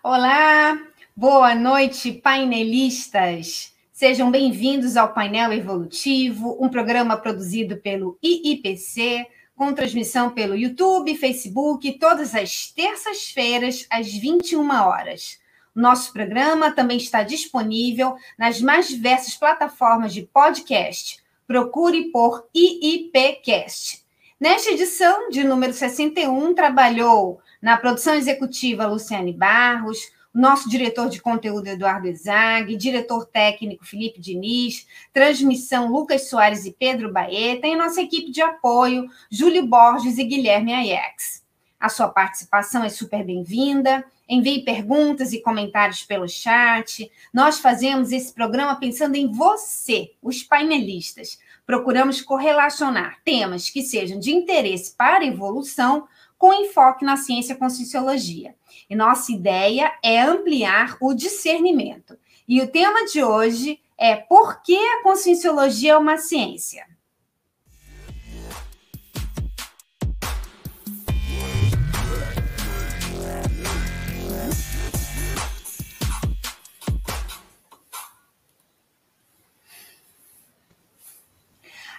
Olá, 0.00 0.80
boa 1.16 1.56
noite, 1.56 2.12
painelistas. 2.12 3.74
Sejam 3.92 4.30
bem-vindos 4.30 4.96
ao 4.96 5.12
Painel 5.12 5.52
Evolutivo, 5.52 6.56
um 6.60 6.68
programa 6.68 7.16
produzido 7.16 7.78
pelo 7.78 8.16
IIPC, 8.22 9.26
com 9.56 9.74
transmissão 9.74 10.30
pelo 10.30 10.54
YouTube, 10.54 11.16
Facebook, 11.16 11.98
todas 11.98 12.32
as 12.32 12.70
terças-feiras, 12.70 13.88
às 13.90 14.06
21 14.06 14.70
horas. 14.70 15.40
Nosso 15.74 16.12
programa 16.12 16.70
também 16.70 16.96
está 16.96 17.24
disponível 17.24 18.14
nas 18.38 18.60
mais 18.60 18.86
diversas 18.86 19.34
plataformas 19.34 20.14
de 20.14 20.22
podcast. 20.22 21.18
Procure 21.44 22.12
por 22.12 22.46
IIPcast. 22.54 24.04
Nesta 24.38 24.70
edição 24.70 25.28
de 25.28 25.42
número 25.42 25.72
61, 25.72 26.54
trabalhou 26.54 27.40
na 27.60 27.76
produção 27.76 28.14
executiva 28.14 28.86
Luciane 28.86 29.32
Barros, 29.32 29.98
nosso 30.32 30.68
diretor 30.68 31.08
de 31.08 31.20
conteúdo 31.20 31.66
Eduardo 31.66 32.06
Ezag, 32.06 32.76
diretor 32.76 33.26
técnico 33.26 33.84
Felipe 33.84 34.20
Diniz, 34.20 34.86
transmissão 35.12 35.90
Lucas 35.90 36.28
Soares 36.28 36.64
e 36.64 36.72
Pedro 36.72 37.12
Baeta, 37.12 37.66
e 37.66 37.74
nossa 37.74 38.00
equipe 38.00 38.30
de 38.30 38.40
apoio 38.40 39.08
Júlio 39.30 39.66
Borges 39.66 40.18
e 40.18 40.24
Guilherme 40.24 40.72
Aiex. 40.72 41.44
A 41.80 41.88
sua 41.88 42.08
participação 42.08 42.82
é 42.82 42.88
super 42.88 43.24
bem-vinda. 43.24 44.04
Envie 44.28 44.64
perguntas 44.64 45.32
e 45.32 45.40
comentários 45.40 46.02
pelo 46.02 46.28
chat. 46.28 47.10
Nós 47.32 47.60
fazemos 47.60 48.10
esse 48.10 48.32
programa 48.32 48.74
pensando 48.76 49.14
em 49.14 49.30
você, 49.30 50.12
os 50.20 50.42
painelistas. 50.42 51.38
Procuramos 51.64 52.20
correlacionar 52.20 53.18
temas 53.24 53.70
que 53.70 53.82
sejam 53.82 54.18
de 54.18 54.32
interesse 54.32 54.94
para 54.96 55.24
a 55.24 55.26
evolução 55.26 56.08
com 56.38 56.52
enfoque 56.52 57.04
na 57.04 57.16
ciência 57.16 57.56
conscienciologia. 57.56 58.54
E 58.88 58.94
nossa 58.94 59.32
ideia 59.32 59.92
é 60.02 60.20
ampliar 60.20 60.96
o 61.00 61.12
discernimento. 61.12 62.16
E 62.46 62.62
o 62.62 62.68
tema 62.68 63.04
de 63.04 63.22
hoje 63.22 63.80
é 63.98 64.14
por 64.16 64.62
que 64.62 64.76
a 64.76 65.02
conscienciologia 65.02 65.92
é 65.92 65.98
uma 65.98 66.16
ciência? 66.16 66.86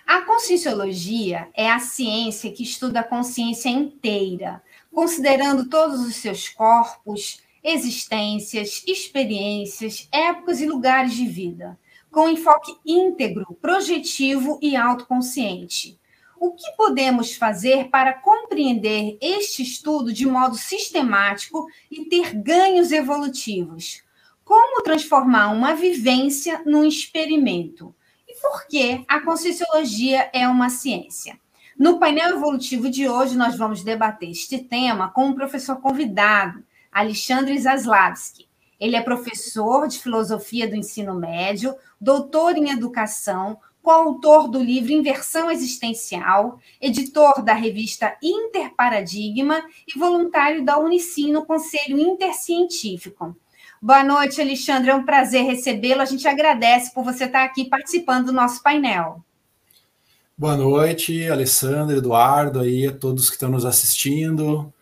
A 0.10 0.22
conscienciologia 0.22 1.50
é 1.54 1.70
a 1.70 1.78
ciência 1.78 2.52
que 2.52 2.64
estuda 2.64 3.02
a 3.02 3.04
consciência 3.04 3.70
inteira, 3.70 4.60
considerando 4.92 5.70
todos 5.70 6.00
os 6.00 6.16
seus 6.16 6.50
corpos, 6.50 7.44
existências, 7.64 8.84
experiências, 8.88 10.10
épocas 10.12 10.62
e 10.62 10.66
lugares 10.66 11.14
de 11.14 11.28
vida, 11.28 11.80
com 12.10 12.28
enfoque 12.28 12.76
íntegro, 12.84 13.56
projetivo 13.62 14.58
e 14.64 14.76
autoconsciente. 14.76 16.00
O 16.40 16.54
que 16.54 16.72
podemos 16.76 17.36
fazer 17.36 17.90
para 17.90 18.14
compreender 18.14 19.16
este 19.22 19.62
estudo 19.62 20.12
de 20.12 20.26
modo 20.26 20.56
sistemático 20.56 21.68
e 21.92 22.06
ter 22.06 22.34
ganhos 22.34 22.92
evolutivos? 22.92 24.02
Como 24.44 24.82
transformar 24.82 25.50
uma 25.52 25.76
vivência 25.76 26.64
num 26.66 26.84
experimento? 26.84 27.94
Por 28.42 28.68
que 28.68 29.04
a 29.08 29.20
Conscienciologia 29.22 30.30
é 30.34 30.48
uma 30.48 30.70
ciência. 30.70 31.40
No 31.78 32.00
painel 32.00 32.36
evolutivo 32.36 32.90
de 32.90 33.08
hoje, 33.08 33.38
nós 33.38 33.56
vamos 33.56 33.84
debater 33.84 34.30
este 34.30 34.58
tema 34.58 35.10
com 35.12 35.28
um 35.28 35.34
professor 35.34 35.78
convidado, 35.78 36.64
Alexandre 36.92 37.58
Zaslavski. 37.58 38.50
Ele 38.80 38.96
é 38.96 39.02
professor 39.02 39.88
de 39.88 40.00
filosofia 40.00 40.68
do 40.68 40.76
ensino 40.76 41.14
médio, 41.16 41.76
doutor 42.00 42.58
em 42.58 42.70
educação, 42.70 43.58
coautor 43.82 44.50
do 44.50 44.62
livro 44.62 44.92
Inversão 44.92 45.50
Existencial, 45.50 46.60
editor 46.82 47.42
da 47.44 47.54
revista 47.54 48.18
Interparadigma 48.22 49.64
e 49.88 49.98
voluntário 49.98 50.64
da 50.64 50.78
Unicino 50.78 51.46
Conselho 51.46 51.98
Intercientífico. 51.98 53.36
Boa 53.82 54.04
noite, 54.04 54.42
Alexandre. 54.42 54.90
É 54.90 54.96
um 54.96 55.06
prazer 55.06 55.46
recebê-lo. 55.46 56.02
A 56.02 56.06
gente 56.06 56.28
agradece 56.28 56.94
por 56.94 57.04
você 57.04 57.24
estar 57.24 57.46
aqui 57.46 57.66
participando 57.66 58.26
do 58.26 58.34
nosso 58.34 58.62
painel. 58.62 59.24
Boa 60.38 60.58
noite, 60.58 61.28
Alessandro, 61.28 61.98
Eduardo, 61.98 62.60
aí 62.60 62.88
a 62.88 62.92
todos 62.92 63.30
que 63.30 63.36
estão 63.36 63.50
nos 63.50 63.66
assistindo. 63.66 64.74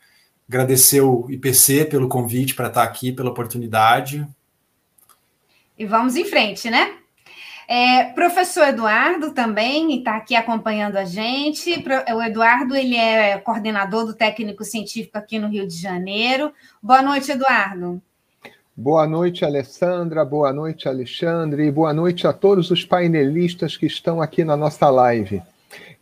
Agradecer 0.47 1.01
o 1.01 1.29
IPC 1.29 1.85
pelo 1.85 2.07
convite 2.07 2.55
para 2.55 2.67
estar 2.67 2.83
aqui, 2.83 3.11
pela 3.11 3.29
oportunidade. 3.29 4.27
E 5.77 5.85
vamos 5.85 6.15
em 6.15 6.25
frente, 6.25 6.69
né? 6.69 6.95
É, 7.67 8.05
professor 8.13 8.67
Eduardo 8.67 9.31
também 9.31 9.99
está 9.99 10.15
aqui 10.15 10.35
acompanhando 10.35 10.95
a 10.95 11.05
gente. 11.05 11.83
O 12.15 12.23
Eduardo 12.23 12.75
ele 12.75 12.95
é 12.95 13.37
coordenador 13.37 14.05
do 14.05 14.13
técnico 14.15 14.63
científico 14.63 15.17
aqui 15.17 15.37
no 15.37 15.49
Rio 15.49 15.67
de 15.67 15.75
Janeiro. 15.75 16.51
Boa 16.81 17.01
noite, 17.01 17.31
Eduardo. 17.31 18.01
Boa 18.79 19.07
noite, 19.07 19.43
Alessandra. 19.43 20.23
Boa 20.23 20.53
noite, 20.53 20.87
Alexandre. 20.87 21.65
E 21.65 21.71
boa 21.71 21.91
noite 21.91 22.27
a 22.27 22.31
todos 22.31 22.69
os 22.69 22.85
painelistas 22.85 23.75
que 23.75 23.87
estão 23.87 24.21
aqui 24.21 24.43
na 24.43 24.55
nossa 24.55 24.87
live. 24.91 25.41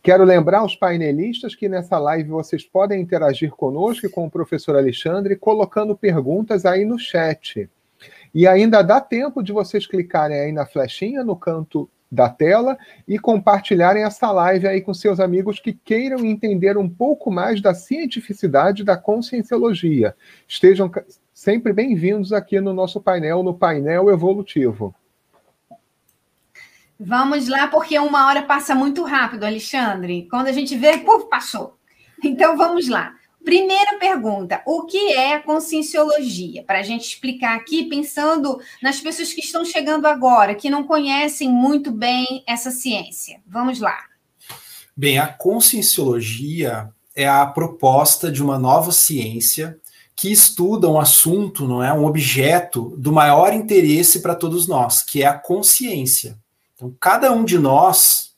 Quero 0.02 0.24
lembrar 0.24 0.58
aos 0.58 0.76
painelistas 0.76 1.54
que 1.54 1.70
nessa 1.70 1.98
live 1.98 2.28
vocês 2.28 2.66
podem 2.66 3.00
interagir 3.00 3.50
conosco 3.52 4.04
e 4.04 4.10
com 4.10 4.26
o 4.26 4.30
professor 4.30 4.76
Alexandre, 4.76 5.36
colocando 5.36 5.96
perguntas 5.96 6.66
aí 6.66 6.84
no 6.84 6.98
chat. 6.98 7.66
E 8.34 8.46
ainda 8.46 8.82
dá 8.82 9.00
tempo 9.00 9.42
de 9.42 9.54
vocês 9.54 9.86
clicarem 9.86 10.38
aí 10.38 10.52
na 10.52 10.66
flechinha 10.66 11.24
no 11.24 11.34
canto 11.34 11.88
da 12.12 12.28
tela 12.28 12.76
e 13.08 13.18
compartilharem 13.18 14.04
essa 14.04 14.30
live 14.30 14.68
aí 14.68 14.82
com 14.82 14.92
seus 14.92 15.18
amigos 15.18 15.58
que 15.58 15.72
queiram 15.72 16.18
entender 16.26 16.76
um 16.76 16.90
pouco 16.90 17.30
mais 17.30 17.62
da 17.62 17.72
cientificidade 17.72 18.84
da 18.84 18.98
conscienciologia. 18.98 20.14
Estejam 20.46 20.90
sempre 21.36 21.70
bem-vindos 21.70 22.32
aqui 22.32 22.58
no 22.62 22.72
nosso 22.72 22.98
painel, 22.98 23.42
no 23.42 23.52
painel 23.52 24.08
evolutivo. 24.08 24.94
Vamos 26.98 27.46
lá, 27.46 27.68
porque 27.68 27.98
uma 27.98 28.26
hora 28.26 28.42
passa 28.42 28.74
muito 28.74 29.04
rápido, 29.04 29.44
Alexandre. 29.44 30.26
Quando 30.30 30.46
a 30.46 30.52
gente 30.52 30.74
vê, 30.74 30.96
puf, 30.96 31.28
passou. 31.28 31.76
Então 32.24 32.56
vamos 32.56 32.88
lá. 32.88 33.14
Primeira 33.44 33.98
pergunta: 33.98 34.62
o 34.66 34.86
que 34.86 35.12
é 35.12 35.34
a 35.34 35.42
conscienciologia? 35.42 36.64
Para 36.64 36.78
a 36.78 36.82
gente 36.82 37.06
explicar 37.06 37.54
aqui, 37.54 37.84
pensando 37.84 38.58
nas 38.82 38.98
pessoas 38.98 39.34
que 39.34 39.42
estão 39.42 39.62
chegando 39.62 40.06
agora, 40.06 40.54
que 40.54 40.70
não 40.70 40.84
conhecem 40.84 41.50
muito 41.50 41.92
bem 41.92 42.42
essa 42.46 42.70
ciência. 42.70 43.42
Vamos 43.46 43.78
lá. 43.78 43.98
Bem, 44.96 45.18
a 45.18 45.26
conscienciologia 45.26 46.88
é 47.14 47.28
a 47.28 47.44
proposta 47.44 48.32
de 48.32 48.42
uma 48.42 48.58
nova 48.58 48.90
ciência 48.90 49.78
que 50.16 50.32
estuda 50.32 50.88
um 50.88 50.98
assunto, 50.98 51.68
não 51.68 51.84
é, 51.84 51.92
um 51.92 52.06
objeto 52.06 52.96
do 52.96 53.12
maior 53.12 53.52
interesse 53.52 54.20
para 54.20 54.34
todos 54.34 54.66
nós, 54.66 55.02
que 55.02 55.22
é 55.22 55.26
a 55.26 55.38
consciência. 55.38 56.38
Então, 56.74 56.94
cada 56.98 57.30
um 57.30 57.44
de 57.44 57.58
nós 57.58 58.34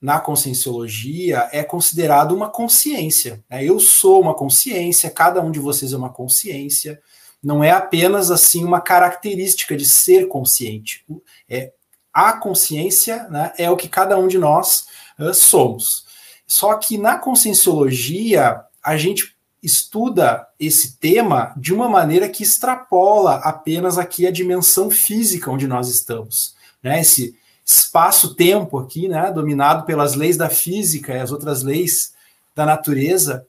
na 0.00 0.18
conscienciologia 0.18 1.48
é 1.52 1.62
considerado 1.62 2.32
uma 2.34 2.48
consciência. 2.48 3.44
Né? 3.50 3.62
Eu 3.62 3.78
sou 3.78 4.22
uma 4.22 4.32
consciência, 4.32 5.10
cada 5.10 5.42
um 5.42 5.50
de 5.50 5.58
vocês 5.58 5.92
é 5.92 5.96
uma 5.96 6.12
consciência. 6.12 6.98
Não 7.42 7.62
é 7.62 7.72
apenas 7.72 8.30
assim 8.30 8.64
uma 8.64 8.80
característica 8.80 9.76
de 9.76 9.84
ser 9.84 10.28
consciente. 10.28 11.04
É 11.48 11.72
a 12.12 12.32
consciência 12.32 13.28
né, 13.28 13.52
é 13.58 13.70
o 13.70 13.76
que 13.76 13.88
cada 13.88 14.18
um 14.18 14.26
de 14.26 14.38
nós 14.38 14.86
uh, 15.18 15.34
somos. 15.34 16.06
Só 16.46 16.74
que 16.74 16.96
na 16.96 17.18
conscienciologia 17.18 18.62
a 18.82 18.96
gente 18.96 19.36
estuda 19.62 20.46
esse 20.58 20.98
tema 20.98 21.52
de 21.56 21.74
uma 21.74 21.88
maneira 21.88 22.28
que 22.28 22.42
extrapola 22.42 23.36
apenas 23.36 23.98
aqui 23.98 24.26
a 24.26 24.30
dimensão 24.30 24.90
física 24.90 25.50
onde 25.50 25.66
nós 25.66 25.88
estamos. 25.88 26.54
Né? 26.82 27.00
Esse 27.00 27.36
espaço-tempo 27.64 28.78
aqui, 28.78 29.08
né, 29.08 29.30
dominado 29.30 29.84
pelas 29.84 30.14
leis 30.14 30.36
da 30.36 30.48
física 30.48 31.12
e 31.12 31.20
as 31.20 31.30
outras 31.30 31.62
leis 31.62 32.12
da 32.54 32.64
natureza, 32.64 33.46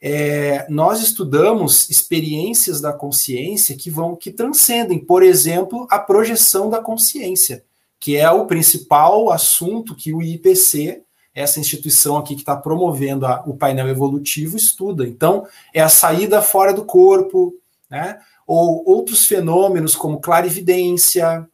é, 0.00 0.66
nós 0.68 1.00
estudamos 1.00 1.88
experiências 1.88 2.80
da 2.80 2.92
consciência 2.92 3.76
que 3.76 3.88
vão 3.88 4.16
que 4.16 4.32
transcendem, 4.32 4.98
por 4.98 5.22
exemplo, 5.22 5.86
a 5.88 5.98
projeção 5.98 6.68
da 6.68 6.80
consciência, 6.80 7.64
que 8.00 8.16
é 8.16 8.28
o 8.28 8.46
principal 8.46 9.30
assunto 9.30 9.94
que 9.94 10.12
o 10.12 10.20
IPC 10.20 11.02
essa 11.34 11.58
instituição 11.58 12.16
aqui 12.16 12.34
que 12.34 12.42
está 12.42 12.56
promovendo 12.56 13.26
a, 13.26 13.42
o 13.46 13.56
painel 13.56 13.88
evolutivo 13.88 14.56
estuda. 14.56 15.06
Então, 15.06 15.46
é 15.72 15.80
a 15.80 15.88
saída 15.88 16.42
fora 16.42 16.72
do 16.72 16.84
corpo, 16.84 17.54
né? 17.90 18.18
ou 18.46 18.82
outros 18.86 19.26
fenômenos 19.26 19.94
como 19.94 20.20
clarividência, 20.20 21.46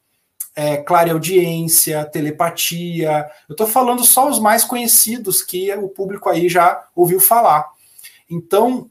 é, 0.57 0.79
clareaudiência, 0.79 2.05
telepatia. 2.05 3.29
Eu 3.49 3.53
estou 3.53 3.67
falando 3.67 4.05
só 4.05 4.29
os 4.29 4.41
mais 4.41 4.65
conhecidos 4.65 5.43
que 5.43 5.73
o 5.75 5.89
público 5.89 6.29
aí 6.29 6.49
já 6.49 6.85
ouviu 6.97 7.21
falar. 7.21 7.65
Então, 8.29 8.91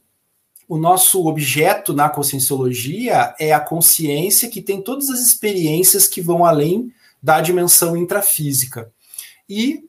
o 0.68 0.78
nosso 0.78 1.28
objeto 1.28 1.94
na 1.94 2.10
conscienciologia 2.10 3.36
é 3.40 3.54
a 3.54 3.60
consciência 3.60 4.50
que 4.50 4.62
tem 4.62 4.82
todas 4.82 5.10
as 5.10 5.20
experiências 5.20 6.08
que 6.08 6.22
vão 6.22 6.46
além 6.46 6.92
da 7.22 7.42
dimensão 7.42 7.98
intrafísica. 7.98 8.92
E 9.50 9.84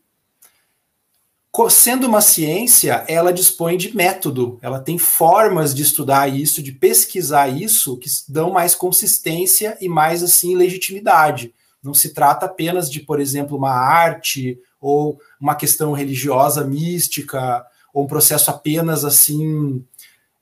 sendo 1.68 2.06
uma 2.06 2.20
ciência, 2.20 3.04
ela 3.08 3.32
dispõe 3.32 3.76
de 3.76 3.96
método, 3.96 4.58
ela 4.62 4.78
tem 4.78 4.98
formas 4.98 5.74
de 5.74 5.82
estudar 5.82 6.28
isso, 6.28 6.62
de 6.62 6.72
pesquisar 6.72 7.48
isso, 7.48 7.96
que 7.96 8.08
dão 8.28 8.50
mais 8.50 8.74
consistência 8.74 9.76
e 9.80 9.88
mais 9.88 10.22
assim 10.22 10.54
legitimidade. 10.54 11.54
Não 11.82 11.94
se 11.94 12.12
trata 12.12 12.46
apenas 12.46 12.90
de, 12.90 13.00
por 13.00 13.18
exemplo, 13.20 13.56
uma 13.56 13.72
arte 13.72 14.58
ou 14.80 15.18
uma 15.40 15.54
questão 15.54 15.92
religiosa 15.92 16.64
mística 16.64 17.64
ou 17.92 18.04
um 18.04 18.08
processo 18.08 18.50
apenas 18.50 19.04
assim, 19.04 19.84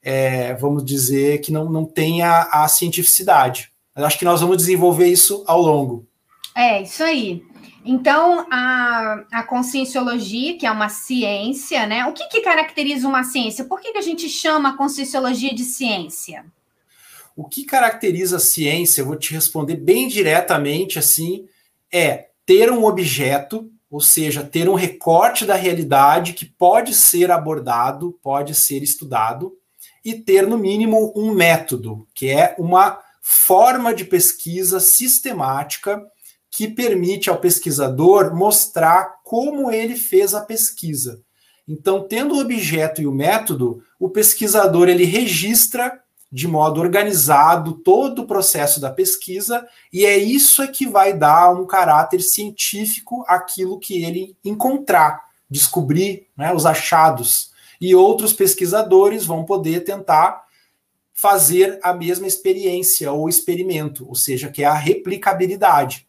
é, 0.02 0.54
vamos 0.54 0.84
dizer, 0.84 1.40
que 1.40 1.52
não, 1.52 1.70
não 1.70 1.84
tenha 1.84 2.48
a 2.50 2.66
cientificidade. 2.68 3.70
Eu 3.94 4.04
acho 4.04 4.18
que 4.18 4.24
nós 4.24 4.40
vamos 4.40 4.58
desenvolver 4.58 5.06
isso 5.06 5.44
ao 5.46 5.60
longo. 5.60 6.06
É, 6.54 6.82
isso 6.82 7.02
aí. 7.02 7.42
Então, 7.88 8.44
a, 8.50 9.25
a 9.31 9.43
conscienciologia, 9.44 10.59
que 10.59 10.67
é 10.67 10.71
uma 10.71 10.88
ciência, 10.88 11.87
né? 11.87 12.05
O 12.05 12.12
que, 12.12 12.27
que 12.27 12.41
caracteriza 12.41 13.06
uma 13.06 13.23
ciência? 13.23 13.65
Por 13.65 13.81
que, 13.81 13.93
que 13.93 13.99
a 13.99 14.03
gente 14.03 14.29
chama 14.29 14.71
a 14.71 14.77
conscienciologia 14.77 15.55
de 15.55 15.62
ciência? 15.62 16.44
O 17.37 17.44
que 17.44 17.65
caracteriza 17.65 18.38
a 18.38 18.41
ciência, 18.41 19.03
eu 19.03 19.06
vou 19.06 19.15
te 19.15 19.33
responder 19.33 19.77
bem 19.77 20.09
diretamente 20.09 20.99
assim, 20.99 21.47
é 21.93 22.27
ter 22.44 22.73
um 22.73 22.85
objeto, 22.85 23.71
ou 23.88 24.00
seja, 24.00 24.43
ter 24.43 24.69
um 24.69 24.75
recorte 24.75 25.44
da 25.44 25.55
realidade 25.55 26.33
que 26.33 26.44
pode 26.44 26.93
ser 26.93 27.31
abordado, 27.31 28.19
pode 28.21 28.53
ser 28.56 28.83
estudado, 28.83 29.56
e 30.05 30.15
ter, 30.15 30.44
no 30.44 30.59
mínimo, 30.59 31.12
um 31.15 31.33
método, 31.33 32.09
que 32.12 32.31
é 32.31 32.56
uma 32.59 32.99
forma 33.23 33.94
de 33.94 34.05
pesquisa 34.05 34.81
sistemática 34.81 36.05
que 36.56 36.69
permite 36.69 37.29
ao 37.29 37.37
pesquisador 37.37 38.35
mostrar 38.35 39.17
como 39.23 39.70
ele 39.70 39.94
fez 39.94 40.32
a 40.32 40.41
pesquisa. 40.41 41.20
Então, 41.69 42.08
tendo 42.08 42.35
o 42.35 42.41
objeto 42.41 43.03
e 43.03 43.06
o 43.06 43.12
método, 43.12 43.82
o 44.00 44.08
pesquisador 44.08 44.88
ele 44.88 45.05
registra 45.05 46.00
de 46.32 46.49
modo 46.49 46.81
organizado 46.81 47.75
todo 47.75 48.23
o 48.23 48.26
processo 48.26 48.81
da 48.81 48.91
pesquisa 48.91 49.69
e 49.93 50.06
é 50.06 50.17
isso 50.17 50.62
é 50.62 50.67
que 50.67 50.87
vai 50.87 51.12
dar 51.12 51.53
um 51.53 51.67
caráter 51.67 52.23
científico 52.23 53.23
àquilo 53.29 53.79
que 53.79 54.02
ele 54.02 54.35
encontrar, 54.43 55.25
descobrir, 55.50 56.26
né, 56.35 56.55
os 56.55 56.64
achados. 56.64 57.50
E 57.79 57.94
outros 57.94 58.32
pesquisadores 58.32 59.26
vão 59.26 59.44
poder 59.44 59.85
tentar 59.85 60.43
fazer 61.12 61.79
a 61.82 61.93
mesma 61.93 62.26
experiência 62.26 63.12
ou 63.12 63.29
experimento, 63.29 64.09
ou 64.09 64.14
seja, 64.14 64.50
que 64.50 64.62
é 64.62 64.67
a 64.67 64.73
replicabilidade 64.73 66.06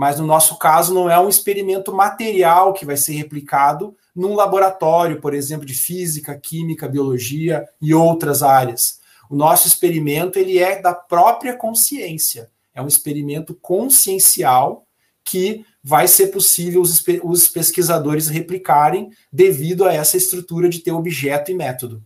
mas 0.00 0.18
no 0.18 0.26
nosso 0.26 0.56
caso 0.56 0.94
não 0.94 1.10
é 1.10 1.20
um 1.20 1.28
experimento 1.28 1.92
material 1.92 2.72
que 2.72 2.86
vai 2.86 2.96
ser 2.96 3.12
replicado 3.12 3.94
num 4.16 4.34
laboratório, 4.34 5.20
por 5.20 5.34
exemplo, 5.34 5.66
de 5.66 5.74
física, 5.74 6.34
química, 6.38 6.88
biologia 6.88 7.68
e 7.82 7.92
outras 7.92 8.42
áreas. 8.42 8.98
O 9.28 9.36
nosso 9.36 9.68
experimento 9.68 10.38
ele 10.38 10.58
é 10.58 10.80
da 10.80 10.94
própria 10.94 11.54
consciência. 11.54 12.50
É 12.74 12.80
um 12.80 12.86
experimento 12.86 13.52
consciencial 13.60 14.86
que 15.22 15.66
vai 15.84 16.08
ser 16.08 16.28
possível 16.28 16.80
os, 16.80 17.04
os 17.22 17.46
pesquisadores 17.48 18.28
replicarem 18.28 19.10
devido 19.30 19.84
a 19.84 19.92
essa 19.92 20.16
estrutura 20.16 20.70
de 20.70 20.78
ter 20.78 20.92
objeto 20.92 21.50
e 21.50 21.54
método. 21.54 22.02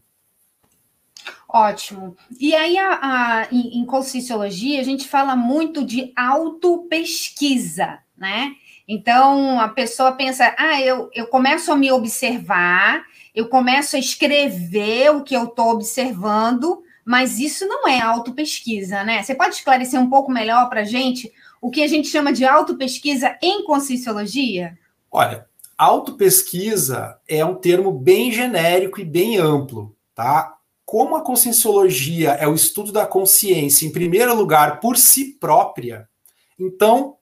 Ótimo. 1.49 2.17
E 2.41 2.55
aí, 2.55 2.77
a, 2.79 2.99
a, 3.03 3.49
em, 3.53 3.81
em 3.81 3.87
Conscienciologia, 3.87 4.81
a 4.81 4.85
gente 4.85 5.07
fala 5.09 5.37
muito 5.37 5.85
de 5.85 6.13
autopesquisa, 6.17 7.99
né? 8.17 8.55
Então, 8.87 9.59
a 9.59 9.69
pessoa 9.69 10.13
pensa, 10.13 10.55
ah, 10.59 10.81
eu, 10.81 11.09
eu 11.15 11.27
começo 11.27 11.73
a 11.73 11.77
me 11.77 11.91
observar, 11.91 13.05
eu 13.35 13.49
começo 13.49 13.97
a 13.97 13.99
escrever 13.99 15.11
o 15.11 15.23
que 15.23 15.35
eu 15.35 15.45
estou 15.45 15.71
observando, 15.71 16.83
mas 17.05 17.39
isso 17.39 17.67
não 17.67 17.89
é 17.89 18.01
autopesquisa, 18.01 19.03
né? 19.05 19.23
Você 19.23 19.35
pode 19.35 19.55
esclarecer 19.55 20.01
um 20.01 20.11
pouco 20.11 20.31
melhor 20.31 20.69
para 20.69 20.81
a 20.81 20.85
gente 20.85 21.33
o 21.61 21.71
que 21.71 21.83
a 21.83 21.87
gente 21.87 22.09
chama 22.09 22.33
de 22.33 22.45
autopesquisa 22.45 23.39
em 23.43 23.65
Conscienciologia? 23.65 24.79
Olha, 25.11 25.47
autopesquisa 25.79 27.19
é 27.27 27.45
um 27.45 27.55
termo 27.55 27.91
bem 27.91 28.31
genérico 28.31 29.01
e 29.01 29.05
bem 29.05 29.39
amplo, 29.39 29.95
tá? 30.15 30.55
Como 30.95 31.17
a 31.17 31.23
conscienciologia 31.23 32.35
é 32.35 32.47
o 32.47 32.55
estudo 32.55 32.93
da 32.93 33.05
consciência, 33.05 33.85
em 33.85 33.91
primeiro 33.91 34.33
lugar, 34.33 34.79
por 34.79 34.97
si 34.97 35.37
própria, 35.41 36.09
então 36.57 37.17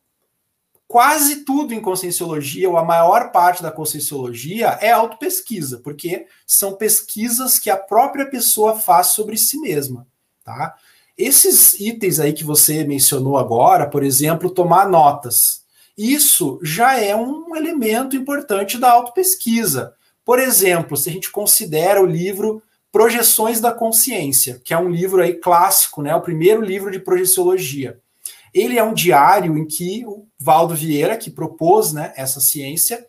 quase 0.87 1.37
tudo 1.37 1.73
em 1.73 1.81
conscienciologia, 1.81 2.69
ou 2.69 2.77
a 2.77 2.85
maior 2.85 3.33
parte 3.33 3.63
da 3.63 3.71
conscienciologia, 3.71 4.77
é 4.83 4.91
autopesquisa, 4.91 5.81
porque 5.83 6.27
são 6.47 6.75
pesquisas 6.75 7.59
que 7.59 7.71
a 7.71 7.77
própria 7.79 8.29
pessoa 8.29 8.79
faz 8.79 9.13
sobre 9.13 9.39
si 9.39 9.59
mesma. 9.59 10.07
Tá? 10.45 10.75
Esses 11.17 11.73
itens 11.81 12.21
aí 12.21 12.35
que 12.35 12.45
você 12.45 12.85
mencionou 12.85 13.39
agora, 13.39 13.89
por 13.89 14.05
exemplo, 14.05 14.51
tomar 14.51 14.87
notas, 14.87 15.63
isso 15.97 16.61
já 16.63 17.01
é 17.01 17.17
um 17.17 17.57
elemento 17.57 18.17
importante 18.17 18.77
da 18.77 18.93
autopesquisa. 18.93 19.95
Por 20.27 20.39
exemplo, 20.39 20.95
se 20.95 21.09
a 21.09 21.13
gente 21.13 21.31
considera 21.31 22.03
o 22.03 22.07
livro 22.07 22.63
Projeções 22.93 23.59
da 23.59 23.73
Consciência, 23.73 24.61
que 24.63 24.75
é 24.75 24.79
um 24.79 24.91
livro 24.91 25.23
aí 25.23 25.35
clássico, 25.35 26.03
né, 26.03 26.15
o 26.15 26.21
primeiro 26.21 26.61
livro 26.61 26.91
de 26.91 26.99
projeciologia. 26.99 27.99
Ele 28.53 28.79
é 28.79 28.85
um 28.85 28.93
diário 28.93 29.57
em 29.57 29.67
que 29.67 30.05
o 30.07 30.27
Valdo 30.39 30.75
Vieira, 30.75 31.17
que 31.17 31.31
propôs 31.31 31.93
né, 31.93 32.13
essa 32.17 32.39
ciência, 32.39 33.07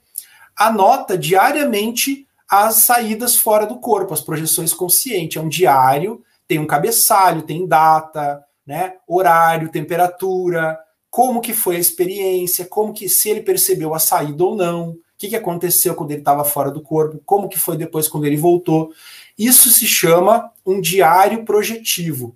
anota 0.56 1.18
diariamente 1.18 2.26
as 2.50 2.76
saídas 2.76 3.36
fora 3.36 3.66
do 3.66 3.78
corpo, 3.80 4.14
as 4.14 4.22
projeções 4.22 4.74
conscientes. 4.74 5.38
É 5.38 5.42
um 5.42 5.50
diário, 5.50 6.24
tem 6.48 6.60
um 6.60 6.68
cabeçalho, 6.68 7.42
tem 7.42 7.68
data, 7.68 8.44
né, 8.66 8.96
horário, 9.08 9.70
temperatura, 9.70 10.80
como 11.10 11.42
que 11.42 11.54
foi 11.54 11.76
a 11.76 11.80
experiência, 11.80 12.66
como 12.66 12.94
que 12.94 13.10
se 13.10 13.30
ele 13.30 13.42
percebeu 13.42 13.94
a 13.94 14.00
saída 14.00 14.44
ou 14.44 14.56
não, 14.56 14.92
o 14.92 15.00
que, 15.18 15.28
que 15.28 15.36
aconteceu 15.36 15.94
quando 15.94 16.12
ele 16.12 16.22
estava 16.22 16.44
fora 16.44 16.72
do 16.72 16.82
corpo, 16.82 17.22
como 17.26 17.50
que 17.50 17.60
foi 17.60 17.78
depois 17.78 18.08
quando 18.08 18.26
ele 18.26 18.38
voltou. 18.38 18.92
Isso 19.38 19.70
se 19.70 19.86
chama 19.86 20.52
um 20.66 20.80
diário 20.80 21.44
projetivo. 21.44 22.36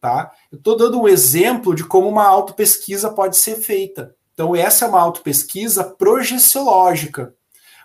Tá? 0.00 0.32
Eu 0.52 0.58
estou 0.58 0.76
dando 0.76 1.00
um 1.00 1.08
exemplo 1.08 1.74
de 1.74 1.84
como 1.84 2.08
uma 2.08 2.26
autopesquisa 2.26 3.10
pode 3.10 3.36
ser 3.36 3.56
feita. 3.56 4.14
Então, 4.34 4.54
essa 4.54 4.84
é 4.84 4.88
uma 4.88 5.00
autopesquisa 5.00 5.84
projeciológica. 5.84 7.34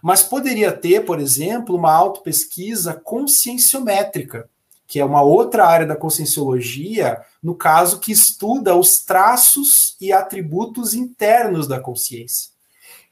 Mas 0.01 0.23
poderia 0.23 0.71
ter, 0.71 1.05
por 1.05 1.19
exemplo, 1.19 1.75
uma 1.75 1.93
autopesquisa 1.93 2.93
conscienciométrica, 2.93 4.49
que 4.87 4.99
é 4.99 5.05
uma 5.05 5.21
outra 5.21 5.65
área 5.67 5.85
da 5.85 5.95
conscienciologia, 5.95 7.21
no 7.43 7.53
caso 7.53 7.99
que 7.99 8.11
estuda 8.11 8.75
os 8.75 8.99
traços 8.99 9.95
e 10.01 10.11
atributos 10.11 10.93
internos 10.93 11.67
da 11.67 11.79
consciência. 11.79 12.51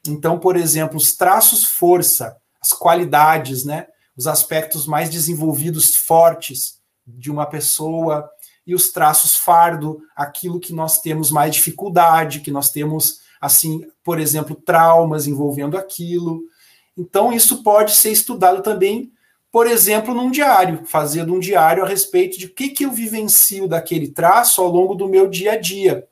Então, 0.06 0.38
por 0.38 0.56
exemplo, 0.56 0.96
os 0.96 1.14
traços 1.14 1.64
força, 1.64 2.36
as 2.60 2.72
qualidades, 2.72 3.64
né? 3.64 3.86
Os 4.18 4.26
aspectos 4.26 4.84
mais 4.84 5.08
desenvolvidos, 5.08 5.94
fortes 5.94 6.80
de 7.06 7.30
uma 7.30 7.46
pessoa 7.46 8.28
e 8.66 8.74
os 8.74 8.90
traços 8.90 9.36
fardo, 9.36 10.00
aquilo 10.14 10.58
que 10.58 10.72
nós 10.72 11.00
temos 11.00 11.30
mais 11.30 11.54
dificuldade, 11.54 12.40
que 12.40 12.50
nós 12.50 12.70
temos, 12.70 13.20
assim, 13.40 13.86
por 14.02 14.18
exemplo, 14.18 14.56
traumas 14.56 15.28
envolvendo 15.28 15.78
aquilo. 15.78 16.42
Então, 16.96 17.32
isso 17.32 17.62
pode 17.62 17.92
ser 17.92 18.10
estudado 18.10 18.60
também, 18.60 19.12
por 19.52 19.68
exemplo, 19.68 20.12
num 20.12 20.32
diário, 20.32 20.84
fazendo 20.84 21.32
um 21.32 21.38
diário 21.38 21.84
a 21.84 21.88
respeito 21.88 22.38
de 22.38 22.46
o 22.46 22.54
que, 22.54 22.70
que 22.70 22.84
eu 22.84 22.90
vivencio 22.90 23.68
daquele 23.68 24.08
traço 24.08 24.60
ao 24.60 24.68
longo 24.68 24.96
do 24.96 25.08
meu 25.08 25.28
dia 25.28 25.52
a 25.52 25.56
dia. 25.56 26.06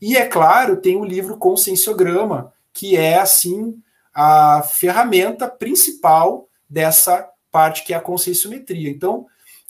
E, 0.00 0.16
é 0.16 0.24
claro, 0.24 0.76
tem 0.76 0.96
o 0.96 1.04
livro 1.04 1.36
Conscienciograma, 1.36 2.52
que 2.72 2.96
é, 2.96 3.18
assim, 3.18 3.76
a 4.14 4.62
ferramenta 4.62 5.48
principal 5.48 6.48
dessa 6.68 7.28
parte 7.50 7.84
que 7.84 7.92
é 7.92 7.96
a 7.96 8.00
conscienciometria. 8.00 8.90
Então, 8.90 9.26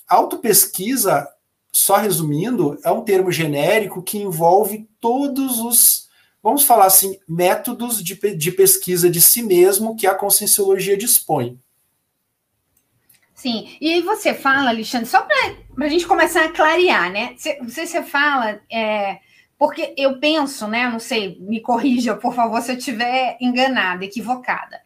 autopesquisa, 0.09 1.27
só 1.73 1.97
resumindo, 1.97 2.79
é 2.85 2.91
um 2.91 3.03
termo 3.03 3.31
genérico 3.31 4.03
que 4.03 4.19
envolve 4.19 4.89
todos 5.01 5.61
os, 5.61 6.09
vamos 6.43 6.65
falar 6.65 6.87
assim, 6.87 7.19
métodos 7.29 8.03
de, 8.03 8.15
de 8.35 8.53
pesquisa 8.53 9.09
de 9.09 9.21
si 9.21 9.43
mesmo 9.43 9.97
que 9.97 10.07
a 10.07 10.15
conscienciologia 10.15 10.97
dispõe. 10.97 11.59
Sim, 13.35 13.75
e 13.81 14.03
você 14.03 14.35
fala, 14.35 14.69
Alexandre, 14.69 15.09
só 15.09 15.23
para 15.23 15.87
a 15.87 15.89
gente 15.89 16.07
começar 16.07 16.45
a 16.45 16.53
clarear, 16.53 17.11
né? 17.11 17.35
Você, 17.39 17.87
você 17.87 18.03
fala, 18.03 18.61
é, 18.71 19.19
porque 19.59 19.95
eu 19.97 20.19
penso, 20.19 20.69
né? 20.69 20.91
Não 20.91 20.99
sei, 20.99 21.39
me 21.41 21.59
corrija, 21.61 22.15
por 22.15 22.35
favor, 22.35 22.61
se 22.61 22.73
eu 22.73 22.77
estiver 22.77 23.39
enganada, 23.41 24.05
equivocada 24.05 24.79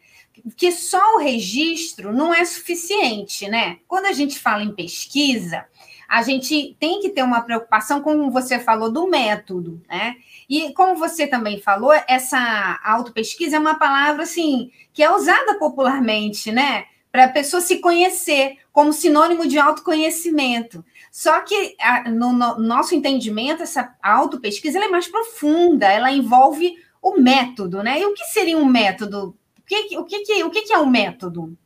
que 0.55 0.71
só 0.71 1.15
o 1.15 1.19
registro 1.19 2.13
não 2.13 2.33
é 2.33 2.43
suficiente, 2.43 3.47
né? 3.47 3.77
Quando 3.87 4.05
a 4.05 4.11
gente 4.11 4.39
fala 4.39 4.63
em 4.63 4.73
pesquisa, 4.73 5.65
a 6.07 6.21
gente 6.21 6.75
tem 6.79 6.99
que 7.01 7.09
ter 7.09 7.23
uma 7.23 7.41
preocupação, 7.41 8.01
como 8.01 8.29
você 8.31 8.59
falou, 8.59 8.91
do 8.91 9.07
método, 9.07 9.81
né? 9.89 10.15
E 10.49 10.71
como 10.73 10.95
você 10.95 11.25
também 11.27 11.59
falou, 11.59 11.91
essa 12.07 12.79
autopesquisa 12.83 13.57
é 13.57 13.59
uma 13.59 13.75
palavra 13.75 14.23
assim 14.23 14.71
que 14.93 15.03
é 15.03 15.11
usada 15.11 15.55
popularmente, 15.55 16.51
né? 16.51 16.85
Para 17.11 17.25
a 17.25 17.29
pessoa 17.29 17.61
se 17.61 17.79
conhecer 17.79 18.57
como 18.71 18.93
sinônimo 18.93 19.47
de 19.47 19.57
autoconhecimento. 19.57 20.83
Só 21.11 21.39
que 21.41 21.75
no, 22.07 22.33
no 22.33 22.59
nosso 22.59 22.93
entendimento, 22.93 23.63
essa 23.63 23.95
autopesquisa 24.03 24.79
é 24.79 24.87
mais 24.87 25.07
profunda, 25.07 25.87
ela 25.87 26.11
envolve 26.11 26.75
o 27.01 27.19
método, 27.19 27.81
né? 27.81 28.01
E 28.01 28.05
o 28.05 28.13
que 28.13 28.25
seria 28.25 28.57
um 28.57 28.65
método? 28.65 29.35
O 29.65 29.67
que, 29.67 29.97
o 29.97 30.05
que, 30.05 30.43
o 30.43 30.51
que 30.51 30.71
é 30.71 30.77
um 30.77 30.85
método? 30.85 31.57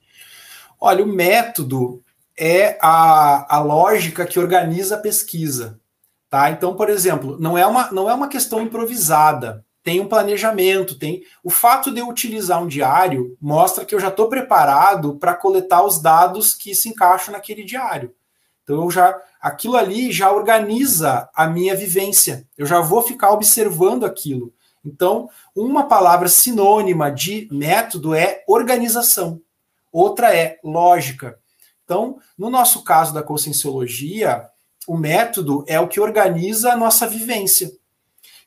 Olha, 0.79 1.03
o 1.03 1.07
método 1.07 2.01
é 2.37 2.77
a, 2.81 3.57
a 3.57 3.59
lógica 3.59 4.25
que 4.25 4.39
organiza 4.39 4.95
a 4.95 4.99
pesquisa. 4.99 5.77
Tá? 6.29 6.49
Então, 6.49 6.73
por 6.75 6.89
exemplo, 6.89 7.37
não 7.37 7.57
é, 7.57 7.67
uma, 7.67 7.91
não 7.91 8.09
é 8.09 8.13
uma 8.13 8.29
questão 8.29 8.61
improvisada. 8.61 9.65
Tem 9.83 9.99
um 9.99 10.07
planejamento, 10.07 10.97
tem. 10.97 11.23
O 11.43 11.49
fato 11.49 11.91
de 11.91 11.99
eu 11.99 12.07
utilizar 12.07 12.63
um 12.63 12.67
diário 12.67 13.35
mostra 13.41 13.83
que 13.83 13.93
eu 13.93 13.99
já 13.99 14.07
estou 14.07 14.29
preparado 14.29 15.17
para 15.17 15.33
coletar 15.33 15.83
os 15.83 16.01
dados 16.01 16.53
que 16.55 16.73
se 16.73 16.87
encaixam 16.87 17.33
naquele 17.33 17.65
diário. 17.65 18.13
Então, 18.63 18.83
eu 18.83 18.91
já 18.91 19.19
aquilo 19.41 19.75
ali 19.75 20.11
já 20.11 20.31
organiza 20.31 21.29
a 21.33 21.47
minha 21.47 21.75
vivência. 21.75 22.47
Eu 22.57 22.65
já 22.65 22.79
vou 22.79 23.01
ficar 23.01 23.31
observando 23.31 24.05
aquilo. 24.05 24.53
Então, 24.83 25.29
uma 25.55 25.83
palavra 25.83 26.27
sinônima 26.27 27.11
de 27.11 27.47
método 27.51 28.13
é 28.13 28.43
organização. 28.47 29.41
Outra 29.91 30.35
é 30.35 30.59
lógica. 30.63 31.37
Então, 31.83 32.19
no 32.37 32.49
nosso 32.49 32.83
caso 32.83 33.13
da 33.13 33.23
conscienciologia, 33.23 34.47
o 34.87 34.97
método 34.97 35.63
é 35.67 35.79
o 35.79 35.87
que 35.87 35.99
organiza 35.99 36.71
a 36.71 36.77
nossa 36.77 37.07
vivência. 37.07 37.71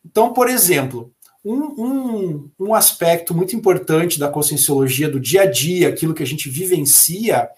Então, 0.04 0.32
por 0.32 0.48
exemplo, 0.48 1.12
um, 1.44 1.56
um, 1.56 2.50
um 2.58 2.74
aspecto 2.74 3.34
muito 3.34 3.54
importante 3.54 4.18
da 4.18 4.28
conscienciologia 4.28 5.08
do 5.08 5.20
dia 5.20 5.42
a 5.42 5.50
dia, 5.50 5.88
aquilo 5.88 6.14
que 6.14 6.22
a 6.22 6.26
gente 6.26 6.48
vivencia, 6.48 7.48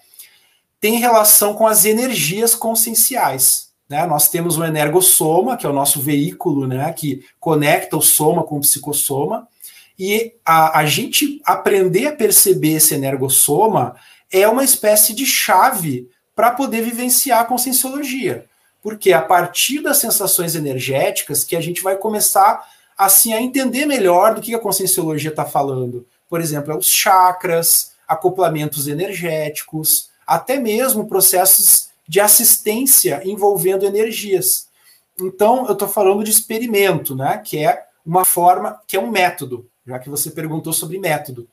tem 0.79 0.99
relação 0.99 1.53
com 1.53 1.67
as 1.67 1.85
energias 1.85 2.53
conscienciais. 2.55 3.64
Né? 3.89 4.05
Nós 4.05 4.29
temos 4.29 4.57
o 4.57 4.63
energossoma, 4.63 5.57
que 5.57 5.65
é 5.65 5.69
o 5.69 5.73
nosso 5.73 5.99
veículo 5.99 6.67
né, 6.67 6.91
que 6.93 7.23
conecta 7.39 7.95
o 7.95 8.01
soma 8.01 8.43
com 8.43 8.57
o 8.57 8.61
psicossoma, 8.61 9.47
e 9.97 10.33
a, 10.45 10.79
a 10.79 10.85
gente 10.85 11.41
aprender 11.45 12.07
a 12.07 12.15
perceber 12.15 12.73
esse 12.73 12.93
energossoma 12.93 13.95
é 14.31 14.47
uma 14.47 14.63
espécie 14.63 15.13
de 15.13 15.25
chave 15.25 16.09
para 16.35 16.51
poder 16.51 16.81
vivenciar 16.81 17.39
a 17.39 17.45
conscienciologia. 17.45 18.45
Porque 18.81 19.11
é 19.11 19.13
a 19.13 19.21
partir 19.21 19.81
das 19.81 19.97
sensações 19.97 20.53
energéticas 20.53 21.43
que 21.43 21.55
a 21.55 21.61
gente 21.61 21.81
vai 21.81 21.95
começar 21.95 22.61
assim 22.97 23.33
a 23.33 23.41
entender 23.41 23.85
melhor 23.85 24.35
do 24.35 24.41
que 24.41 24.53
a 24.53 24.59
conscienciologia 24.59 25.29
está 25.29 25.45
falando. 25.45 26.05
Por 26.29 26.41
exemplo, 26.41 26.73
é 26.73 26.77
os 26.77 26.89
chakras, 26.89 27.93
acoplamentos 28.07 28.87
energéticos, 28.87 30.09
até 30.25 30.59
mesmo 30.59 31.07
processos 31.07 31.89
de 32.07 32.19
assistência 32.19 33.21
envolvendo 33.25 33.85
energias. 33.85 34.67
Então, 35.19 35.65
eu 35.65 35.73
estou 35.73 35.87
falando 35.87 36.23
de 36.23 36.31
experimento, 36.31 37.15
né? 37.15 37.37
Que 37.37 37.65
é 37.65 37.85
uma 38.05 38.25
forma, 38.25 38.79
que 38.87 38.97
é 38.97 38.99
um 38.99 39.09
método, 39.09 39.67
já 39.85 39.97
que 39.97 40.09
você 40.09 40.29
perguntou 40.29 40.73
sobre 40.73 40.99
método. 40.99 41.47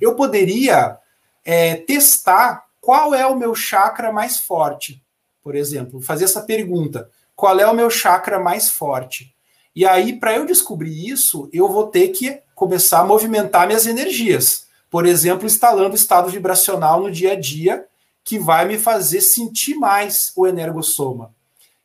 Eu 0.00 0.14
poderia 0.14 0.98
é, 1.44 1.76
testar 1.76 2.66
qual 2.80 3.14
é 3.14 3.26
o 3.26 3.36
meu 3.36 3.54
chakra 3.54 4.12
mais 4.12 4.38
forte, 4.38 5.02
por 5.42 5.54
exemplo, 5.54 6.00
fazer 6.00 6.24
essa 6.24 6.42
pergunta: 6.42 7.10
qual 7.34 7.58
é 7.58 7.66
o 7.66 7.74
meu 7.74 7.90
chakra 7.90 8.38
mais 8.38 8.68
forte? 8.70 9.34
E 9.74 9.84
aí, 9.84 10.18
para 10.18 10.34
eu 10.34 10.46
descobrir 10.46 11.08
isso, 11.08 11.50
eu 11.52 11.68
vou 11.68 11.88
ter 11.88 12.08
que 12.08 12.40
começar 12.54 13.00
a 13.00 13.04
movimentar 13.04 13.66
minhas 13.66 13.86
energias. 13.86 14.66
Por 14.90 15.04
exemplo, 15.04 15.44
instalando 15.44 15.94
estado 15.94 16.30
vibracional 16.30 17.02
no 17.02 17.10
dia 17.10 17.32
a 17.32 17.34
dia, 17.38 17.84
que 18.26 18.40
vai 18.40 18.66
me 18.66 18.76
fazer 18.76 19.20
sentir 19.20 19.76
mais 19.76 20.32
o 20.34 20.48
energossoma. 20.48 21.32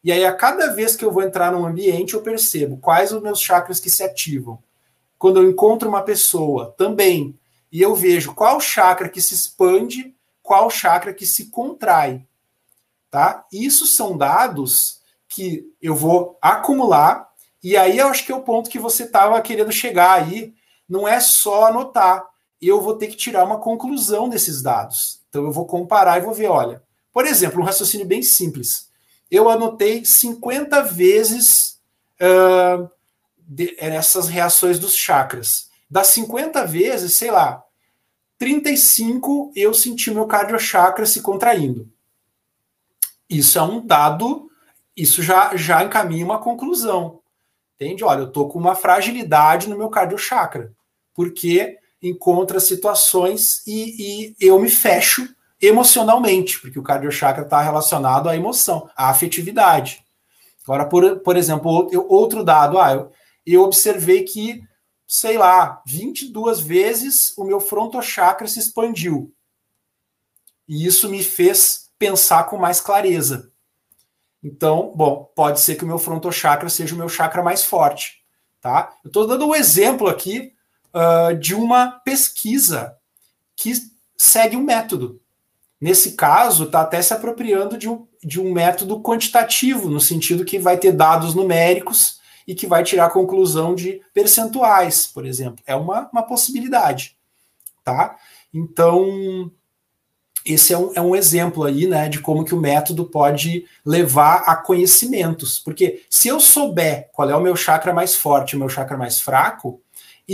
E 0.03 0.12
aí, 0.12 0.25
a 0.25 0.33
cada 0.33 0.74
vez 0.74 0.95
que 0.95 1.05
eu 1.05 1.12
vou 1.12 1.21
entrar 1.21 1.51
num 1.51 1.67
ambiente, 1.67 2.15
eu 2.15 2.24
percebo 2.24 2.77
quais 2.77 3.12
os 3.12 3.21
meus 3.21 3.39
chakras 3.39 3.79
que 3.79 3.91
se 3.91 4.01
ativam. 4.01 4.57
Quando 5.19 5.39
eu 5.39 5.48
encontro 5.48 5.88
uma 5.88 6.01
pessoa, 6.01 6.74
também 6.75 7.38
e 7.71 7.79
eu 7.79 7.93
vejo 7.93 8.33
qual 8.33 8.60
chakra 8.60 9.07
que 9.07 9.21
se 9.21 9.36
expande, 9.36 10.15
qual 10.41 10.67
chakra 10.71 11.13
que 11.13 11.27
se 11.27 11.51
contrai. 11.51 12.25
Tá? 13.12 13.45
Isso 13.53 13.86
são 13.86 14.17
dados 14.17 15.00
que 15.29 15.71
eu 15.79 15.95
vou 15.95 16.39
acumular, 16.41 17.29
e 17.63 17.77
aí 17.77 18.00
eu 18.00 18.07
acho 18.07 18.25
que 18.25 18.31
é 18.31 18.36
o 18.36 18.41
ponto 18.41 18.67
que 18.67 18.79
você 18.79 19.03
estava 19.03 19.39
querendo 19.41 19.71
chegar 19.71 20.24
aí. 20.24 20.55
Não 20.89 21.07
é 21.07 21.19
só 21.19 21.67
anotar, 21.67 22.25
eu 22.60 22.81
vou 22.81 22.95
ter 22.98 23.07
que 23.07 23.15
tirar 23.15 23.45
uma 23.45 23.60
conclusão 23.60 24.27
desses 24.27 24.63
dados. 24.63 25.20
Então 25.31 25.45
eu 25.45 25.51
vou 25.51 25.65
comparar 25.65 26.17
e 26.17 26.21
vou 26.21 26.33
ver, 26.33 26.47
olha, 26.47 26.83
por 27.13 27.25
exemplo, 27.25 27.61
um 27.61 27.63
raciocínio 27.63 28.05
bem 28.05 28.21
simples. 28.21 28.89
Eu 29.31 29.50
anotei 29.50 30.03
50 30.03 30.83
vezes 30.83 31.79
uh, 32.19 32.91
de, 33.39 33.73
essas 33.79 34.27
reações 34.27 34.77
dos 34.77 34.93
chakras 34.93 35.71
das 35.89 36.07
50 36.07 36.65
vezes, 36.67 37.15
sei 37.15 37.31
lá, 37.31 37.63
35 38.38 39.51
eu 39.55 39.73
senti 39.73 40.09
meu 40.09 40.25
cardiochakra 40.25 41.05
se 41.05 41.21
contraindo. 41.21 41.91
Isso 43.29 43.59
é 43.59 43.61
um 43.61 43.85
dado, 43.85 44.50
isso 44.95 45.21
já, 45.21 45.55
já 45.55 45.83
encaminha 45.83 46.25
uma 46.25 46.39
conclusão. 46.39 47.19
Entende? 47.75 48.03
Olha, 48.03 48.21
eu 48.21 48.27
estou 48.27 48.47
com 48.47 48.59
uma 48.59 48.75
fragilidade 48.75 49.67
no 49.67 49.77
meu 49.77 49.89
cardiochakra, 49.89 50.73
porque 51.13 51.77
encontra 52.01 52.60
situações 52.60 53.62
e, 53.67 54.34
e 54.39 54.48
eu 54.48 54.60
me 54.60 54.70
fecho 54.70 55.27
emocionalmente, 55.62 56.60
porque 56.60 56.79
o 56.79 56.84
cardiochakra 56.84 57.43
está 57.43 57.62
relacionado 57.62 58.27
à 58.27 58.36
emoção, 58.36 58.89
à 58.96 59.10
afetividade. 59.10 60.03
Agora, 60.63 60.86
por, 60.86 61.20
por 61.20 61.38
exemplo, 61.38 61.89
outro 62.10 62.43
dado, 62.43 62.79
ah, 62.79 62.93
eu, 62.93 63.12
eu 63.46 63.62
observei 63.63 64.24
que 64.24 64.63
sei 65.12 65.38
lá, 65.38 65.84
22 65.86 66.62
vezes 66.62 67.38
o 67.38 67.43
meu 67.43 67.60
frontochakra 67.60 68.48
se 68.48 68.60
expandiu. 68.60 69.36
E 70.65 70.86
isso 70.86 71.10
me 71.10 71.22
fez 71.22 71.91
pensar 72.00 72.46
com 72.46 72.55
mais 72.55 72.79
clareza. 72.79 73.51
Então, 74.41 74.93
bom, 74.96 75.29
pode 75.36 75.60
ser 75.60 75.75
que 75.75 75.84
o 75.84 75.88
meu 75.88 76.00
frontochakra 76.00 76.70
seja 76.70 76.96
o 76.96 76.98
meu 76.98 77.10
chakra 77.10 77.43
mais 77.43 77.62
forte, 77.62 78.24
tá? 78.62 78.93
Eu 79.03 79.10
estou 79.10 79.27
dando 79.27 79.46
um 79.46 79.53
exemplo 79.53 80.08
aqui 80.08 80.53
uh, 80.93 81.36
de 81.36 81.55
uma 81.55 81.91
pesquisa 81.91 82.95
que 83.55 83.74
segue 84.17 84.55
um 84.55 84.63
método. 84.63 85.19
Nesse 85.79 86.12
caso, 86.12 86.65
está 86.65 86.81
até 86.81 87.01
se 87.01 87.13
apropriando 87.13 87.77
de 87.77 87.89
um, 87.89 88.07
de 88.24 88.39
um 88.39 88.51
método 88.51 89.01
quantitativo, 89.01 89.89
no 89.89 90.00
sentido 90.00 90.45
que 90.45 90.60
vai 90.60 90.77
ter 90.77 90.91
dados 90.91 91.33
numéricos 91.33 92.19
e 92.48 92.53
que 92.53 92.67
vai 92.67 92.83
tirar 92.83 93.10
conclusão 93.10 93.74
de 93.74 94.01
percentuais, 94.13 95.07
por 95.07 95.25
exemplo. 95.25 95.63
É 95.65 95.75
uma, 95.75 96.10
uma 96.12 96.24
possibilidade, 96.24 97.17
tá? 97.83 98.15
Então, 98.53 99.51
esse 100.45 100.74
é 100.74 100.77
um, 100.77 100.91
é 100.95 101.01
um 101.01 101.15
exemplo 101.15 101.63
aí, 101.63 101.88
né, 101.88 102.10
de 102.10 102.19
como 102.19 102.43
que 102.43 102.53
o 102.53 102.60
método 102.60 103.05
pode 103.05 103.65
levar 103.86 104.43
a 104.45 104.55
conhecimentos. 104.55 105.60
Porque 105.60 106.03
se 106.10 106.27
eu 106.27 106.39
souber 106.39 107.10
qual 107.13 107.29
é 107.29 107.36
o 107.36 107.41
meu 107.41 107.55
chakra 107.55 107.93
mais 107.93 108.15
forte 108.15 108.51
e 108.51 108.55
o 108.55 108.60
meu 108.60 108.69
chakra 108.69 108.98
mais 108.98 109.21
fraco, 109.21 109.81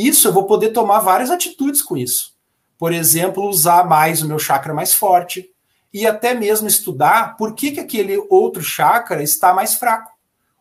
isso 0.06 0.27
eu 0.27 0.34
vou 0.34 0.46
poder 0.46 0.70
tomar 0.70 1.00
várias 1.00 1.32
atitudes 1.32 1.82
com 1.82 1.96
isso. 1.96 2.36
Por 2.77 2.94
exemplo, 2.94 3.48
usar 3.48 3.88
mais 3.88 4.22
o 4.22 4.27
meu 4.27 4.38
chakra 4.38 4.74
mais 4.74 4.94
forte 4.94 5.50
e 5.94 6.06
até 6.06 6.34
mesmo 6.34 6.68
estudar 6.68 7.38
por 7.38 7.56
que, 7.56 7.72
que 7.72 7.80
aquele 7.80 8.18
outro 8.30 8.62
chakra 8.62 9.24
está 9.24 9.54
mais 9.54 9.75
fraco. 9.75 10.12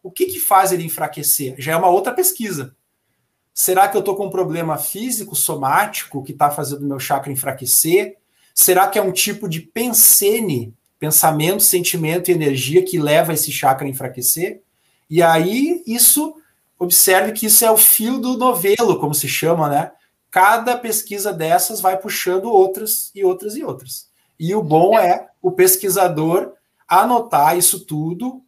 O 0.02 0.10
que, 0.10 0.26
que 0.26 0.38
faz 0.38 0.72
ele 0.72 0.84
enfraquecer? 0.84 1.56
Já 1.58 1.72
é 1.72 1.76
uma 1.76 1.88
outra 1.88 2.14
pesquisa. 2.14 2.74
Será 3.52 3.88
que 3.88 3.96
eu 3.96 4.00
estou 4.00 4.14
com 4.14 4.26
um 4.26 4.30
problema 4.30 4.78
físico, 4.78 5.34
somático, 5.34 6.22
que 6.22 6.32
está 6.32 6.50
fazendo 6.50 6.82
o 6.82 6.86
meu 6.86 6.98
chakra 6.98 7.32
enfraquecer? 7.32 8.16
Será 8.54 8.86
que 8.86 8.98
é 8.98 9.02
um 9.02 9.12
tipo 9.12 9.48
de 9.48 9.60
pensene, 9.60 10.72
pensamento, 10.98 11.62
sentimento 11.62 12.30
e 12.30 12.34
energia 12.34 12.84
que 12.84 12.98
leva 12.98 13.32
esse 13.32 13.50
chakra 13.50 13.86
a 13.86 13.90
enfraquecer? 13.90 14.62
E 15.10 15.22
aí, 15.22 15.82
isso, 15.86 16.36
observe 16.78 17.32
que 17.32 17.46
isso 17.46 17.64
é 17.64 17.70
o 17.70 17.76
fio 17.76 18.18
do 18.18 18.36
novelo, 18.36 18.98
como 18.98 19.14
se 19.14 19.28
chama, 19.28 19.68
né? 19.68 19.92
Cada 20.30 20.76
pesquisa 20.76 21.32
dessas 21.32 21.80
vai 21.80 21.96
puxando 21.96 22.46
outras 22.46 23.10
e 23.14 23.24
outras 23.24 23.56
e 23.56 23.64
outras. 23.64 24.08
E 24.38 24.54
o 24.54 24.62
bom 24.62 24.98
é 24.98 25.28
o 25.40 25.50
pesquisador 25.50 26.52
anotar 26.86 27.56
isso 27.56 27.84
tudo, 27.84 28.42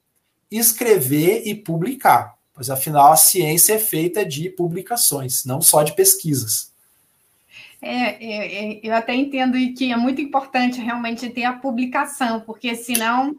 escrever 0.51 1.47
e 1.47 1.55
publicar, 1.55 2.37
pois 2.55 2.71
afinal 2.71 3.13
a 3.13 3.17
ciência 3.17 3.75
é 3.75 3.79
feita 3.79 4.25
de 4.25 4.51
publicações, 4.51 5.45
não 5.45 5.61
só 5.61 5.83
de 5.83 5.95
pesquisas. 5.95 6.73
É, 7.81 7.91
é, 7.91 8.73
é, 8.73 8.81
eu 8.83 8.93
até 8.93 9.15
entendo 9.15 9.57
que 9.75 9.93
é 9.93 9.97
muito 9.97 10.21
importante 10.21 10.81
realmente 10.81 11.31
ter 11.31 11.45
a 11.45 11.53
publicação, 11.53 12.41
porque 12.41 12.75
senão 12.75 13.37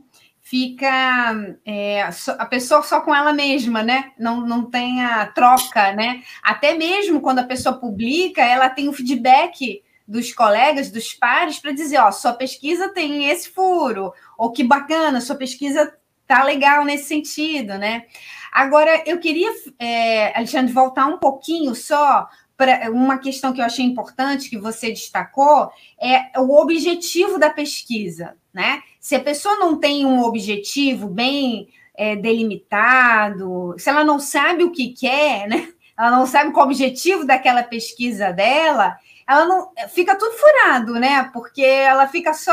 fica 0.50 1.56
é, 1.64 2.02
a 2.02 2.46
pessoa 2.48 2.82
só 2.82 3.02
com 3.02 3.14
ela 3.14 3.32
mesma, 3.32 3.84
né? 3.84 4.14
Não, 4.18 4.42
não 4.42 4.66
tem 4.66 5.06
a 5.06 5.28
troca, 5.28 5.94
né? 5.94 6.24
Até 6.42 6.74
mesmo 6.74 7.22
quando 7.22 7.38
a 7.38 7.44
pessoa 7.44 7.80
publica, 7.80 8.42
ela 8.42 8.68
tem 8.68 8.90
o 8.90 8.94
feedback 8.94 9.84
dos 10.08 10.34
colegas, 10.34 10.90
dos 10.90 11.14
pares, 11.14 11.60
para 11.60 11.72
dizer, 11.72 12.00
ó, 12.00 12.12
sua 12.12 12.34
pesquisa 12.34 12.90
tem 12.90 13.30
esse 13.30 13.48
furo, 13.52 14.12
ou 14.36 14.52
que 14.52 14.64
bacana, 14.64 15.22
sua 15.22 15.36
pesquisa 15.36 15.94
tá 16.26 16.44
legal 16.44 16.84
nesse 16.84 17.04
sentido, 17.04 17.78
né? 17.78 18.06
Agora, 18.52 19.04
eu 19.06 19.20
queria, 19.20 19.52
é, 19.78 20.36
Alexandre, 20.36 20.74
voltar 20.74 21.06
um 21.06 21.20
pouquinho 21.20 21.76
só 21.76 22.28
para 22.60 22.92
uma 22.92 23.18
questão 23.18 23.54
que 23.54 23.62
eu 23.62 23.66
achei 23.66 23.86
importante 23.86 24.50
que 24.50 24.58
você 24.58 24.90
destacou 24.90 25.72
é 25.98 26.38
o 26.38 26.60
objetivo 26.62 27.40
da 27.40 27.50
pesquisa, 27.50 28.36
né? 28.54 28.84
Se 29.00 29.16
a 29.16 29.20
pessoa 29.22 29.56
não 29.56 29.80
tem 29.80 30.06
um 30.06 30.22
objetivo 30.22 31.08
bem 31.08 31.70
é, 31.96 32.18
delimitado, 32.18 33.76
se 33.78 33.90
ela 33.90 34.04
não 34.04 34.20
sabe 34.20 34.66
o 34.66 34.72
que 34.72 34.90
quer, 34.90 35.48
né? 35.48 35.70
Ela 35.98 36.12
não 36.12 36.26
sabe 36.26 36.52
qual 36.52 36.66
o 36.66 36.70
objetivo 36.70 37.26
daquela 37.26 37.64
pesquisa 37.64 38.34
dela, 38.34 38.98
ela 39.26 39.46
não 39.46 39.72
fica 39.88 40.18
tudo 40.18 40.34
furado, 40.34 40.94
né? 40.96 41.30
Porque 41.32 41.62
ela 41.62 42.08
fica 42.08 42.34
só 42.34 42.52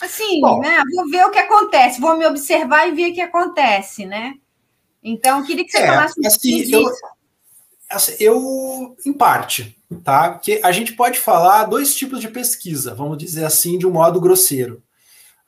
assim, 0.00 0.40
Bom, 0.40 0.60
né? 0.60 0.80
Vou 0.94 1.10
ver 1.10 1.26
o 1.26 1.30
que 1.30 1.40
acontece, 1.40 2.00
vou 2.00 2.16
me 2.16 2.24
observar 2.24 2.86
e 2.88 2.92
ver 2.92 3.10
o 3.10 3.14
que 3.14 3.20
acontece, 3.20 4.06
né? 4.06 4.34
Então, 5.02 5.44
queria 5.44 5.64
que 5.64 5.72
você 5.72 5.78
é, 5.78 5.86
falasse 5.88 6.24
assim, 6.24 6.72
eu, 6.72 6.86
assim, 6.86 7.00
eu, 8.18 8.96
em 9.04 9.12
parte, 9.12 9.76
tá? 10.04 10.34
Que 10.38 10.60
a 10.62 10.72
gente 10.72 10.94
pode 10.94 11.18
falar 11.18 11.64
dois 11.64 11.94
tipos 11.94 12.20
de 12.20 12.28
pesquisa, 12.28 12.94
vamos 12.94 13.18
dizer 13.18 13.44
assim, 13.44 13.78
de 13.78 13.86
um 13.86 13.90
modo 13.90 14.20
grosseiro. 14.20 14.82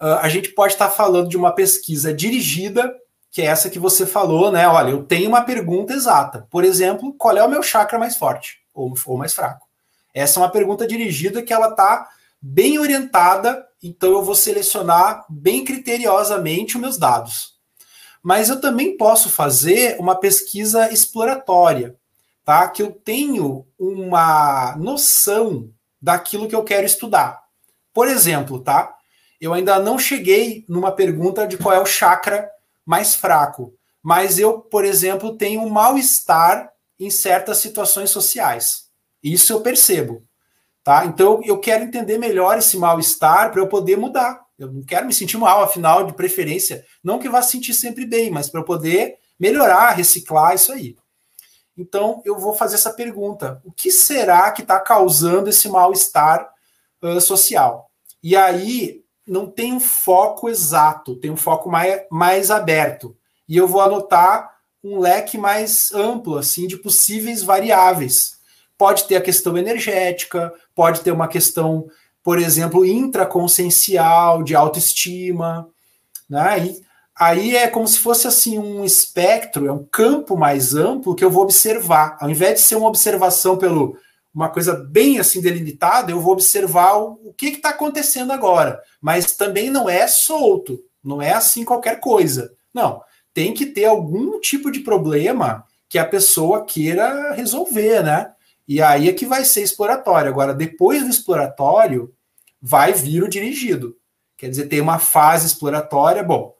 Uh, 0.00 0.18
a 0.20 0.28
gente 0.28 0.50
pode 0.50 0.72
estar 0.72 0.90
falando 0.90 1.28
de 1.28 1.36
uma 1.36 1.52
pesquisa 1.52 2.12
dirigida, 2.12 2.94
que 3.30 3.42
é 3.42 3.46
essa 3.46 3.70
que 3.70 3.78
você 3.78 4.06
falou, 4.06 4.52
né? 4.52 4.68
Olha, 4.68 4.90
eu 4.90 5.02
tenho 5.02 5.28
uma 5.28 5.42
pergunta 5.42 5.92
exata. 5.92 6.46
Por 6.50 6.64
exemplo, 6.64 7.14
qual 7.14 7.36
é 7.36 7.44
o 7.44 7.48
meu 7.48 7.62
chakra 7.62 7.98
mais 7.98 8.16
forte 8.16 8.58
ou, 8.72 8.92
ou 9.06 9.16
mais 9.16 9.32
fraco? 9.32 9.66
Essa 10.12 10.38
é 10.38 10.42
uma 10.42 10.50
pergunta 10.50 10.86
dirigida 10.86 11.42
que 11.42 11.52
ela 11.52 11.70
está 11.70 12.08
bem 12.40 12.78
orientada, 12.78 13.66
então 13.82 14.12
eu 14.12 14.22
vou 14.22 14.34
selecionar 14.34 15.24
bem 15.28 15.64
criteriosamente 15.64 16.76
os 16.76 16.80
meus 16.80 16.98
dados. 16.98 17.54
Mas 18.22 18.48
eu 18.48 18.60
também 18.60 18.96
posso 18.96 19.28
fazer 19.28 19.96
uma 19.98 20.14
pesquisa 20.14 20.92
exploratória, 20.92 21.96
tá? 22.44 22.68
Que 22.68 22.82
eu 22.82 22.92
tenho 22.92 23.66
uma 23.78 24.76
noção 24.76 25.70
daquilo 26.00 26.48
que 26.48 26.54
eu 26.54 26.62
quero 26.62 26.84
estudar. 26.84 27.42
Por 27.92 28.08
exemplo, 28.08 28.60
tá? 28.60 28.94
Eu 29.40 29.54
ainda 29.54 29.78
não 29.78 29.98
cheguei 29.98 30.64
numa 30.68 30.92
pergunta 30.92 31.46
de 31.46 31.56
qual 31.56 31.74
é 31.74 31.80
o 31.80 31.86
chakra 31.86 32.48
mais 32.84 33.14
fraco, 33.14 33.74
mas 34.02 34.38
eu, 34.38 34.58
por 34.58 34.84
exemplo, 34.84 35.36
tenho 35.36 35.62
um 35.62 35.70
mal-estar 35.70 36.70
em 36.98 37.10
certas 37.10 37.58
situações 37.58 38.10
sociais. 38.10 38.84
Isso 39.22 39.52
eu 39.52 39.60
percebo, 39.60 40.22
tá? 40.82 41.06
Então 41.06 41.40
eu 41.44 41.58
quero 41.58 41.84
entender 41.84 42.18
melhor 42.18 42.58
esse 42.58 42.76
mal-estar 42.76 43.50
para 43.50 43.60
eu 43.60 43.66
poder 43.66 43.96
mudar. 43.96 44.44
Eu 44.58 44.70
não 44.70 44.82
quero 44.82 45.06
me 45.06 45.14
sentir 45.14 45.36
mal, 45.38 45.62
afinal, 45.62 46.06
de 46.06 46.12
preferência, 46.12 46.84
não 47.02 47.18
que 47.18 47.28
vá 47.28 47.42
se 47.42 47.52
sentir 47.52 47.74
sempre 47.74 48.06
bem, 48.06 48.30
mas 48.30 48.48
para 48.48 48.60
eu 48.60 48.64
poder 48.64 49.16
melhorar, 49.38 49.90
reciclar 49.90 50.54
isso 50.54 50.72
aí. 50.72 50.94
Então, 51.76 52.22
eu 52.24 52.38
vou 52.38 52.54
fazer 52.54 52.76
essa 52.76 52.92
pergunta: 52.92 53.60
o 53.64 53.72
que 53.72 53.90
será 53.90 54.50
que 54.52 54.62
está 54.62 54.78
causando 54.80 55.48
esse 55.48 55.68
mal-estar 55.68 56.48
uh, 57.02 57.20
social? 57.20 57.90
E 58.22 58.36
aí, 58.36 59.02
não 59.26 59.46
tem 59.46 59.72
um 59.72 59.80
foco 59.80 60.48
exato, 60.48 61.16
tem 61.16 61.30
um 61.30 61.36
foco 61.36 61.70
mais, 61.70 62.02
mais 62.10 62.50
aberto. 62.50 63.16
E 63.48 63.56
eu 63.56 63.66
vou 63.66 63.80
anotar 63.80 64.54
um 64.82 64.98
leque 64.98 65.38
mais 65.38 65.90
amplo, 65.92 66.36
assim, 66.36 66.66
de 66.66 66.76
possíveis 66.76 67.42
variáveis. 67.42 68.38
Pode 68.76 69.04
ter 69.04 69.16
a 69.16 69.22
questão 69.22 69.56
energética, 69.56 70.52
pode 70.74 71.00
ter 71.00 71.10
uma 71.10 71.28
questão, 71.28 71.86
por 72.22 72.38
exemplo, 72.38 72.84
intraconsciencial, 72.84 74.42
de 74.42 74.54
autoestima, 74.54 75.68
né? 76.28 76.66
E 76.66 76.84
aí 77.16 77.56
é 77.56 77.68
como 77.68 77.86
se 77.86 77.98
fosse 77.98 78.26
assim 78.26 78.58
um 78.58 78.84
espectro, 78.84 79.66
é 79.66 79.72
um 79.72 79.84
campo 79.84 80.36
mais 80.36 80.74
amplo 80.74 81.14
que 81.14 81.24
eu 81.24 81.30
vou 81.30 81.44
observar. 81.44 82.16
Ao 82.20 82.30
invés 82.30 82.54
de 82.54 82.60
ser 82.60 82.76
uma 82.76 82.88
observação 82.88 83.56
pelo 83.56 83.96
uma 84.34 84.48
coisa 84.48 84.74
bem 84.74 85.20
assim 85.20 85.40
delimitada, 85.40 86.10
eu 86.10 86.20
vou 86.20 86.32
observar 86.32 86.96
o, 86.96 87.20
o 87.24 87.32
que 87.32 87.46
está 87.46 87.68
acontecendo 87.68 88.32
agora. 88.32 88.80
Mas 89.00 89.36
também 89.36 89.70
não 89.70 89.88
é 89.88 90.08
solto, 90.08 90.80
não 91.02 91.22
é 91.22 91.32
assim 91.32 91.64
qualquer 91.64 92.00
coisa. 92.00 92.52
Não, 92.72 93.00
tem 93.32 93.54
que 93.54 93.66
ter 93.66 93.84
algum 93.84 94.40
tipo 94.40 94.72
de 94.72 94.80
problema 94.80 95.64
que 95.88 95.98
a 95.98 96.04
pessoa 96.04 96.64
queira 96.64 97.32
resolver, 97.32 98.02
né? 98.02 98.32
E 98.66 98.82
aí 98.82 99.08
é 99.08 99.12
que 99.12 99.26
vai 99.26 99.44
ser 99.44 99.62
exploratório. 99.62 100.28
Agora, 100.28 100.52
depois 100.52 101.02
do 101.02 101.10
exploratório, 101.10 102.12
vai 102.60 102.92
vir 102.92 103.22
o 103.22 103.28
dirigido. 103.28 103.96
Quer 104.36 104.48
dizer, 104.48 104.66
tem 104.66 104.80
uma 104.80 104.98
fase 104.98 105.46
exploratória. 105.46 106.22
Bom, 106.22 106.54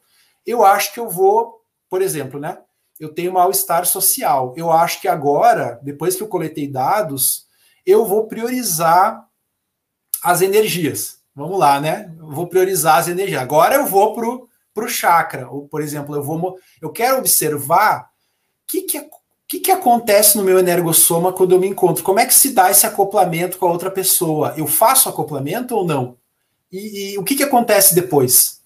eu 0.45 0.63
acho 0.63 0.93
que 0.93 0.99
eu 0.99 1.09
vou, 1.09 1.61
por 1.89 2.01
exemplo, 2.01 2.39
né? 2.39 2.59
Eu 2.99 3.13
tenho 3.13 3.33
mal-estar 3.33 3.85
social. 3.85 4.53
Eu 4.55 4.71
acho 4.71 5.01
que 5.01 5.07
agora, 5.07 5.79
depois 5.81 6.15
que 6.15 6.23
eu 6.23 6.27
coletei 6.27 6.67
dados, 6.67 7.45
eu 7.85 8.05
vou 8.05 8.27
priorizar 8.27 9.27
as 10.23 10.41
energias. 10.41 11.19
Vamos 11.35 11.59
lá, 11.59 11.79
né? 11.81 12.13
Eu 12.17 12.29
vou 12.29 12.47
priorizar 12.47 12.97
as 12.97 13.07
energias. 13.07 13.41
Agora 13.41 13.75
eu 13.75 13.85
vou 13.85 14.15
para 14.73 14.85
o 14.85 14.87
chakra. 14.87 15.49
Ou, 15.49 15.67
por 15.67 15.81
exemplo, 15.81 16.15
eu 16.15 16.23
vou 16.23 16.57
eu 16.81 16.89
quero 16.89 17.17
observar 17.17 18.09
o 18.63 18.67
que, 18.67 18.81
que, 18.83 19.09
que, 19.47 19.59
que 19.59 19.71
acontece 19.71 20.37
no 20.37 20.43
meu 20.43 20.57
energossoma 20.57 21.33
quando 21.33 21.51
eu 21.51 21.59
me 21.59 21.67
encontro. 21.67 22.03
Como 22.03 22.19
é 22.19 22.25
que 22.25 22.33
se 22.33 22.53
dá 22.53 22.71
esse 22.71 22.85
acoplamento 22.85 23.57
com 23.57 23.67
a 23.67 23.71
outra 23.71 23.91
pessoa? 23.91 24.53
Eu 24.55 24.65
faço 24.65 25.09
acoplamento 25.09 25.75
ou 25.75 25.85
não? 25.85 26.17
E, 26.71 27.13
e 27.13 27.17
o 27.17 27.23
que, 27.23 27.35
que 27.35 27.43
acontece 27.43 27.93
depois? 27.93 28.61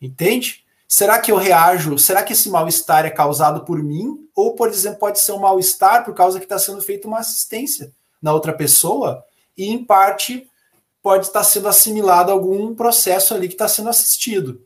Entende? 0.00 0.64
Será 0.90 1.20
que 1.20 1.30
eu 1.30 1.36
reajo? 1.36 1.98
Será 1.98 2.22
que 2.22 2.34
esse 2.34 2.50
mal-estar 2.50 3.06
é 3.06 3.10
causado 3.10 3.64
por 3.64 3.82
mim? 3.82 4.28
Ou, 4.34 4.56
por 4.56 4.68
exemplo, 4.68 4.98
pode 4.98 5.20
ser 5.20 5.32
um 5.32 5.38
mal-estar 5.38 6.04
por 6.04 6.14
causa 6.14 6.38
que 6.38 6.44
está 6.44 6.58
sendo 6.58 6.82
feita 6.82 7.06
uma 7.06 7.20
assistência? 7.20 7.92
na 8.20 8.32
outra 8.32 8.52
pessoa 8.52 9.24
e, 9.56 9.66
em 9.66 9.84
parte, 9.84 10.48
pode 11.02 11.26
estar 11.26 11.44
sendo 11.44 11.68
assimilado 11.68 12.30
algum 12.30 12.74
processo 12.74 13.34
ali 13.34 13.48
que 13.48 13.54
está 13.54 13.68
sendo 13.68 13.88
assistido. 13.88 14.64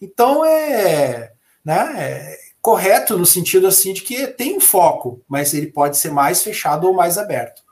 Então, 0.00 0.44
é, 0.44 1.32
né, 1.64 1.94
é 1.96 2.38
correto 2.60 3.18
no 3.18 3.26
sentido 3.26 3.66
assim 3.66 3.92
de 3.92 4.02
que 4.02 4.26
tem 4.26 4.56
um 4.56 4.60
foco, 4.60 5.22
mas 5.28 5.52
ele 5.52 5.66
pode 5.66 5.98
ser 5.98 6.10
mais 6.10 6.42
fechado 6.42 6.86
ou 6.86 6.94
mais 6.94 7.18
aberto. 7.18 7.62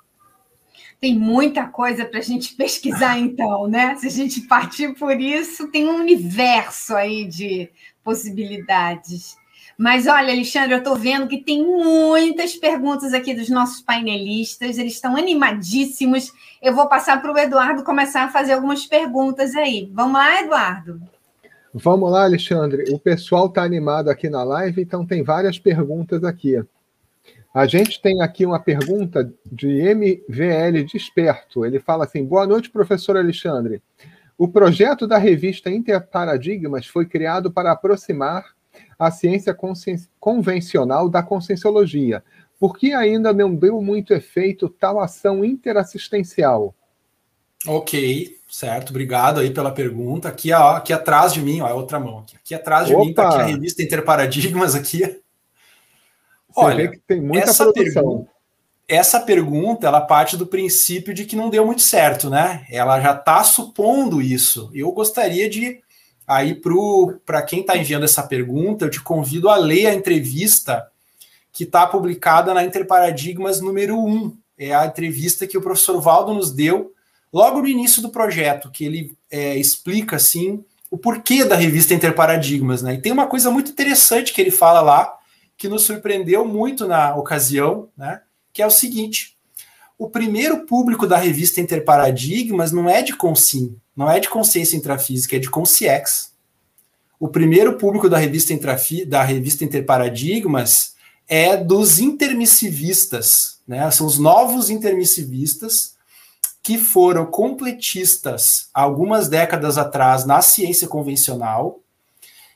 Tem 1.02 1.18
muita 1.18 1.66
coisa 1.66 2.04
para 2.04 2.20
a 2.20 2.22
gente 2.22 2.54
pesquisar, 2.56 3.18
então, 3.18 3.66
né? 3.66 3.96
Se 3.96 4.06
a 4.06 4.10
gente 4.10 4.42
partir 4.42 4.94
por 4.94 5.20
isso, 5.20 5.68
tem 5.72 5.88
um 5.88 5.96
universo 5.96 6.94
aí 6.94 7.26
de 7.26 7.68
possibilidades. 8.04 9.36
Mas 9.76 10.06
olha, 10.06 10.32
Alexandre, 10.32 10.74
eu 10.74 10.78
estou 10.78 10.94
vendo 10.94 11.26
que 11.26 11.42
tem 11.42 11.66
muitas 11.66 12.54
perguntas 12.54 13.12
aqui 13.12 13.34
dos 13.34 13.48
nossos 13.48 13.80
painelistas, 13.80 14.78
eles 14.78 14.92
estão 14.92 15.16
animadíssimos. 15.16 16.30
Eu 16.62 16.72
vou 16.72 16.88
passar 16.88 17.20
para 17.20 17.32
o 17.32 17.38
Eduardo 17.38 17.82
começar 17.82 18.22
a 18.22 18.28
fazer 18.28 18.52
algumas 18.52 18.86
perguntas 18.86 19.56
aí. 19.56 19.90
Vamos 19.92 20.12
lá, 20.12 20.40
Eduardo? 20.40 21.02
Vamos 21.74 22.12
lá, 22.12 22.22
Alexandre. 22.22 22.84
O 22.94 22.98
pessoal 22.98 23.46
está 23.46 23.64
animado 23.64 24.08
aqui 24.08 24.30
na 24.30 24.44
live, 24.44 24.80
então 24.80 25.04
tem 25.04 25.24
várias 25.24 25.58
perguntas 25.58 26.22
aqui. 26.22 26.62
A 27.54 27.66
gente 27.66 28.00
tem 28.00 28.22
aqui 28.22 28.46
uma 28.46 28.58
pergunta 28.58 29.32
de 29.44 29.94
MVL 29.94 30.84
Desperto. 30.90 31.66
Ele 31.66 31.78
fala 31.78 32.04
assim: 32.04 32.24
Boa 32.24 32.46
noite, 32.46 32.70
professor 32.70 33.16
Alexandre. 33.16 33.82
O 34.38 34.48
projeto 34.48 35.06
da 35.06 35.18
revista 35.18 35.70
Interparadigmas 35.70 36.86
foi 36.86 37.06
criado 37.06 37.52
para 37.52 37.72
aproximar 37.72 38.44
a 38.98 39.10
ciência 39.10 39.56
convencional 40.18 41.08
da 41.08 41.22
conscienciologia, 41.22 42.22
por 42.62 42.78
que 42.78 42.92
ainda 42.92 43.32
não 43.32 43.52
deu 43.54 43.82
muito 43.82 44.14
efeito 44.14 44.68
tal 44.68 45.00
ação 45.00 45.44
interassistencial? 45.44 46.72
Ok, 47.66 48.38
certo, 48.48 48.90
obrigado 48.90 49.40
aí 49.40 49.50
pela 49.50 49.72
pergunta. 49.72 50.28
Aqui, 50.28 50.52
ó, 50.52 50.76
aqui 50.76 50.92
atrás 50.92 51.32
de 51.32 51.42
mim, 51.42 51.60
ó, 51.60 51.68
é 51.68 51.74
outra 51.74 51.98
mão 51.98 52.20
aqui. 52.20 52.36
Aqui 52.36 52.54
atrás 52.54 52.86
de 52.86 52.94
Opa. 52.94 53.02
mim 53.02 53.10
está 53.10 53.28
a 53.28 53.42
revista 53.42 53.82
Interparadigmas 53.82 54.76
aqui. 54.76 55.20
Você 56.54 56.60
Olha, 56.60 56.76
vê 56.76 56.88
que 56.96 56.98
tem 57.06 57.20
muita 57.20 57.50
essa 57.50 57.64
produção. 57.64 58.02
Pergunta, 58.02 58.32
essa 58.88 59.20
pergunta, 59.20 59.86
ela 59.86 60.00
parte 60.00 60.36
do 60.36 60.46
princípio 60.46 61.14
de 61.14 61.24
que 61.24 61.36
não 61.36 61.48
deu 61.48 61.64
muito 61.64 61.82
certo, 61.82 62.28
né? 62.28 62.66
Ela 62.70 63.00
já 63.00 63.12
está 63.12 63.42
supondo 63.44 64.20
isso. 64.20 64.70
Eu 64.74 64.92
gostaria 64.92 65.48
de 65.48 65.82
Aí, 66.26 66.60
para 67.26 67.42
quem 67.42 67.60
está 67.60 67.76
enviando 67.76 68.04
essa 68.04 68.22
pergunta, 68.22 68.84
eu 68.84 68.90
te 68.90 69.00
convido 69.00 69.48
a 69.48 69.56
ler 69.56 69.86
a 69.88 69.94
entrevista 69.94 70.86
que 71.52 71.64
está 71.64 71.86
publicada 71.86 72.54
na 72.54 72.64
Interparadigmas 72.64 73.60
número 73.60 73.98
1, 73.98 74.34
é 74.56 74.74
a 74.74 74.86
entrevista 74.86 75.46
que 75.46 75.58
o 75.58 75.60
professor 75.60 76.00
Valdo 76.00 76.32
nos 76.32 76.50
deu 76.50 76.92
logo 77.32 77.60
no 77.60 77.68
início 77.68 78.00
do 78.00 78.08
projeto, 78.08 78.70
que 78.70 78.84
ele 78.84 79.14
é, 79.30 79.56
explica 79.56 80.16
assim 80.16 80.64
o 80.90 80.96
porquê 80.96 81.44
da 81.44 81.56
revista 81.56 81.94
Interparadigmas, 81.94 82.82
né? 82.82 82.94
E 82.94 83.00
tem 83.00 83.12
uma 83.12 83.26
coisa 83.26 83.50
muito 83.50 83.70
interessante 83.70 84.32
que 84.32 84.40
ele 84.40 84.50
fala 84.50 84.80
lá, 84.80 85.14
que 85.62 85.68
nos 85.68 85.84
surpreendeu 85.84 86.44
muito 86.44 86.88
na 86.88 87.14
ocasião, 87.14 87.88
né? 87.96 88.22
Que 88.52 88.62
é 88.62 88.66
o 88.66 88.70
seguinte: 88.70 89.36
o 89.96 90.10
primeiro 90.10 90.66
público 90.66 91.06
da 91.06 91.16
revista 91.16 91.60
Interparadigmas 91.60 92.72
não 92.72 92.90
é 92.90 93.00
de 93.00 93.14
Consim, 93.16 93.76
não 93.94 94.10
é 94.10 94.18
de 94.18 94.28
consciência 94.28 94.76
intrafísica, 94.76 95.36
é 95.36 95.38
de 95.38 95.48
Consciex. 95.48 96.32
O 97.20 97.28
primeiro 97.28 97.78
público 97.78 98.08
da 98.08 98.18
revista, 98.18 98.52
Intrafi, 98.52 99.04
da 99.04 99.22
revista 99.22 99.62
Interparadigmas 99.64 100.96
é 101.28 101.56
dos 101.56 102.00
intermissivistas, 102.00 103.60
né? 103.64 103.88
São 103.92 104.04
os 104.04 104.18
novos 104.18 104.68
intermissivistas 104.68 105.94
que 106.60 106.76
foram 106.76 107.24
completistas 107.26 108.68
algumas 108.74 109.28
décadas 109.28 109.78
atrás 109.78 110.24
na 110.24 110.42
ciência 110.42 110.88
convencional 110.88 111.78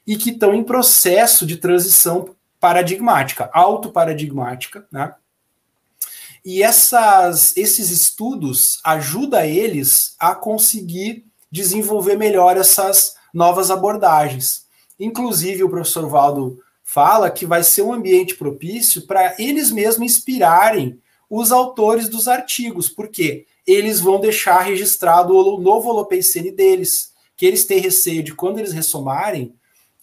e 0.05 0.17
que 0.17 0.31
estão 0.31 0.53
em 0.53 0.65
processo 0.65 1.47
de 1.47 1.57
transição 1.57 2.35
paradigmática, 2.67 3.49
autoparadigmática, 3.53 4.89
né? 4.91 5.15
E 6.45 6.65
essas, 6.65 7.57
esses 7.57 7.91
estudos 7.91 8.81
ajudam 8.85 9.45
eles 9.45 10.17
a 10.19 10.35
conseguir 10.35 11.25
desenvolver 11.49 12.17
melhor 12.17 12.57
essas 12.57 13.15
novas 13.33 13.71
abordagens. 13.71 14.67
Inclusive, 14.99 15.63
o 15.63 15.71
professor 15.71 16.09
Valdo 16.09 16.59
fala 16.83 17.31
que 17.31 17.47
vai 17.47 17.63
ser 17.63 17.83
um 17.83 17.93
ambiente 17.93 18.35
propício 18.35 19.07
para 19.07 19.37
eles 19.39 19.71
mesmos 19.71 20.05
inspirarem 20.05 21.01
os 21.31 21.53
autores 21.53 22.09
dos 22.09 22.27
artigos, 22.27 22.89
porque 22.89 23.47
eles 23.65 24.01
vão 24.01 24.19
deixar 24.19 24.61
registrado 24.63 25.37
o 25.37 25.61
novo 25.61 25.89
holopensene 25.89 26.51
deles, 26.51 27.13
que 27.37 27.47
eles 27.47 27.65
têm 27.65 27.79
receio 27.79 28.25
de 28.25 28.35
quando 28.35 28.59
eles 28.59 28.73
ressomarem, 28.73 29.55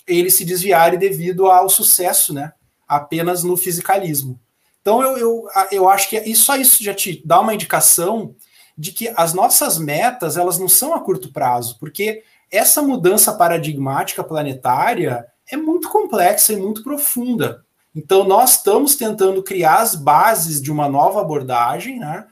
eles 0.07 0.35
se 0.35 0.45
desviarem 0.45 0.99
devido 0.99 1.47
ao 1.47 1.69
sucesso, 1.69 2.33
né? 2.33 2.53
Apenas 2.87 3.43
no 3.43 3.55
fisicalismo. 3.57 4.39
Então 4.81 5.01
eu, 5.01 5.17
eu, 5.17 5.47
eu 5.71 5.89
acho 5.89 6.09
que 6.09 6.19
isso, 6.19 6.43
só 6.43 6.57
isso 6.57 6.83
já 6.83 6.93
te 6.93 7.21
dá 7.25 7.39
uma 7.39 7.53
indicação 7.53 8.35
de 8.77 8.91
que 8.91 9.13
as 9.15 9.33
nossas 9.33 9.77
metas 9.77 10.35
elas 10.35 10.59
não 10.59 10.67
são 10.67 10.93
a 10.93 10.99
curto 10.99 11.31
prazo, 11.31 11.77
porque 11.79 12.23
essa 12.51 12.81
mudança 12.81 13.33
paradigmática 13.33 14.23
planetária 14.23 15.25
é 15.49 15.55
muito 15.55 15.89
complexa 15.89 16.53
e 16.53 16.57
muito 16.57 16.83
profunda. 16.83 17.63
Então 17.95 18.23
nós 18.23 18.57
estamos 18.57 18.95
tentando 18.95 19.41
criar 19.41 19.79
as 19.79 19.95
bases 19.95 20.61
de 20.61 20.71
uma 20.71 20.89
nova 20.89 21.21
abordagem, 21.21 21.99
né? 21.99 22.25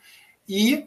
E 0.48 0.86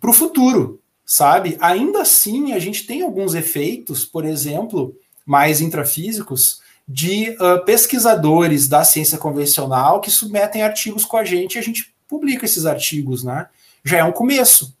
para 0.00 0.10
o 0.10 0.14
futuro, 0.14 0.80
sabe? 1.04 1.56
Ainda 1.60 2.02
assim, 2.02 2.52
a 2.52 2.58
gente 2.58 2.86
tem 2.86 3.02
alguns 3.02 3.34
efeitos, 3.34 4.04
por 4.04 4.24
exemplo, 4.24 4.96
mais 5.28 5.60
intrafísicos, 5.60 6.62
de 6.88 7.36
uh, 7.38 7.62
pesquisadores 7.66 8.66
da 8.66 8.82
ciência 8.82 9.18
convencional 9.18 10.00
que 10.00 10.10
submetem 10.10 10.62
artigos 10.62 11.04
com 11.04 11.18
a 11.18 11.24
gente 11.24 11.56
e 11.56 11.58
a 11.58 11.62
gente 11.62 11.94
publica 12.08 12.46
esses 12.46 12.64
artigos, 12.64 13.22
né? 13.22 13.46
Já 13.84 13.98
é 13.98 14.04
um 14.04 14.10
começo. 14.10 14.74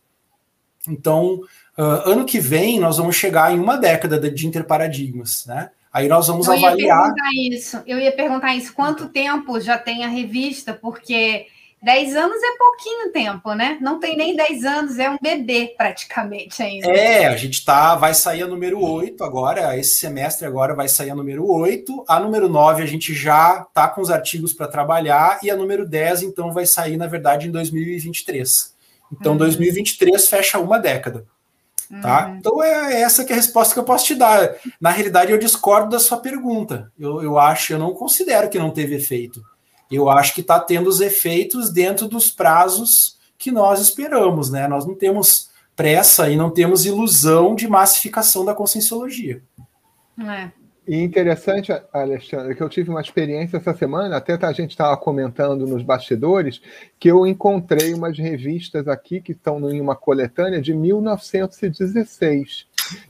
Então, 0.88 1.42
uh, 1.76 1.82
ano 2.06 2.24
que 2.24 2.40
vem, 2.40 2.80
nós 2.80 2.96
vamos 2.96 3.14
chegar 3.14 3.54
em 3.54 3.60
uma 3.60 3.76
década 3.76 4.18
de 4.18 4.46
interparadigmas, 4.46 5.44
né? 5.44 5.68
Aí 5.92 6.08
nós 6.08 6.28
vamos 6.28 6.46
eu 6.46 6.54
avaliar. 6.54 6.96
Ia 6.96 7.02
perguntar 7.02 7.30
isso. 7.34 7.82
Eu 7.86 7.98
ia 7.98 8.12
perguntar 8.12 8.56
isso. 8.56 8.72
Quanto 8.72 9.08
tempo 9.10 9.60
já 9.60 9.76
tem 9.76 10.02
a 10.02 10.08
revista? 10.08 10.72
Porque 10.72 11.46
10 11.82 12.16
anos 12.16 12.42
é 12.42 12.58
pouquinho 12.58 13.12
tempo, 13.12 13.54
né? 13.54 13.78
Não 13.80 14.00
tem 14.00 14.16
nem 14.16 14.34
10 14.34 14.64
anos, 14.64 14.98
é 14.98 15.08
um 15.08 15.18
bebê 15.20 15.74
praticamente 15.76 16.60
ainda. 16.60 16.88
É, 16.90 17.26
a 17.26 17.36
gente 17.36 17.64
tá, 17.64 17.94
vai 17.94 18.14
sair 18.14 18.42
a 18.42 18.46
número 18.48 18.80
8 18.80 19.22
agora, 19.22 19.76
esse 19.78 19.94
semestre 19.94 20.44
agora 20.46 20.74
vai 20.74 20.88
sair 20.88 21.10
a 21.10 21.14
número 21.14 21.48
8, 21.48 22.04
a 22.08 22.18
número 22.18 22.48
9 22.48 22.82
a 22.82 22.86
gente 22.86 23.14
já 23.14 23.64
tá 23.72 23.88
com 23.88 24.00
os 24.00 24.10
artigos 24.10 24.52
para 24.52 24.66
trabalhar 24.66 25.38
e 25.42 25.50
a 25.50 25.56
número 25.56 25.86
10 25.86 26.22
então 26.22 26.52
vai 26.52 26.66
sair 26.66 26.96
na 26.96 27.06
verdade 27.06 27.46
em 27.46 27.52
2023. 27.52 28.74
Então 29.12 29.32
uhum. 29.32 29.38
2023 29.38 30.28
fecha 30.28 30.58
uma 30.58 30.78
década. 30.78 31.24
Tá? 32.02 32.26
Uhum. 32.26 32.36
Então 32.36 32.62
é 32.62 33.00
essa 33.00 33.24
que 33.24 33.32
é 33.32 33.34
a 33.34 33.38
resposta 33.38 33.72
que 33.72 33.80
eu 33.80 33.84
posso 33.84 34.04
te 34.04 34.14
dar. 34.16 34.56
Na 34.80 34.90
realidade 34.90 35.30
eu 35.30 35.38
discordo 35.38 35.90
da 35.90 36.00
sua 36.00 36.18
pergunta. 36.18 36.92
Eu, 36.98 37.22
eu 37.22 37.38
acho, 37.38 37.72
eu 37.72 37.78
não 37.78 37.94
considero 37.94 38.50
que 38.50 38.58
não 38.58 38.70
teve 38.70 38.96
efeito 38.96 39.42
eu 39.96 40.10
acho 40.10 40.34
que 40.34 40.40
está 40.40 40.60
tendo 40.60 40.88
os 40.88 41.00
efeitos 41.00 41.70
dentro 41.70 42.08
dos 42.08 42.30
prazos 42.30 43.18
que 43.38 43.50
nós 43.50 43.80
esperamos, 43.80 44.50
né? 44.50 44.66
Nós 44.68 44.86
não 44.86 44.94
temos 44.94 45.50
pressa 45.74 46.28
e 46.28 46.36
não 46.36 46.50
temos 46.50 46.84
ilusão 46.84 47.54
de 47.54 47.68
massificação 47.68 48.44
da 48.44 48.54
conscienciologia. 48.54 49.42
É. 50.20 50.50
E 50.88 51.02
interessante, 51.02 51.70
Alexandre, 51.92 52.54
que 52.54 52.62
eu 52.62 52.68
tive 52.68 52.88
uma 52.88 53.02
experiência 53.02 53.58
essa 53.58 53.74
semana, 53.74 54.16
até 54.16 54.34
a 54.34 54.52
gente 54.52 54.70
estava 54.70 54.96
comentando 54.96 55.66
nos 55.66 55.82
bastidores, 55.82 56.62
que 56.98 57.08
eu 57.10 57.26
encontrei 57.26 57.92
umas 57.92 58.18
revistas 58.18 58.88
aqui 58.88 59.20
que 59.20 59.32
estão 59.32 59.70
em 59.70 59.82
uma 59.82 59.94
coletânea 59.94 60.62
de 60.62 60.72
1916. 60.72 62.66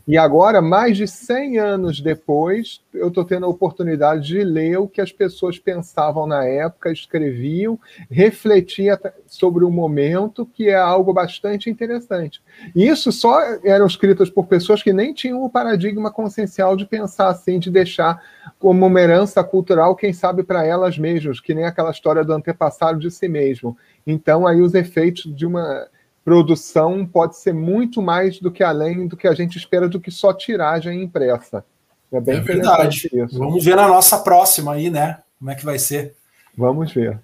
E 0.06 0.16
agora, 0.16 0.62
mais 0.62 0.96
de 0.96 1.06
100 1.06 1.58
anos 1.58 2.00
depois, 2.00 2.80
eu 2.94 3.08
estou 3.08 3.24
tendo 3.24 3.46
a 3.46 3.48
oportunidade 3.48 4.26
de 4.26 4.42
ler 4.42 4.78
o 4.78 4.88
que 4.88 5.00
as 5.00 5.12
pessoas 5.12 5.58
pensavam 5.58 6.26
na 6.26 6.44
época, 6.44 6.90
escreviam, 6.90 7.78
refletiam 8.10 8.98
sobre 9.26 9.64
o 9.64 9.70
momento, 9.70 10.46
que 10.46 10.68
é 10.68 10.74
algo 10.74 11.12
bastante 11.12 11.68
interessante. 11.68 12.42
Isso 12.74 13.12
só 13.12 13.40
eram 13.62 13.86
escritas 13.86 14.30
por 14.30 14.46
pessoas 14.46 14.82
que 14.82 14.92
nem 14.92 15.12
tinham 15.12 15.42
o 15.42 15.50
paradigma 15.50 16.10
consciencial 16.10 16.76
de 16.76 16.86
pensar 16.86 17.28
assim, 17.28 17.58
de 17.58 17.70
deixar 17.70 18.22
como 18.58 18.86
uma 18.86 19.00
herança 19.00 19.44
cultural, 19.44 19.94
quem 19.94 20.12
sabe 20.12 20.42
para 20.42 20.64
elas 20.64 20.98
mesmas, 20.98 21.40
que 21.40 21.54
nem 21.54 21.64
aquela 21.64 21.90
história 21.90 22.24
do 22.24 22.32
antepassado 22.32 22.98
de 22.98 23.10
si 23.10 23.28
mesmo. 23.28 23.76
Então, 24.06 24.46
aí 24.46 24.60
os 24.60 24.74
efeitos 24.74 25.34
de 25.34 25.46
uma 25.46 25.86
produção 26.28 27.06
pode 27.06 27.36
ser 27.38 27.54
muito 27.54 28.02
mais 28.02 28.38
do 28.38 28.50
que 28.50 28.62
além 28.62 29.08
do 29.08 29.16
que 29.16 29.26
a 29.26 29.34
gente 29.34 29.56
espera 29.56 29.88
do 29.88 29.98
que 29.98 30.10
só 30.10 30.32
tiragem 30.34 31.02
impressa. 31.02 31.64
É 32.12 32.20
bem 32.20 32.36
é 32.36 32.40
verdade. 32.40 33.08
Isso. 33.10 33.38
Vamos 33.38 33.64
ver 33.64 33.76
na 33.76 33.88
nossa 33.88 34.18
próxima 34.18 34.74
aí, 34.74 34.90
né? 34.90 35.20
Como 35.38 35.50
é 35.50 35.54
que 35.54 35.64
vai 35.64 35.78
ser? 35.78 36.14
Vamos 36.56 36.92
ver. 36.92 37.18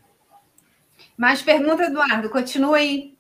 Mais 1.19 1.43
pergunta, 1.43 1.85
Eduardo? 1.85 2.31
Continua 2.31 2.79
aí. 2.79 3.15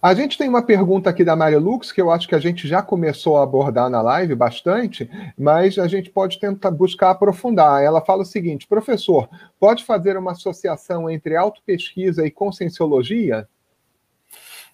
A 0.00 0.14
gente 0.14 0.38
tem 0.38 0.48
uma 0.48 0.62
pergunta 0.62 1.10
aqui 1.10 1.24
da 1.24 1.36
Maria 1.36 1.58
Lux, 1.58 1.92
que 1.92 2.00
eu 2.00 2.10
acho 2.10 2.28
que 2.28 2.34
a 2.34 2.38
gente 2.38 2.68
já 2.68 2.82
começou 2.82 3.36
a 3.36 3.42
abordar 3.42 3.90
na 3.90 4.00
live 4.00 4.34
bastante, 4.34 5.10
mas 5.36 5.78
a 5.78 5.86
gente 5.86 6.10
pode 6.10 6.38
tentar 6.38 6.70
buscar 6.70 7.10
aprofundar. 7.10 7.82
Ela 7.82 8.00
fala 8.00 8.22
o 8.22 8.26
seguinte: 8.26 8.66
professor, 8.66 9.28
pode 9.58 9.84
fazer 9.84 10.16
uma 10.16 10.32
associação 10.32 11.10
entre 11.10 11.36
autopesquisa 11.36 12.26
e 12.26 12.30
conscienciologia? 12.30 13.48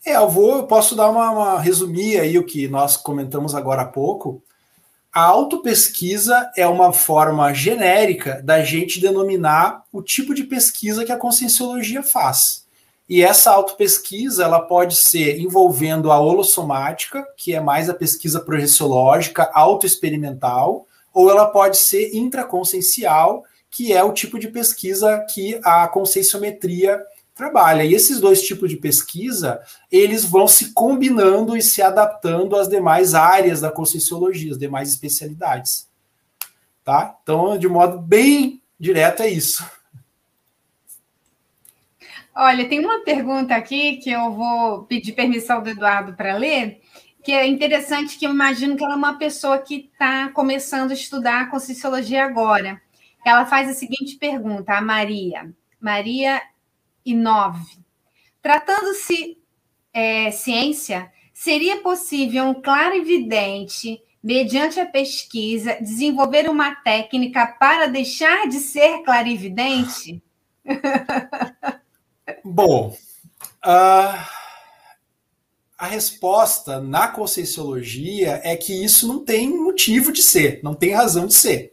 É, 0.04 0.16
eu 0.16 0.28
vou, 0.28 0.56
eu 0.56 0.66
posso 0.66 0.96
dar 0.96 1.08
uma, 1.08 1.30
uma 1.30 1.60
resumir 1.60 2.18
aí 2.18 2.36
o 2.36 2.44
que 2.44 2.66
nós 2.66 2.96
comentamos 2.96 3.54
agora 3.54 3.82
há 3.82 3.86
pouco. 3.86 4.42
A 5.12 5.22
autopesquisa 5.22 6.50
é 6.56 6.66
uma 6.66 6.92
forma 6.92 7.52
genérica 7.52 8.42
da 8.42 8.62
gente 8.64 9.00
denominar 9.00 9.84
o 9.92 10.02
tipo 10.02 10.34
de 10.34 10.44
pesquisa 10.44 11.04
que 11.04 11.12
a 11.12 11.18
conscienciologia 11.18 12.02
faz. 12.02 12.66
E 13.08 13.22
essa 13.22 13.50
autopesquisa 13.50 14.42
ela 14.42 14.60
pode 14.60 14.96
ser 14.96 15.38
envolvendo 15.38 16.10
a 16.10 16.18
holossomática, 16.18 17.24
que 17.36 17.54
é 17.54 17.60
mais 17.60 17.90
a 17.90 17.94
pesquisa 17.94 18.40
projeciológica, 18.40 19.50
autoexperimental, 19.52 20.86
ou 21.12 21.30
ela 21.30 21.46
pode 21.46 21.76
ser 21.76 22.14
intraconsciencial, 22.16 23.44
que 23.70 23.92
é 23.92 24.02
o 24.02 24.12
tipo 24.12 24.38
de 24.38 24.48
pesquisa 24.48 25.24
que 25.30 25.60
a 25.62 25.86
conscienciometria 25.88 27.00
trabalha. 27.34 27.84
E 27.84 27.94
esses 27.94 28.20
dois 28.20 28.42
tipos 28.42 28.70
de 28.70 28.76
pesquisa, 28.76 29.60
eles 29.90 30.24
vão 30.24 30.46
se 30.46 30.72
combinando 30.72 31.56
e 31.56 31.62
se 31.62 31.82
adaptando 31.82 32.56
às 32.56 32.68
demais 32.68 33.14
áreas 33.14 33.60
da 33.60 33.70
conscienciologia, 33.70 34.52
as 34.52 34.58
demais 34.58 34.88
especialidades. 34.90 35.88
Tá? 36.84 37.16
Então, 37.22 37.56
de 37.58 37.68
modo 37.68 37.98
bem 37.98 38.62
direto, 38.78 39.22
é 39.22 39.28
isso. 39.28 39.64
Olha, 42.34 42.68
tem 42.68 42.80
uma 42.80 43.04
pergunta 43.04 43.54
aqui 43.54 43.96
que 43.96 44.10
eu 44.10 44.32
vou 44.32 44.84
pedir 44.84 45.12
permissão 45.12 45.62
do 45.62 45.68
Eduardo 45.68 46.14
para 46.14 46.36
ler, 46.36 46.80
que 47.22 47.30
é 47.30 47.46
interessante, 47.46 48.18
que 48.18 48.26
eu 48.26 48.30
imagino 48.30 48.76
que 48.76 48.82
ela 48.82 48.94
é 48.94 48.96
uma 48.96 49.18
pessoa 49.18 49.58
que 49.58 49.90
está 49.92 50.28
começando 50.30 50.90
a 50.90 50.94
estudar 50.94 51.50
Conscienciologia 51.50 52.24
agora. 52.24 52.80
Ela 53.24 53.46
faz 53.46 53.68
a 53.68 53.74
seguinte 53.74 54.16
pergunta, 54.16 54.72
a 54.72 54.80
Maria. 54.80 55.52
Maria 55.78 56.42
e 57.04 57.14
9. 57.14 57.78
Tratando-se 58.40 59.38
é, 59.92 60.30
ciência, 60.30 61.10
seria 61.32 61.80
possível 61.80 62.44
um 62.44 62.54
claro 62.54 62.94
evidente, 62.94 64.02
mediante 64.22 64.80
a 64.80 64.86
pesquisa, 64.86 65.78
desenvolver 65.80 66.48
uma 66.48 66.74
técnica 66.76 67.46
para 67.46 67.86
deixar 67.86 68.48
de 68.48 68.58
ser 68.58 69.02
clarividente? 69.02 70.22
Bom, 72.44 72.94
Uh, 73.64 74.18
a 75.78 75.86
resposta 75.86 76.80
na 76.80 77.06
conscienciologia 77.06 78.40
é 78.42 78.56
que 78.56 78.84
isso 78.84 79.06
não 79.06 79.24
tem 79.24 79.48
motivo 79.48 80.12
de 80.12 80.20
ser, 80.20 80.60
não 80.64 80.74
tem 80.74 80.92
razão 80.92 81.26
de 81.26 81.34
ser, 81.34 81.72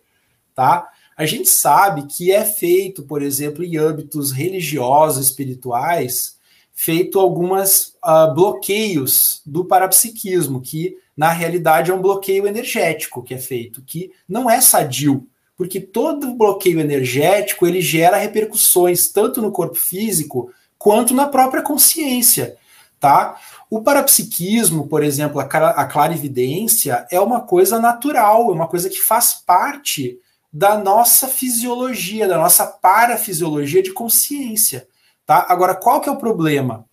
tá? 0.53 0.87
A 1.19 1.25
gente 1.25 1.49
sabe 1.49 2.07
que 2.07 2.31
é 2.31 2.45
feito, 2.45 3.03
por 3.03 3.21
exemplo, 3.21 3.61
em 3.61 3.75
âmbitos 3.75 4.31
religiosos, 4.31 5.25
espirituais, 5.25 6.37
feito 6.73 7.19
algumas 7.19 7.93
uh, 8.01 8.33
bloqueios 8.33 9.41
do 9.45 9.65
parapsiquismo, 9.65 10.61
que 10.61 10.95
na 11.17 11.29
realidade 11.29 11.91
é 11.91 11.93
um 11.93 12.01
bloqueio 12.01 12.47
energético 12.47 13.21
que 13.21 13.33
é 13.33 13.37
feito, 13.37 13.81
que 13.81 14.13
não 14.29 14.49
é 14.49 14.61
sadio, 14.61 15.27
porque 15.57 15.81
todo 15.81 16.35
bloqueio 16.35 16.79
energético 16.79 17.67
ele 17.67 17.81
gera 17.81 18.15
repercussões 18.15 19.09
tanto 19.09 19.41
no 19.41 19.51
corpo 19.51 19.75
físico 19.75 20.49
quanto 20.77 21.13
na 21.13 21.27
própria 21.27 21.61
consciência, 21.61 22.55
tá? 22.97 23.37
O 23.69 23.81
parapsiquismo, 23.81 24.87
por 24.87 25.03
exemplo, 25.03 25.41
a 25.41 25.85
clarividência 25.85 27.05
é 27.11 27.19
uma 27.19 27.41
coisa 27.41 27.77
natural, 27.77 28.51
é 28.51 28.53
uma 28.53 28.69
coisa 28.69 28.89
que 28.89 29.01
faz 29.01 29.33
parte 29.33 30.17
da 30.51 30.77
nossa 30.77 31.27
fisiologia, 31.27 32.27
da 32.27 32.37
nossa 32.37 32.65
parafisiologia 32.65 33.83
de 33.83 33.93
consciência. 33.93 34.87
Tá? 35.25 35.45
Agora, 35.47 35.75
qual 35.75 36.01
que 36.01 36.09
é 36.09 36.11
o 36.11 36.17
problema? 36.17 36.85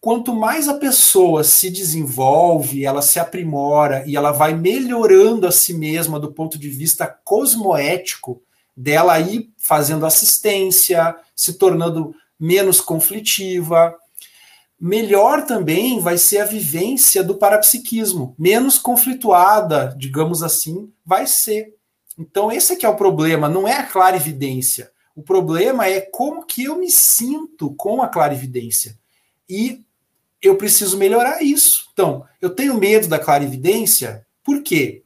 Quanto 0.00 0.34
mais 0.34 0.68
a 0.68 0.74
pessoa 0.74 1.42
se 1.42 1.70
desenvolve, 1.70 2.84
ela 2.84 3.02
se 3.02 3.18
aprimora 3.18 4.04
e 4.06 4.16
ela 4.16 4.30
vai 4.30 4.54
melhorando 4.54 5.46
a 5.46 5.52
si 5.52 5.74
mesma 5.74 6.20
do 6.20 6.32
ponto 6.32 6.58
de 6.58 6.68
vista 6.68 7.06
cosmoético, 7.24 8.42
dela 8.76 9.14
aí 9.14 9.48
fazendo 9.56 10.06
assistência, 10.06 11.16
se 11.34 11.54
tornando 11.54 12.14
menos 12.38 12.80
conflitiva, 12.80 13.96
melhor 14.78 15.46
também 15.46 15.98
vai 15.98 16.18
ser 16.18 16.38
a 16.38 16.44
vivência 16.44 17.24
do 17.24 17.36
parapsiquismo, 17.36 18.34
menos 18.38 18.78
conflituada, 18.78 19.94
digamos 19.98 20.42
assim, 20.42 20.92
vai 21.04 21.26
ser. 21.26 21.74
Então 22.18 22.50
esse 22.50 22.72
é 22.72 22.76
que 22.76 22.86
é 22.86 22.88
o 22.88 22.96
problema, 22.96 23.48
não 23.48 23.66
é 23.66 23.74
a 23.74 23.86
clarividência. 23.86 24.90
O 25.14 25.22
problema 25.22 25.86
é 25.86 26.00
como 26.00 26.44
que 26.44 26.64
eu 26.64 26.76
me 26.76 26.90
sinto 26.90 27.74
com 27.74 28.02
a 28.02 28.08
clarividência. 28.08 28.98
E 29.48 29.82
eu 30.42 30.56
preciso 30.56 30.98
melhorar 30.98 31.42
isso. 31.42 31.88
Então, 31.92 32.24
eu 32.40 32.50
tenho 32.50 32.78
medo 32.78 33.08
da 33.08 33.18
clarividência, 33.18 34.26
por 34.44 34.62
quê? 34.62 35.02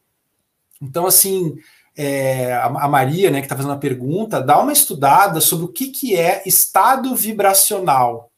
Então, 0.82 1.06
assim, 1.06 1.56
é, 1.96 2.54
a 2.54 2.88
Maria, 2.88 3.30
né, 3.30 3.40
que 3.40 3.46
está 3.46 3.56
fazendo 3.56 3.74
a 3.74 3.78
pergunta, 3.78 4.40
dá 4.40 4.60
uma 4.60 4.72
estudada 4.72 5.40
sobre 5.40 5.66
o 5.66 5.72
que, 5.72 5.88
que 5.88 6.16
é 6.16 6.42
estado 6.46 7.14
vibracional. 7.14 8.30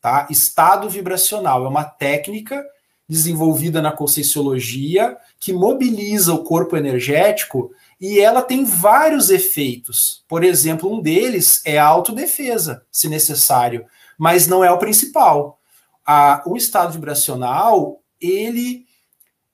Tá? 0.00 0.26
Estado 0.30 0.88
vibracional 0.88 1.64
é 1.64 1.68
uma 1.68 1.84
técnica 1.84 2.64
desenvolvida 3.08 3.80
na 3.80 3.90
Conscienciologia 3.90 5.16
que 5.40 5.52
mobiliza 5.52 6.32
o 6.34 6.44
corpo 6.44 6.76
energético 6.76 7.70
e 8.00 8.20
ela 8.20 8.42
tem 8.42 8.64
vários 8.64 9.30
efeitos. 9.30 10.24
Por 10.28 10.44
exemplo, 10.44 10.92
um 10.92 11.00
deles 11.00 11.60
é 11.64 11.78
a 11.78 11.86
autodefesa, 11.86 12.84
se 12.92 13.08
necessário, 13.08 13.84
mas 14.16 14.46
não 14.46 14.62
é 14.62 14.70
o 14.70 14.78
principal. 14.78 15.60
A, 16.06 16.42
o 16.46 16.56
estado 16.56 16.92
vibracional, 16.92 18.00
ele 18.20 18.86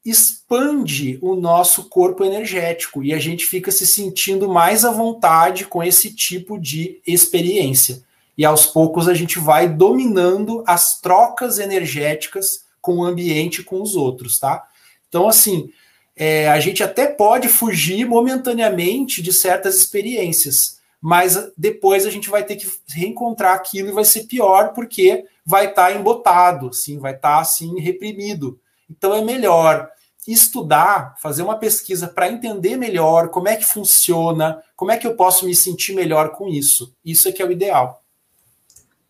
expande 0.04 1.18
o 1.22 1.34
nosso 1.34 1.88
corpo 1.88 2.24
energético 2.24 3.02
e 3.02 3.14
a 3.14 3.18
gente 3.18 3.46
fica 3.46 3.72
se 3.72 3.86
sentindo 3.86 4.48
mais 4.48 4.84
à 4.84 4.90
vontade 4.90 5.64
com 5.64 5.82
esse 5.82 6.14
tipo 6.14 6.58
de 6.60 7.00
experiência 7.06 8.04
e 8.36 8.44
aos 8.44 8.66
poucos 8.66 9.08
a 9.08 9.14
gente 9.14 9.38
vai 9.38 9.68
dominando 9.68 10.62
as 10.66 11.00
trocas 11.00 11.58
energéticas 11.58 12.64
com 12.80 12.98
o 12.98 13.04
ambiente 13.04 13.62
com 13.62 13.80
os 13.80 13.96
outros, 13.96 14.38
tá? 14.38 14.62
Então, 15.08 15.28
assim, 15.28 15.70
é, 16.16 16.48
a 16.48 16.60
gente 16.60 16.82
até 16.82 17.06
pode 17.06 17.48
fugir 17.48 18.06
momentaneamente 18.06 19.20
de 19.20 19.32
certas 19.32 19.76
experiências, 19.76 20.80
mas 21.00 21.52
depois 21.56 22.06
a 22.06 22.10
gente 22.10 22.30
vai 22.30 22.44
ter 22.44 22.56
que 22.56 22.70
reencontrar 22.88 23.54
aquilo 23.54 23.88
e 23.88 23.92
vai 23.92 24.04
ser 24.04 24.24
pior 24.24 24.72
porque 24.72 25.24
vai 25.44 25.66
estar 25.66 25.92
tá 25.92 25.92
embotado, 25.92 26.68
assim, 26.68 26.98
vai 26.98 27.14
estar 27.14 27.36
tá, 27.36 27.40
assim 27.40 27.80
reprimido. 27.80 28.58
Então 28.88 29.14
é 29.14 29.22
melhor 29.22 29.90
estudar, 30.26 31.16
fazer 31.20 31.42
uma 31.42 31.58
pesquisa 31.58 32.08
para 32.08 32.30
entender 32.30 32.76
melhor 32.76 33.28
como 33.28 33.48
é 33.48 33.56
que 33.56 33.64
funciona, 33.64 34.62
como 34.74 34.90
é 34.90 34.96
que 34.96 35.06
eu 35.06 35.14
posso 35.16 35.44
me 35.44 35.54
sentir 35.54 35.94
melhor 35.94 36.30
com 36.30 36.48
isso. 36.48 36.94
Isso 37.04 37.28
é 37.28 37.32
que 37.32 37.42
é 37.42 37.44
o 37.44 37.52
ideal. 37.52 38.02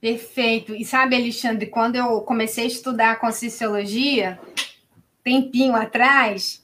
Perfeito. 0.00 0.74
E 0.74 0.84
sabe, 0.84 1.14
Alexandre, 1.14 1.66
quando 1.66 1.96
eu 1.96 2.20
comecei 2.22 2.64
a 2.64 2.66
estudar 2.68 3.20
Conscienciologia, 3.20 4.38
tempinho 5.22 5.76
atrás, 5.76 6.63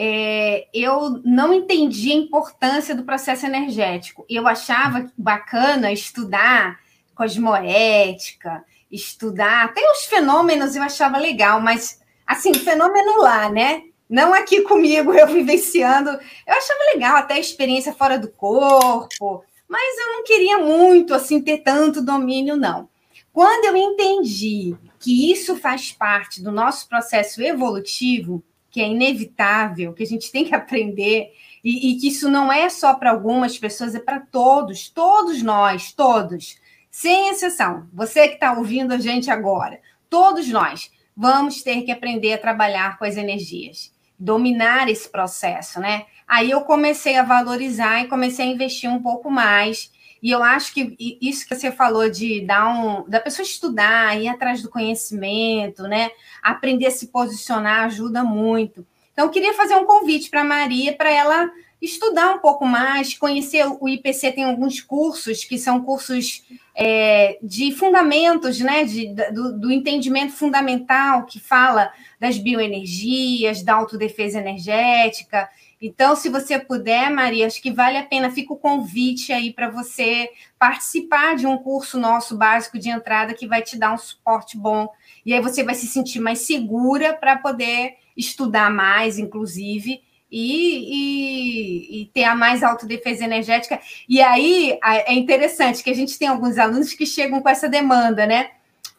é, 0.00 0.68
eu 0.72 1.20
não 1.24 1.52
entendi 1.52 2.12
a 2.12 2.14
importância 2.14 2.94
do 2.94 3.02
processo 3.02 3.44
energético. 3.44 4.24
Eu 4.30 4.46
achava 4.46 5.10
bacana 5.18 5.90
estudar 5.90 6.78
cosmoética, 7.16 8.64
estudar 8.88 9.64
até 9.64 9.80
os 9.90 10.04
fenômenos 10.04 10.76
eu 10.76 10.84
achava 10.84 11.18
legal, 11.18 11.60
mas 11.60 12.00
assim, 12.24 12.54
fenômeno 12.54 13.20
lá, 13.20 13.50
né? 13.50 13.82
Não 14.08 14.32
aqui 14.32 14.60
comigo, 14.62 15.12
eu 15.12 15.26
vivenciando. 15.26 16.10
Eu 16.10 16.54
achava 16.54 16.92
legal 16.94 17.16
até 17.16 17.34
a 17.34 17.40
experiência 17.40 17.92
fora 17.92 18.16
do 18.16 18.28
corpo, 18.28 19.44
mas 19.68 19.98
eu 19.98 20.12
não 20.12 20.22
queria 20.22 20.58
muito 20.58 21.12
assim 21.12 21.40
ter 21.42 21.58
tanto 21.58 22.04
domínio, 22.04 22.56
não. 22.56 22.88
Quando 23.32 23.64
eu 23.64 23.76
entendi 23.76 24.76
que 25.00 25.32
isso 25.32 25.56
faz 25.56 25.90
parte 25.90 26.40
do 26.40 26.52
nosso 26.52 26.88
processo 26.88 27.42
evolutivo, 27.42 28.44
que 28.78 28.82
é 28.82 28.86
inevitável, 28.86 29.92
que 29.92 30.04
a 30.04 30.06
gente 30.06 30.30
tem 30.30 30.44
que 30.44 30.54
aprender, 30.54 31.32
e, 31.64 31.90
e 31.90 31.96
que 31.98 32.06
isso 32.06 32.30
não 32.30 32.52
é 32.52 32.68
só 32.68 32.94
para 32.94 33.10
algumas 33.10 33.58
pessoas, 33.58 33.92
é 33.92 33.98
para 33.98 34.20
todos, 34.20 34.88
todos 34.88 35.42
nós, 35.42 35.92
todos, 35.92 36.60
sem 36.88 37.28
exceção. 37.28 37.88
Você 37.92 38.28
que 38.28 38.34
está 38.34 38.52
ouvindo 38.52 38.94
a 38.94 38.98
gente 38.98 39.32
agora, 39.32 39.80
todos 40.08 40.46
nós 40.46 40.92
vamos 41.16 41.60
ter 41.60 41.82
que 41.82 41.90
aprender 41.90 42.34
a 42.34 42.38
trabalhar 42.38 43.00
com 43.00 43.04
as 43.04 43.16
energias, 43.16 43.92
dominar 44.16 44.88
esse 44.88 45.08
processo, 45.08 45.80
né? 45.80 46.06
Aí 46.24 46.48
eu 46.48 46.60
comecei 46.60 47.16
a 47.16 47.24
valorizar 47.24 48.04
e 48.04 48.06
comecei 48.06 48.46
a 48.46 48.52
investir 48.52 48.88
um 48.88 49.02
pouco 49.02 49.28
mais. 49.28 49.90
E 50.22 50.30
eu 50.30 50.42
acho 50.42 50.74
que 50.74 50.96
isso 51.20 51.46
que 51.46 51.54
você 51.54 51.70
falou 51.70 52.10
de 52.10 52.40
dar 52.44 52.68
um, 52.68 53.08
da 53.08 53.20
pessoa 53.20 53.44
estudar, 53.44 54.20
ir 54.20 54.28
atrás 54.28 54.62
do 54.62 54.70
conhecimento, 54.70 55.82
né? 55.84 56.10
Aprender 56.42 56.86
a 56.86 56.90
se 56.90 57.08
posicionar 57.08 57.84
ajuda 57.84 58.24
muito. 58.24 58.86
Então, 59.12 59.26
eu 59.26 59.30
queria 59.30 59.54
fazer 59.54 59.74
um 59.74 59.84
convite 59.84 60.30
para 60.30 60.42
a 60.42 60.44
Maria 60.44 60.92
para 60.92 61.10
ela 61.10 61.50
estudar 61.80 62.34
um 62.34 62.38
pouco 62.38 62.66
mais, 62.66 63.16
conhecer 63.16 63.64
o 63.80 63.88
IPC 63.88 64.32
tem 64.32 64.44
alguns 64.44 64.80
cursos 64.80 65.44
que 65.44 65.58
são 65.58 65.82
cursos 65.82 66.44
é, 66.74 67.38
de 67.42 67.72
fundamentos, 67.72 68.60
né, 68.60 68.84
de, 68.84 69.14
do, 69.32 69.58
do, 69.58 69.72
entendimento 69.72 70.32
fundamental 70.32 71.24
que 71.24 71.40
fala 71.40 71.92
das 72.18 72.38
bioenergias, 72.38 73.62
da 73.62 73.74
autodefesa 73.74 74.38
energética. 74.38 75.48
Então, 75.80 76.16
se 76.16 76.28
você 76.28 76.58
puder, 76.58 77.08
Maria, 77.10 77.46
acho 77.46 77.62
que 77.62 77.70
vale 77.70 77.96
a 77.96 78.04
pena, 78.04 78.30
fica 78.30 78.52
o 78.52 78.56
convite 78.56 79.32
aí 79.32 79.52
para 79.52 79.70
você 79.70 80.28
participar 80.58 81.36
de 81.36 81.46
um 81.46 81.56
curso 81.56 81.98
nosso 81.98 82.36
básico 82.36 82.78
de 82.78 82.90
entrada 82.90 83.34
que 83.34 83.46
vai 83.46 83.62
te 83.62 83.78
dar 83.78 83.94
um 83.94 83.98
suporte 83.98 84.56
bom. 84.56 84.88
E 85.24 85.32
aí 85.32 85.40
você 85.40 85.62
vai 85.62 85.76
se 85.76 85.86
sentir 85.86 86.18
mais 86.18 86.40
segura 86.40 87.14
para 87.14 87.38
poder 87.38 87.94
estudar 88.16 88.70
mais, 88.72 89.18
inclusive, 89.18 90.02
e, 90.30 92.00
e, 92.00 92.02
e, 92.02 92.06
ter 92.06 92.24
a 92.24 92.34
mais 92.34 92.62
autodefesa 92.62 93.24
energética. 93.24 93.80
E 94.08 94.20
aí 94.20 94.78
é 94.82 95.14
interessante 95.14 95.82
que 95.82 95.90
a 95.90 95.94
gente 95.94 96.18
tem 96.18 96.28
alguns 96.28 96.58
alunos 96.58 96.92
que 96.92 97.06
chegam 97.06 97.40
com 97.40 97.48
essa 97.48 97.68
demanda, 97.68 98.26
né? 98.26 98.50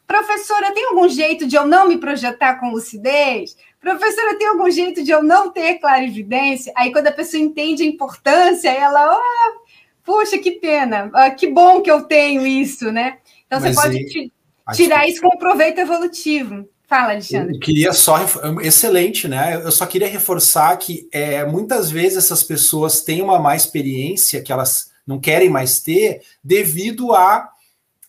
Professora, 0.07 0.73
tem 0.73 0.85
algum 0.87 1.07
jeito 1.07 1.45
de 1.45 1.55
eu 1.55 1.67
não 1.67 1.87
me 1.87 1.97
projetar 1.97 2.55
com 2.55 2.71
lucidez? 2.71 3.55
Professora, 3.79 4.37
tem 4.39 4.47
algum 4.47 4.69
jeito 4.69 5.03
de 5.03 5.11
eu 5.11 5.21
não 5.21 5.51
ter 5.51 5.75
clarividência? 5.75 6.73
Aí, 6.75 6.91
quando 6.91 7.07
a 7.07 7.11
pessoa 7.11 7.41
entende 7.41 7.83
a 7.83 7.85
importância, 7.85 8.69
ela, 8.69 9.15
oh, 9.15 9.59
puxa, 10.03 10.39
que 10.39 10.53
pena, 10.53 11.11
ah, 11.13 11.29
que 11.29 11.47
bom 11.47 11.81
que 11.81 11.91
eu 11.91 12.01
tenho 12.01 12.45
isso, 12.45 12.91
né? 12.91 13.19
Então, 13.45 13.59
Mas 13.61 13.75
você 13.75 13.81
pode 13.81 13.97
e... 13.97 14.31
tirar 14.73 15.07
isso 15.07 15.21
com 15.21 15.37
proveito 15.37 15.79
evolutivo. 15.79 16.67
Fala, 16.89 17.11
Alexandre. 17.11 17.55
Eu 17.55 17.59
queria 17.59 17.93
só. 17.93 18.17
Excelente, 18.61 19.27
né? 19.27 19.61
Eu 19.63 19.71
só 19.71 19.85
queria 19.85 20.07
reforçar 20.07 20.75
que 20.77 21.07
é, 21.11 21.45
muitas 21.45 21.91
vezes 21.91 22.17
essas 22.17 22.41
pessoas 22.41 23.01
têm 23.01 23.21
uma 23.21 23.37
má 23.37 23.55
experiência 23.55 24.41
que 24.41 24.51
elas 24.51 24.89
não 25.05 25.19
querem 25.19 25.49
mais 25.49 25.79
ter 25.79 26.21
devido 26.43 27.13
à 27.13 27.49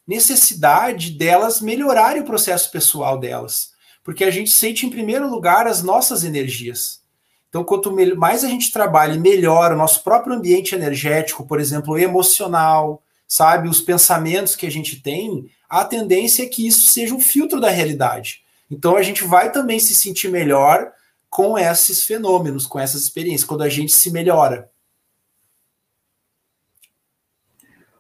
necessidade 0.07 1.11
delas 1.11 1.61
melhorarem 1.61 2.23
o 2.23 2.27
processo 2.27 2.71
pessoal 2.71 3.19
delas 3.19 3.71
porque 4.03 4.25
a 4.25 4.31
gente 4.31 4.51
sente, 4.51 4.87
em 4.87 4.91
primeiro 4.91 5.29
lugar, 5.29 5.67
as 5.67 5.83
nossas 5.83 6.25
energias. 6.25 7.01
Então, 7.49 7.65
quanto 7.65 7.95
mais 8.17 8.45
a 8.45 8.49
gente 8.49 8.71
trabalha 8.71 9.15
e 9.15 9.19
melhora 9.19 9.75
o 9.75 9.79
nosso 9.79 10.03
próprio 10.03 10.35
ambiente 10.35 10.75
energético, 10.75 11.47
por 11.47 11.61
exemplo, 11.61 11.99
emocional, 11.99 13.03
sabe, 13.27 13.69
os 13.69 13.81
pensamentos 13.81 14.55
que 14.55 14.67
a 14.67 14.71
gente 14.71 15.01
tem, 15.01 15.51
a 15.69 15.85
tendência 15.85 16.45
é 16.45 16.47
que 16.47 16.67
isso 16.67 16.89
seja 16.91 17.15
um 17.15 17.21
filtro 17.21 17.61
da 17.61 17.71
realidade. 17.71 18.43
Então 18.71 18.97
a 18.97 19.03
gente 19.03 19.25
vai 19.25 19.51
também 19.51 19.81
se 19.81 19.95
sentir 19.95 20.29
melhor 20.29 20.93
com 21.29 21.59
esses 21.59 22.05
fenômenos, 22.05 22.67
com 22.67 22.79
essas 22.79 23.03
experiências, 23.03 23.45
quando 23.45 23.63
a 23.63 23.69
gente 23.69 23.93
se 23.93 24.11
melhora. 24.11 24.71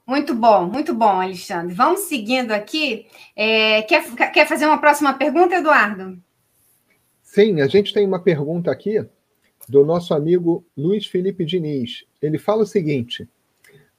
Muito 0.07 0.35
bom, 0.35 0.67
muito 0.67 0.93
bom, 0.93 1.21
Alexandre. 1.21 1.73
Vamos 1.73 2.01
seguindo 2.01 2.51
aqui. 2.51 3.07
É, 3.37 3.83
quer, 3.83 4.05
quer 4.33 4.47
fazer 4.47 4.67
uma 4.67 4.79
próxima 4.79 5.15
pergunta, 5.15 5.55
Eduardo? 5.55 6.21
Sim, 7.23 7.61
a 7.61 7.69
gente 7.69 7.95
tem 7.95 8.05
uma 8.05 8.21
pergunta 8.21 8.73
aqui 8.73 9.07
do 9.69 9.85
nosso 9.85 10.13
amigo 10.13 10.67
Luiz 10.77 11.07
Felipe 11.07 11.45
Diniz. 11.45 12.05
Ele 12.21 12.39
fala 12.39 12.65
o 12.65 12.67
seguinte: 12.67 13.29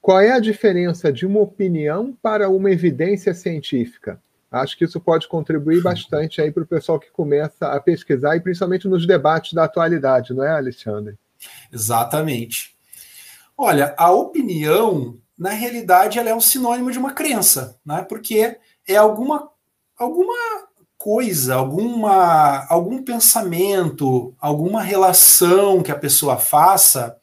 qual 0.02 0.20
é 0.20 0.34
a 0.34 0.40
diferença 0.40 1.14
de 1.14 1.26
uma 1.26 1.40
opinião 1.40 2.18
para 2.22 2.50
uma 2.50 2.70
evidência 2.70 3.34
científica? 3.34 4.22
Acho 4.52 4.78
que 4.78 4.84
isso 4.84 5.00
pode 5.00 5.30
contribuir 5.30 5.82
bastante 5.82 6.42
aí 6.42 6.52
para 6.52 6.64
o 6.64 6.68
pessoal 6.68 7.00
que 7.00 7.10
começa 7.10 7.68
a 7.68 7.80
pesquisar 7.80 8.36
e 8.36 8.42
principalmente 8.42 8.88
nos 8.88 9.08
debates 9.08 9.54
da 9.54 9.64
atualidade, 9.64 10.34
não 10.34 10.44
é, 10.44 10.52
Alexandre? 10.52 11.18
Exatamente. 11.72 12.76
Olha, 13.58 13.96
a 13.98 14.12
opinião, 14.12 15.18
na 15.38 15.52
realidade, 15.52 16.20
ela 16.20 16.30
é 16.30 16.36
um 16.36 16.42
sinônimo 16.42 16.92
de 16.92 17.00
uma 17.00 17.14
crença, 17.14 17.80
né? 17.86 18.04
Porque 18.04 18.58
é 18.86 18.98
alguma, 18.98 19.50
alguma 19.98 20.36
coisa, 20.98 21.56
alguma, 21.56 22.66
algum 22.68 23.02
pensamento, 23.04 24.36
alguma 24.38 24.82
relação 24.82 25.82
que 25.82 25.92
a 25.92 25.98
pessoa 25.98 26.38
faça 26.38 27.18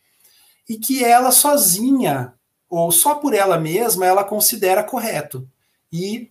e 0.69 0.79
que 0.79 1.05
ela 1.05 1.31
sozinha 1.31 2.33
ou 2.69 2.91
só 2.91 3.15
por 3.15 3.35
ela 3.35 3.59
mesma 3.59 4.07
ela 4.07 4.25
considera 4.25 4.83
correto. 4.83 5.49
E 5.93 6.31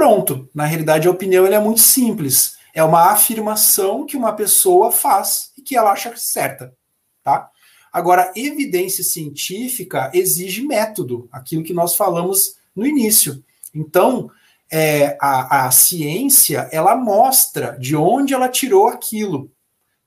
pronto. 0.00 0.48
Na 0.54 0.64
realidade, 0.64 1.06
a 1.06 1.10
opinião 1.10 1.44
é 1.44 1.58
muito 1.58 1.80
simples. 1.80 2.56
É 2.72 2.82
uma 2.82 3.10
afirmação 3.10 4.06
que 4.06 4.16
uma 4.16 4.32
pessoa 4.32 4.90
faz 4.90 5.52
e 5.58 5.60
que 5.60 5.76
ela 5.76 5.92
acha 5.92 6.16
certa, 6.16 6.74
tá? 7.22 7.50
Agora, 7.92 8.32
evidência 8.34 9.04
científica 9.04 10.10
exige 10.14 10.62
método, 10.62 11.28
aquilo 11.30 11.62
que 11.62 11.74
nós 11.74 11.96
falamos 11.96 12.56
no 12.74 12.86
início. 12.86 13.44
Então, 13.74 14.30
é, 14.72 15.18
a, 15.20 15.66
a 15.66 15.70
ciência 15.70 16.66
ela 16.72 16.96
mostra 16.96 17.76
de 17.78 17.94
onde 17.94 18.32
ela 18.32 18.48
tirou 18.48 18.88
aquilo, 18.88 19.52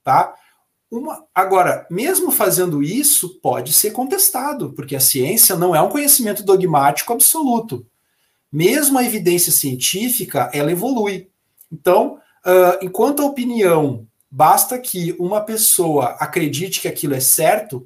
tá? 0.02 0.34
Uma, 0.90 1.24
agora, 1.32 1.86
mesmo 1.88 2.32
fazendo 2.32 2.82
isso, 2.82 3.38
pode 3.40 3.72
ser 3.72 3.92
contestado, 3.92 4.72
porque 4.72 4.96
a 4.96 5.00
ciência 5.00 5.54
não 5.54 5.72
é 5.72 5.80
um 5.80 5.88
conhecimento 5.88 6.42
dogmático 6.42 7.12
absoluto. 7.12 7.86
Mesmo 8.54 9.00
a 9.00 9.04
evidência 9.04 9.50
científica, 9.50 10.48
ela 10.54 10.70
evolui. 10.70 11.28
Então, 11.72 12.20
uh, 12.46 12.78
enquanto 12.80 13.20
a 13.20 13.26
opinião 13.26 14.06
basta 14.30 14.78
que 14.78 15.10
uma 15.18 15.40
pessoa 15.40 16.10
acredite 16.20 16.80
que 16.80 16.86
aquilo 16.86 17.16
é 17.16 17.20
certo, 17.20 17.84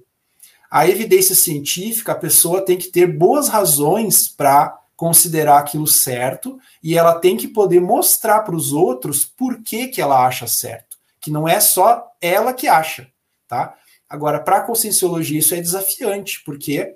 a 0.71 0.87
evidência 0.87 1.35
científica, 1.35 2.13
a 2.13 2.15
pessoa 2.15 2.61
tem 2.61 2.77
que 2.77 2.89
ter 2.89 3.07
boas 3.07 3.49
razões 3.49 4.29
para 4.29 4.79
considerar 4.95 5.59
aquilo 5.59 5.87
certo 5.87 6.59
e 6.83 6.99
ela 6.99 7.19
tem 7.19 7.35
que 7.35 7.49
poder 7.49 7.81
mostrar 7.81 8.41
para 8.41 8.55
os 8.55 8.71
outros 8.71 9.25
por 9.25 9.63
que, 9.63 9.89
que 9.89 10.03
ela 10.03 10.27
acha 10.27 10.47
certo, 10.47 10.99
que 11.19 11.31
não 11.31 11.49
é 11.49 11.61
só 11.61 12.07
ela 12.21 12.53
que 12.53 12.69
acha, 12.69 13.09
tá? 13.49 13.75
Agora, 14.07 14.39
para 14.39 14.59
a 14.59 14.63
conscienciologia 14.63 15.39
isso 15.39 15.55
é 15.55 15.63
desafiante, 15.63 16.43
porque 16.45 16.95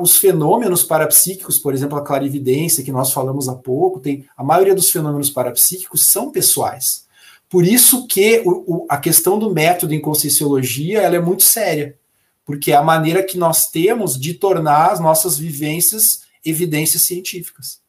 os 0.00 0.16
fenômenos 0.16 0.84
parapsíquicos, 0.84 1.58
por 1.58 1.74
exemplo, 1.74 1.98
a 1.98 2.04
clarividência 2.04 2.84
que 2.84 2.92
nós 2.92 3.12
falamos 3.12 3.48
há 3.48 3.54
pouco, 3.54 3.98
tem 3.98 4.24
a 4.36 4.44
maioria 4.44 4.74
dos 4.74 4.90
fenômenos 4.90 5.30
parapsíquicos 5.30 6.06
são 6.06 6.30
pessoais. 6.30 7.06
Por 7.48 7.64
isso 7.64 8.06
que 8.06 8.42
o, 8.44 8.50
o, 8.66 8.86
a 8.88 8.96
questão 8.96 9.38
do 9.38 9.52
método 9.52 9.92
em 9.92 10.00
conscienciologia 10.00 11.02
ela 11.02 11.16
é 11.16 11.20
muito 11.20 11.42
séria, 11.42 11.98
porque 12.44 12.72
é 12.72 12.76
a 12.76 12.82
maneira 12.82 13.22
que 13.22 13.36
nós 13.36 13.66
temos 13.70 14.18
de 14.18 14.34
tornar 14.34 14.92
as 14.92 15.00
nossas 15.00 15.38
vivências 15.38 16.24
evidências 16.44 17.02
científicas. 17.02 17.80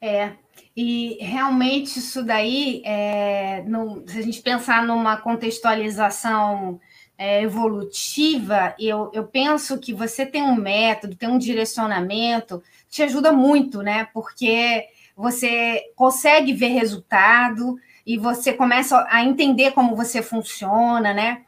É, 0.00 0.32
e 0.76 1.16
realmente 1.20 1.98
isso 1.98 2.22
daí, 2.22 2.82
é, 2.84 3.62
no, 3.66 4.06
se 4.06 4.18
a 4.18 4.22
gente 4.22 4.42
pensar 4.42 4.84
numa 4.84 5.16
contextualização 5.16 6.80
é, 7.18 7.42
evolutiva, 7.42 8.74
eu, 8.78 9.10
eu 9.12 9.24
penso 9.24 9.78
que 9.78 9.94
você 9.94 10.26
tem 10.26 10.42
um 10.42 10.54
método, 10.54 11.16
tem 11.16 11.28
um 11.28 11.38
direcionamento, 11.38 12.62
te 12.88 13.02
ajuda 13.02 13.32
muito, 13.32 13.82
né? 13.82 14.08
Porque 14.12 14.86
você 15.16 15.92
consegue 15.96 16.52
ver 16.52 16.68
resultado 16.68 17.78
e 18.06 18.18
você 18.18 18.52
começa 18.52 19.06
a 19.10 19.24
entender 19.24 19.72
como 19.72 19.96
você 19.96 20.22
funciona, 20.22 21.14
né? 21.14 21.42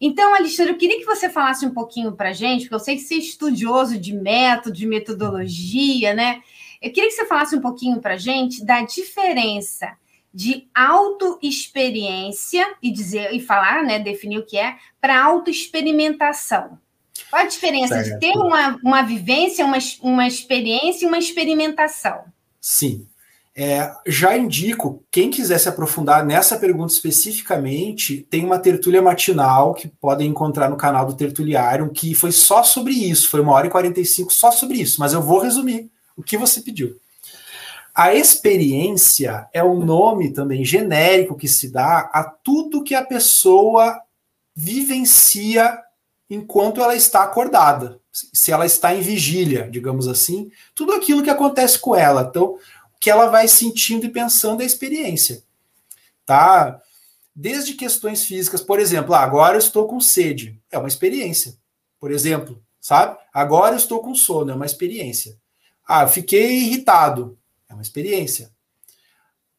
Então, 0.00 0.34
Alexandre, 0.34 0.72
eu 0.72 0.78
queria 0.78 0.98
que 0.98 1.06
você 1.06 1.30
falasse 1.30 1.64
um 1.64 1.72
pouquinho 1.72 2.12
para 2.12 2.32
gente, 2.32 2.62
porque 2.62 2.74
eu 2.74 2.80
sei 2.80 2.96
que 2.96 3.02
você 3.02 3.14
é 3.14 3.18
estudioso 3.18 3.98
de 3.98 4.12
método, 4.12 4.76
de 4.76 4.86
metodologia, 4.86 6.12
né? 6.12 6.42
Eu 6.80 6.92
queria 6.92 7.08
que 7.08 7.14
você 7.14 7.26
falasse 7.26 7.54
um 7.54 7.60
pouquinho 7.60 8.00
para 8.00 8.16
gente 8.16 8.64
da 8.64 8.82
diferença 8.82 9.96
de 10.32 10.66
autoexperiência 10.74 12.74
e 12.82 12.90
dizer 12.90 13.32
e 13.32 13.40
falar, 13.40 13.82
né, 13.82 13.98
definir 13.98 14.38
o 14.38 14.46
que 14.46 14.56
é, 14.56 14.76
para 15.00 15.22
autoexperimentação. 15.22 16.78
Qual 17.28 17.42
a 17.42 17.46
diferença 17.46 18.02
certo. 18.02 18.12
de 18.12 18.20
ter 18.20 18.38
uma, 18.38 18.78
uma 18.82 19.02
vivência, 19.02 19.64
uma, 19.64 19.78
uma 20.00 20.26
experiência 20.26 21.04
e 21.04 21.08
uma 21.08 21.18
experimentação? 21.18 22.24
Sim. 22.60 23.06
É, 23.54 23.92
já 24.06 24.36
indico, 24.36 25.04
quem 25.10 25.30
quiser 25.30 25.58
se 25.58 25.68
aprofundar 25.68 26.24
nessa 26.24 26.58
pergunta 26.58 26.92
especificamente, 26.92 28.26
tem 28.30 28.44
uma 28.44 28.58
tertúlia 28.58 29.02
matinal 29.02 29.74
que 29.74 29.88
podem 29.88 30.30
encontrar 30.30 30.70
no 30.70 30.76
canal 30.76 31.04
do 31.04 31.14
Tertuliário, 31.14 31.90
que 31.90 32.14
foi 32.14 32.32
só 32.32 32.62
sobre 32.62 32.94
isso, 32.94 33.28
foi 33.28 33.40
uma 33.40 33.52
hora 33.52 33.66
e 33.66 33.70
45 33.70 34.32
só 34.32 34.50
sobre 34.50 34.78
isso, 34.78 34.98
mas 34.98 35.12
eu 35.12 35.20
vou 35.20 35.38
resumir 35.38 35.90
o 36.16 36.22
que 36.22 36.38
você 36.38 36.62
pediu. 36.62 36.96
A 37.94 38.14
experiência 38.14 39.48
é 39.52 39.62
o 39.62 39.72
um 39.72 39.84
nome 39.84 40.32
também 40.32 40.64
genérico 40.64 41.36
que 41.36 41.46
se 41.46 41.70
dá 41.70 42.10
a 42.12 42.24
tudo 42.24 42.82
que 42.82 42.94
a 42.94 43.04
pessoa 43.04 44.00
vivencia 44.54 45.78
enquanto 46.28 46.80
ela 46.80 46.96
está 46.96 47.22
acordada. 47.22 48.00
Se 48.10 48.50
ela 48.50 48.64
está 48.64 48.94
em 48.94 49.00
vigília, 49.00 49.68
digamos 49.70 50.08
assim, 50.08 50.50
tudo 50.74 50.92
aquilo 50.92 51.22
que 51.22 51.30
acontece 51.30 51.78
com 51.78 51.94
ela. 51.94 52.26
Então, 52.28 52.58
que 52.98 53.10
ela 53.10 53.26
vai 53.26 53.48
sentindo 53.48 54.06
e 54.06 54.10
pensando 54.10 54.62
a 54.62 54.64
experiência. 54.64 55.42
Tá? 56.24 56.80
Desde 57.34 57.74
questões 57.74 58.24
físicas, 58.24 58.62
por 58.62 58.78
exemplo, 58.78 59.14
ah, 59.14 59.20
agora 59.20 59.56
eu 59.56 59.58
estou 59.58 59.86
com 59.86 60.00
sede, 60.00 60.58
é 60.70 60.78
uma 60.78 60.88
experiência. 60.88 61.56
Por 61.98 62.10
exemplo, 62.10 62.62
sabe? 62.80 63.18
Agora 63.32 63.74
eu 63.74 63.78
estou 63.78 64.00
com 64.00 64.14
sono, 64.14 64.50
é 64.50 64.54
uma 64.54 64.66
experiência. 64.66 65.36
Ah, 65.86 66.06
fiquei 66.06 66.60
irritado, 66.60 67.38
é 67.72 67.74
uma 67.74 67.82
experiência. 67.82 68.50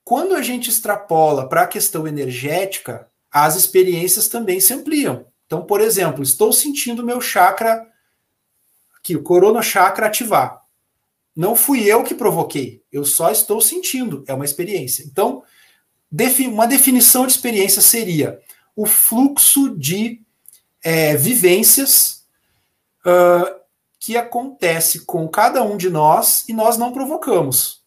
Quando 0.04 0.36
a 0.36 0.41
gente 0.41 0.69
extrapola 0.69 1.49
para 1.49 1.63
a 1.63 1.67
questão 1.67 2.08
energética, 2.08 3.10
as 3.32 3.56
experiências 3.56 4.28
também 4.28 4.60
se 4.60 4.73
ampliam. 4.73 5.26
Então, 5.45 5.65
por 5.65 5.82
exemplo, 5.82 6.23
estou 6.23 6.54
sentindo 6.54 7.06
meu 7.06 7.19
chakra 7.19 7.88
aqui, 8.97 9.15
o 9.15 9.23
corona 9.23 9.62
chakra 9.62 10.08
ativar. 10.08 10.62
Não 11.36 11.56
fui 11.56 11.84
eu 11.84 12.04
que 12.04 12.13
provoquei, 12.13 12.84
eu 12.91 13.04
só 13.04 13.32
estou 13.32 13.60
sentindo, 13.60 14.23
é 14.28 14.34
uma 14.34 14.45
experiência. 14.45 15.04
Então, 15.04 15.44
uma 16.48 16.67
definição 16.67 17.25
de 17.25 17.33
experiência 17.33 17.81
seria 17.81 18.40
o 18.75 18.85
fluxo 18.85 19.75
de 19.75 20.21
é, 20.83 21.15
vivências 21.15 22.25
uh, 23.06 23.63
que 24.00 24.15
acontece 24.15 25.06
com 25.06 25.27
cada 25.27 25.63
um 25.63 25.75
de 25.75 25.90
nós 25.90 26.48
e 26.48 26.54
nós 26.54 26.77
não 26.77 26.92
provocamos. 26.92 27.83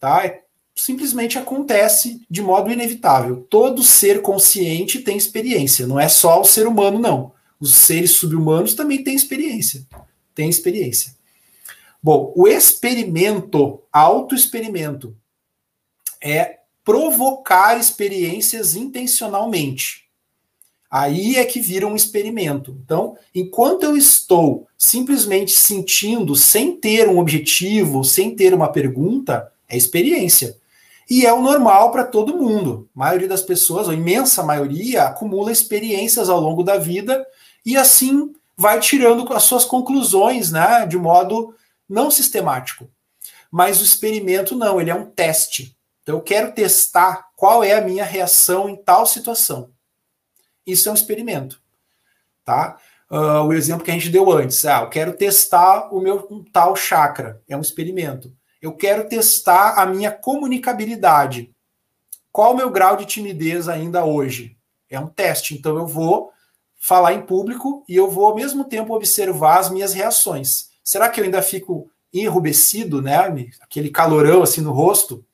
Tá? 0.00 0.24
É, 0.24 0.42
simplesmente 0.74 1.38
acontece 1.38 2.20
de 2.30 2.40
modo 2.40 2.70
inevitável. 2.70 3.46
Todo 3.50 3.82
ser 3.82 4.22
consciente 4.22 5.00
tem 5.00 5.16
experiência, 5.16 5.86
não 5.86 5.98
é 5.98 6.08
só 6.08 6.40
o 6.40 6.44
ser 6.44 6.66
humano, 6.66 6.98
não. 6.98 7.32
Os 7.60 7.74
seres 7.74 8.12
subhumanos 8.12 8.74
também 8.74 9.02
têm 9.02 9.14
experiência. 9.14 9.86
Tem 10.34 10.48
experiência. 10.48 11.16
Bom, 12.00 12.32
o 12.36 12.46
experimento, 12.46 13.82
autoexperimento, 13.92 15.16
é 16.22 16.60
provocar 16.84 17.78
experiências 17.78 18.76
intencionalmente. 18.76 20.08
Aí 20.90 21.36
é 21.36 21.44
que 21.44 21.60
vira 21.60 21.86
um 21.86 21.96
experimento. 21.96 22.78
Então, 22.82 23.16
enquanto 23.34 23.82
eu 23.82 23.96
estou 23.96 24.66
simplesmente 24.78 25.52
sentindo, 25.52 26.34
sem 26.34 26.76
ter 26.76 27.08
um 27.08 27.18
objetivo, 27.18 28.04
sem 28.04 28.34
ter 28.34 28.54
uma 28.54 28.72
pergunta, 28.72 29.52
é 29.68 29.76
experiência. 29.76 30.56
E 31.10 31.24
é 31.24 31.32
o 31.32 31.40
normal 31.40 31.90
para 31.90 32.04
todo 32.04 32.36
mundo. 32.36 32.88
A 32.94 32.98
maioria 32.98 33.28
das 33.28 33.42
pessoas, 33.42 33.88
a 33.88 33.94
imensa 33.94 34.42
maioria, 34.42 35.04
acumula 35.04 35.50
experiências 35.50 36.28
ao 36.28 36.40
longo 36.40 36.62
da 36.62 36.76
vida 36.76 37.26
e 37.64 37.76
assim 37.76 38.34
vai 38.56 38.80
tirando 38.80 39.30
as 39.32 39.44
suas 39.44 39.64
conclusões, 39.64 40.50
né, 40.50 40.84
de 40.84 40.96
modo 40.96 41.54
não 41.88 42.10
sistemático. 42.10 42.90
Mas 43.50 43.80
o 43.80 43.84
experimento 43.84 44.56
não, 44.56 44.80
ele 44.80 44.90
é 44.90 44.94
um 44.94 45.06
teste. 45.06 45.76
Então 46.02 46.16
eu 46.16 46.22
quero 46.22 46.52
testar 46.52 47.28
qual 47.36 47.62
é 47.62 47.74
a 47.74 47.80
minha 47.80 48.04
reação 48.04 48.68
em 48.68 48.76
tal 48.76 49.06
situação. 49.06 49.70
Isso 50.66 50.88
é 50.88 50.92
um 50.92 50.94
experimento, 50.94 51.62
tá? 52.44 52.76
Uh, 53.10 53.42
o 53.46 53.54
exemplo 53.54 53.84
que 53.84 53.90
a 53.90 53.94
gente 53.94 54.10
deu 54.10 54.30
antes, 54.30 54.66
ah, 54.66 54.82
eu 54.82 54.90
quero 54.90 55.14
testar 55.14 55.88
o 55.94 55.98
meu 55.98 56.26
um 56.30 56.44
tal 56.44 56.76
chakra, 56.76 57.40
é 57.48 57.56
um 57.56 57.60
experimento. 57.62 58.30
Eu 58.60 58.74
quero 58.74 59.08
testar 59.08 59.74
a 59.74 59.86
minha 59.86 60.10
comunicabilidade. 60.10 61.54
Qual 62.32 62.52
o 62.52 62.56
meu 62.56 62.70
grau 62.70 62.96
de 62.96 63.04
timidez 63.04 63.68
ainda 63.68 64.04
hoje? 64.04 64.56
É 64.90 64.98
um 64.98 65.06
teste. 65.06 65.54
Então 65.54 65.76
eu 65.76 65.86
vou 65.86 66.30
falar 66.78 67.12
em 67.12 67.22
público 67.22 67.84
e 67.88 67.96
eu 67.96 68.10
vou 68.10 68.26
ao 68.26 68.34
mesmo 68.34 68.64
tempo 68.64 68.94
observar 68.94 69.58
as 69.58 69.70
minhas 69.70 69.92
reações. 69.92 70.70
Será 70.82 71.08
que 71.08 71.20
eu 71.20 71.24
ainda 71.24 71.42
fico 71.42 71.90
enrubescido, 72.12 73.02
né? 73.02 73.18
Aquele 73.60 73.90
calorão 73.90 74.42
assim 74.42 74.60
no 74.60 74.72
rosto? 74.72 75.24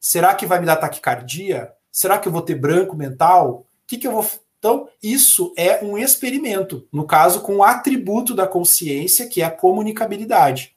Será 0.00 0.34
que 0.34 0.46
vai 0.46 0.60
me 0.60 0.66
dar 0.66 0.76
taquicardia? 0.76 1.72
Será 1.90 2.18
que 2.18 2.28
eu 2.28 2.32
vou 2.32 2.42
ter 2.42 2.54
branco 2.54 2.96
mental? 2.96 3.66
O 3.84 3.86
que, 3.86 3.98
que 3.98 4.06
eu 4.06 4.12
vou. 4.12 4.26
Então, 4.58 4.88
isso 5.02 5.52
é 5.56 5.84
um 5.84 5.98
experimento, 5.98 6.86
no 6.92 7.04
caso, 7.04 7.40
com 7.40 7.56
o 7.56 7.62
atributo 7.64 8.32
da 8.32 8.46
consciência, 8.46 9.26
que 9.26 9.42
é 9.42 9.44
a 9.44 9.50
comunicabilidade. 9.50 10.76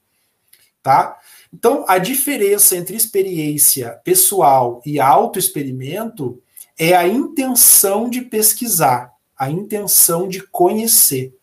Tá? 0.82 1.20
Então, 1.56 1.86
a 1.88 1.98
diferença 1.98 2.76
entre 2.76 2.98
experiência 2.98 3.98
pessoal 4.04 4.82
e 4.86 5.00
autoexperimento 5.00 6.44
é 6.78 6.94
a 6.94 7.08
intenção 7.08 8.10
de 8.10 8.20
pesquisar, 8.24 9.14
a 9.40 9.50
intenção 9.50 10.28
de 10.28 10.42
conhecer. 10.42 11.34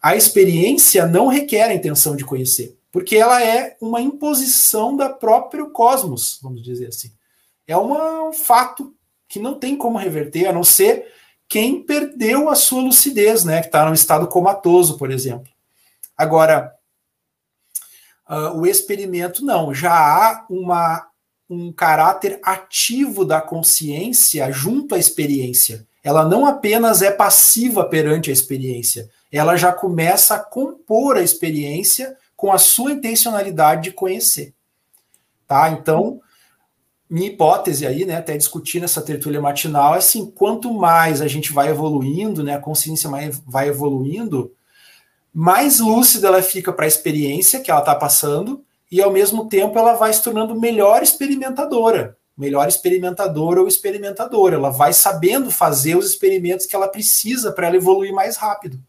A 0.00 0.14
experiência 0.14 1.04
não 1.04 1.26
requer 1.26 1.64
a 1.64 1.74
intenção 1.74 2.14
de 2.14 2.24
conhecer, 2.24 2.78
porque 2.92 3.16
ela 3.16 3.42
é 3.42 3.76
uma 3.80 4.00
imposição 4.00 4.96
da 4.96 5.08
próprio 5.08 5.70
cosmos, 5.70 6.38
vamos 6.40 6.62
dizer 6.62 6.86
assim. 6.86 7.10
É 7.66 7.76
uma, 7.76 8.22
um 8.28 8.32
fato 8.32 8.94
que 9.28 9.40
não 9.40 9.58
tem 9.58 9.76
como 9.76 9.98
reverter, 9.98 10.46
a 10.46 10.52
não 10.52 10.62
ser 10.62 11.12
quem 11.48 11.82
perdeu 11.82 12.48
a 12.48 12.54
sua 12.54 12.82
lucidez, 12.82 13.42
né, 13.44 13.62
que 13.62 13.66
está 13.66 13.84
num 13.84 13.94
estado 13.94 14.28
comatoso, 14.28 14.96
por 14.96 15.10
exemplo. 15.10 15.48
Agora, 16.16 16.75
Uh, 18.28 18.58
o 18.58 18.66
experimento 18.66 19.44
não, 19.44 19.72
já 19.72 19.92
há 19.92 20.46
uma, 20.50 21.06
um 21.48 21.72
caráter 21.72 22.40
ativo 22.42 23.24
da 23.24 23.40
consciência 23.40 24.50
junto 24.50 24.94
à 24.94 24.98
experiência. 24.98 25.86
Ela 26.02 26.24
não 26.24 26.46
apenas 26.46 27.02
é 27.02 27.10
passiva 27.10 27.84
perante 27.84 28.30
a 28.30 28.32
experiência, 28.32 29.08
ela 29.30 29.56
já 29.56 29.72
começa 29.72 30.34
a 30.34 30.38
compor 30.38 31.16
a 31.16 31.22
experiência 31.22 32.16
com 32.36 32.52
a 32.52 32.58
sua 32.58 32.92
intencionalidade 32.92 33.84
de 33.84 33.92
conhecer. 33.92 34.54
Tá? 35.46 35.70
Então, 35.70 36.20
minha 37.08 37.28
hipótese 37.28 37.86
aí, 37.86 38.04
né, 38.04 38.16
até 38.16 38.36
discutir 38.36 38.80
nessa 38.80 39.00
tertúlia 39.00 39.40
matinal, 39.40 39.94
é 39.94 39.98
assim, 39.98 40.26
quanto 40.26 40.72
mais 40.72 41.20
a 41.20 41.28
gente 41.28 41.52
vai 41.52 41.68
evoluindo, 41.68 42.42
né, 42.42 42.54
a 42.54 42.60
consciência 42.60 43.08
vai 43.46 43.68
evoluindo, 43.68 44.52
mais 45.38 45.80
lúcida 45.80 46.28
ela 46.28 46.40
fica 46.40 46.72
para 46.72 46.86
a 46.86 46.88
experiência 46.88 47.60
que 47.60 47.70
ela 47.70 47.80
está 47.80 47.94
passando 47.94 48.64
e 48.90 49.02
ao 49.02 49.12
mesmo 49.12 49.50
tempo 49.50 49.78
ela 49.78 49.92
vai 49.92 50.10
se 50.10 50.22
tornando 50.22 50.58
melhor 50.58 51.02
experimentadora, 51.02 52.16
melhor 52.34 52.66
experimentadora 52.66 53.60
ou 53.60 53.68
experimentadora. 53.68 54.56
Ela 54.56 54.70
vai 54.70 54.94
sabendo 54.94 55.50
fazer 55.50 55.94
os 55.94 56.06
experimentos 56.06 56.64
que 56.64 56.74
ela 56.74 56.88
precisa 56.88 57.52
para 57.52 57.66
ela 57.66 57.76
evoluir 57.76 58.14
mais 58.14 58.38
rápido. 58.38 58.80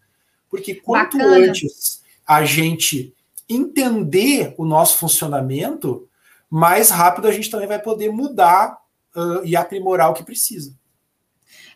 Porque 0.49 0.75
quanto 0.75 1.17
Bacana. 1.17 1.49
antes 1.49 2.01
a 2.25 2.45
gente 2.45 3.13
entender 3.49 4.55
o 4.57 4.63
nosso 4.63 4.99
funcionamento, 4.99 6.07
mais 6.49 6.89
rápido 6.89 7.27
a 7.27 7.31
gente 7.33 7.49
também 7.49 7.67
vai 7.67 7.79
poder 7.79 8.09
mudar 8.09 8.77
uh, 9.13 9.43
e 9.43 9.53
aprimorar 9.53 10.11
o 10.11 10.13
que 10.13 10.23
precisa. 10.23 10.73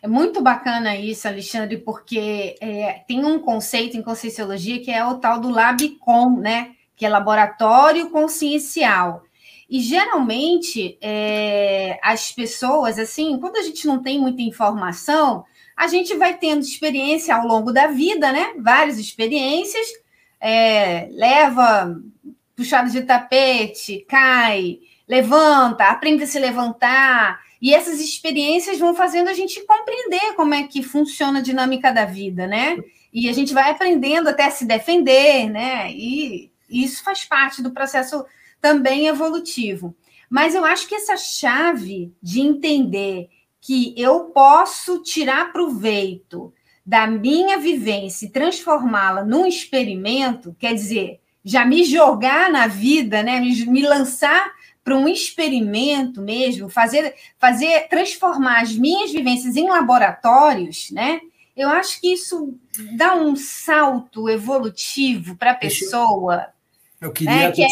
É 0.02 0.08
muito 0.08 0.42
bacana 0.42 0.96
isso, 0.96 1.28
Alexandre, 1.28 1.78
porque 1.78 2.56
é, 2.60 3.04
tem 3.06 3.24
um 3.24 3.38
conceito 3.38 3.96
em 3.96 4.02
Conscienciologia 4.02 4.80
que 4.80 4.90
é 4.90 5.06
o 5.06 5.18
tal 5.18 5.38
do 5.38 5.48
LabCom, 5.48 6.38
né? 6.38 6.72
Que 6.96 7.06
é 7.06 7.08
Laboratório 7.08 8.10
Consciencial. 8.10 9.22
E 9.70 9.78
geralmente 9.78 10.98
é, 11.00 12.00
as 12.02 12.32
pessoas, 12.32 12.98
assim, 12.98 13.38
quando 13.38 13.58
a 13.58 13.62
gente 13.62 13.86
não 13.86 14.02
tem 14.02 14.20
muita 14.20 14.42
informação, 14.42 15.44
a 15.76 15.86
gente 15.86 16.16
vai 16.16 16.36
tendo 16.36 16.62
experiência 16.62 17.36
ao 17.36 17.46
longo 17.46 17.72
da 17.72 17.86
vida, 17.86 18.32
né? 18.32 18.54
Várias 18.58 18.98
experiências, 18.98 19.86
é, 20.40 21.06
leva 21.12 21.96
puxada 22.56 22.90
de 22.90 23.02
tapete, 23.02 24.04
cai, 24.08 24.80
levanta, 25.06 25.84
aprende 25.84 26.24
a 26.24 26.26
se 26.26 26.40
levantar, 26.40 27.40
e 27.62 27.72
essas 27.72 28.00
experiências 28.00 28.80
vão 28.80 28.92
fazendo 28.92 29.28
a 29.28 29.32
gente 29.32 29.64
compreender 29.64 30.34
como 30.34 30.52
é 30.52 30.64
que 30.64 30.82
funciona 30.82 31.38
a 31.38 31.42
dinâmica 31.42 31.92
da 31.92 32.04
vida, 32.04 32.44
né? 32.44 32.76
E 33.12 33.28
a 33.28 33.32
gente 33.32 33.54
vai 33.54 33.70
aprendendo 33.70 34.28
até 34.28 34.50
se 34.50 34.64
defender, 34.64 35.48
né? 35.48 35.88
E 35.92 36.50
isso 36.68 37.04
faz 37.04 37.24
parte 37.24 37.62
do 37.62 37.70
processo 37.70 38.24
também 38.60 39.06
evolutivo. 39.06 39.94
Mas 40.28 40.56
eu 40.56 40.64
acho 40.64 40.88
que 40.88 40.96
essa 40.96 41.16
chave 41.16 42.12
de 42.20 42.40
entender 42.40 43.28
que 43.60 43.94
eu 43.96 44.24
posso 44.24 45.00
tirar 45.00 45.52
proveito 45.52 46.52
da 46.84 47.06
minha 47.06 47.58
vivência 47.58 48.26
e 48.26 48.30
transformá-la 48.30 49.24
num 49.24 49.46
experimento, 49.46 50.56
quer 50.58 50.74
dizer, 50.74 51.20
já 51.44 51.64
me 51.64 51.84
jogar 51.84 52.50
na 52.50 52.66
vida, 52.66 53.22
né? 53.22 53.38
Me, 53.38 53.66
me 53.66 53.82
lançar 53.82 54.52
para 54.84 54.96
um 54.96 55.08
experimento 55.08 56.20
mesmo, 56.20 56.68
fazer, 56.68 57.14
fazer 57.38 57.88
transformar 57.88 58.62
as 58.62 58.76
minhas 58.76 59.12
vivências 59.12 59.56
em 59.56 59.68
laboratórios, 59.68 60.90
né? 60.90 61.20
Eu 61.56 61.68
acho 61.68 62.00
que 62.00 62.12
isso 62.12 62.58
dá 62.96 63.14
um 63.14 63.36
salto 63.36 64.28
evolutivo 64.28 65.36
para 65.36 65.52
a 65.52 65.54
pessoa. 65.54 66.46
Eu 67.00 67.12
queria. 67.12 67.34
Né? 67.34 67.52
Que 67.52 67.62
é... 67.62 67.68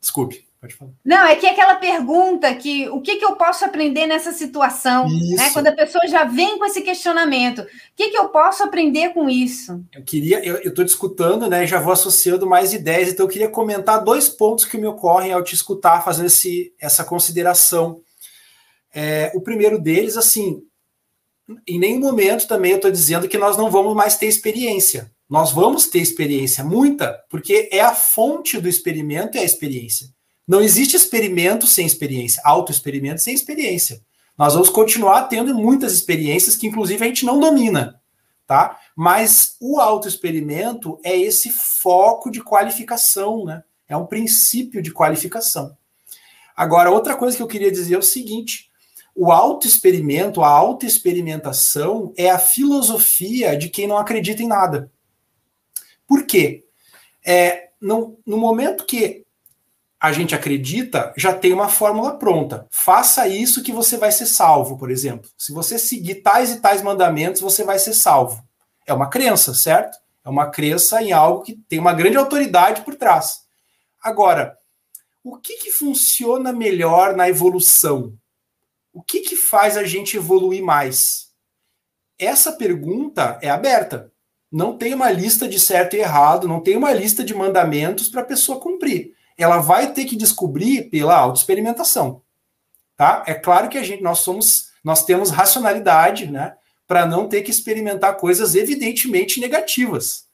Desculpe. 0.00 0.45
Pode 0.66 0.74
falar. 0.74 0.90
Não, 1.04 1.24
é 1.24 1.36
que 1.36 1.46
é 1.46 1.50
aquela 1.50 1.76
pergunta 1.76 2.52
que 2.54 2.88
o 2.88 3.00
que, 3.00 3.16
que 3.16 3.24
eu 3.24 3.36
posso 3.36 3.64
aprender 3.64 4.06
nessa 4.06 4.32
situação? 4.32 5.08
Né? 5.08 5.50
Quando 5.52 5.68
a 5.68 5.72
pessoa 5.72 6.06
já 6.08 6.24
vem 6.24 6.58
com 6.58 6.64
esse 6.64 6.82
questionamento, 6.82 7.60
o 7.60 7.66
que, 7.94 8.10
que 8.10 8.18
eu 8.18 8.28
posso 8.28 8.64
aprender 8.64 9.10
com 9.10 9.30
isso? 9.30 9.80
Eu 9.94 10.02
queria, 10.02 10.44
eu 10.44 10.68
estou 10.68 10.84
te 10.84 10.88
escutando, 10.88 11.48
né? 11.48 11.66
Já 11.66 11.78
vou 11.78 11.92
associando 11.92 12.46
mais 12.46 12.72
ideias, 12.72 13.08
então 13.08 13.26
eu 13.26 13.30
queria 13.30 13.48
comentar 13.48 14.02
dois 14.02 14.28
pontos 14.28 14.64
que 14.64 14.76
me 14.76 14.86
ocorrem 14.86 15.32
ao 15.32 15.44
te 15.44 15.54
escutar, 15.54 16.04
fazendo 16.04 16.26
esse, 16.26 16.74
essa 16.80 17.04
consideração. 17.04 18.00
É, 18.92 19.30
o 19.34 19.40
primeiro 19.40 19.78
deles, 19.78 20.16
assim, 20.16 20.62
em 21.66 21.78
nenhum 21.78 22.00
momento 22.00 22.48
também 22.48 22.72
eu 22.72 22.76
estou 22.76 22.90
dizendo 22.90 23.28
que 23.28 23.38
nós 23.38 23.56
não 23.56 23.70
vamos 23.70 23.94
mais 23.94 24.16
ter 24.16 24.26
experiência. 24.26 25.12
Nós 25.28 25.52
vamos 25.52 25.86
ter 25.86 25.98
experiência, 25.98 26.62
muita, 26.62 27.20
porque 27.28 27.68
é 27.72 27.80
a 27.80 27.94
fonte 27.94 28.60
do 28.60 28.68
experimento 28.68 29.36
é 29.36 29.40
a 29.40 29.44
experiência. 29.44 30.15
Não 30.46 30.60
existe 30.60 30.96
experimento 30.96 31.66
sem 31.66 31.84
experiência, 31.84 32.40
autoexperimento 32.44 33.20
sem 33.20 33.34
experiência. 33.34 34.00
Nós 34.38 34.52
vamos 34.52 34.68
continuar 34.68 35.24
tendo 35.24 35.54
muitas 35.54 35.92
experiências 35.92 36.56
que, 36.56 36.66
inclusive, 36.66 37.02
a 37.02 37.08
gente 37.08 37.24
não 37.24 37.40
domina, 37.40 38.00
tá? 38.46 38.78
Mas 38.94 39.56
o 39.60 39.80
autoexperimento 39.80 41.00
é 41.02 41.16
esse 41.16 41.50
foco 41.50 42.30
de 42.30 42.42
qualificação, 42.42 43.44
né? 43.44 43.64
É 43.88 43.96
um 43.96 44.06
princípio 44.06 44.82
de 44.82 44.92
qualificação. 44.92 45.76
Agora, 46.56 46.90
outra 46.90 47.16
coisa 47.16 47.36
que 47.36 47.42
eu 47.42 47.46
queria 47.46 47.70
dizer 47.72 47.94
é 47.94 47.98
o 47.98 48.02
seguinte: 48.02 48.70
o 49.14 49.32
autoexperimento, 49.32 50.42
a 50.42 50.48
autoexperimentação 50.48 52.12
é 52.16 52.30
a 52.30 52.38
filosofia 52.38 53.56
de 53.56 53.68
quem 53.68 53.86
não 53.86 53.96
acredita 53.96 54.42
em 54.42 54.48
nada. 54.48 54.92
Por 56.06 56.24
quê? 56.24 56.64
É, 57.24 57.70
no, 57.80 58.18
no 58.24 58.36
momento 58.36 58.86
que 58.86 59.25
a 60.00 60.12
gente 60.12 60.34
acredita, 60.34 61.12
já 61.16 61.32
tem 61.32 61.52
uma 61.52 61.68
fórmula 61.68 62.18
pronta. 62.18 62.66
Faça 62.70 63.26
isso 63.26 63.62
que 63.62 63.72
você 63.72 63.96
vai 63.96 64.12
ser 64.12 64.26
salvo, 64.26 64.76
por 64.76 64.90
exemplo. 64.90 65.30
Se 65.38 65.52
você 65.52 65.78
seguir 65.78 66.16
tais 66.16 66.50
e 66.50 66.60
tais 66.60 66.82
mandamentos, 66.82 67.40
você 67.40 67.64
vai 67.64 67.78
ser 67.78 67.94
salvo. 67.94 68.42
É 68.86 68.92
uma 68.92 69.08
crença, 69.08 69.54
certo? 69.54 69.98
É 70.24 70.28
uma 70.28 70.50
crença 70.50 71.02
em 71.02 71.12
algo 71.12 71.42
que 71.42 71.54
tem 71.68 71.78
uma 71.78 71.94
grande 71.94 72.16
autoridade 72.16 72.82
por 72.82 72.94
trás. 72.94 73.40
Agora, 74.02 74.56
o 75.24 75.38
que, 75.38 75.56
que 75.56 75.70
funciona 75.72 76.52
melhor 76.52 77.16
na 77.16 77.28
evolução? 77.28 78.12
O 78.92 79.02
que, 79.02 79.20
que 79.20 79.34
faz 79.34 79.76
a 79.76 79.84
gente 79.84 80.16
evoluir 80.16 80.62
mais? 80.62 81.28
Essa 82.18 82.52
pergunta 82.52 83.38
é 83.42 83.48
aberta. 83.48 84.12
Não 84.52 84.76
tem 84.76 84.94
uma 84.94 85.10
lista 85.10 85.48
de 85.48 85.58
certo 85.58 85.96
e 85.96 86.00
errado, 86.00 86.46
não 86.46 86.60
tem 86.60 86.76
uma 86.76 86.92
lista 86.92 87.24
de 87.24 87.34
mandamentos 87.34 88.08
para 88.08 88.20
a 88.20 88.24
pessoa 88.24 88.60
cumprir 88.60 89.16
ela 89.36 89.58
vai 89.58 89.92
ter 89.92 90.04
que 90.04 90.16
descobrir 90.16 90.90
pela 90.90 91.16
autoexperimentação. 91.16 92.22
Tá? 92.96 93.22
É 93.26 93.34
claro 93.34 93.68
que 93.68 93.76
a 93.76 93.82
gente 93.82 94.02
nós 94.02 94.20
somos 94.20 94.66
nós 94.86 95.04
temos 95.04 95.30
racionalidade, 95.30 96.30
né, 96.30 96.54
para 96.86 97.04
não 97.04 97.28
ter 97.28 97.42
que 97.42 97.50
experimentar 97.50 98.16
coisas 98.18 98.54
evidentemente 98.54 99.40
negativas. 99.40 100.26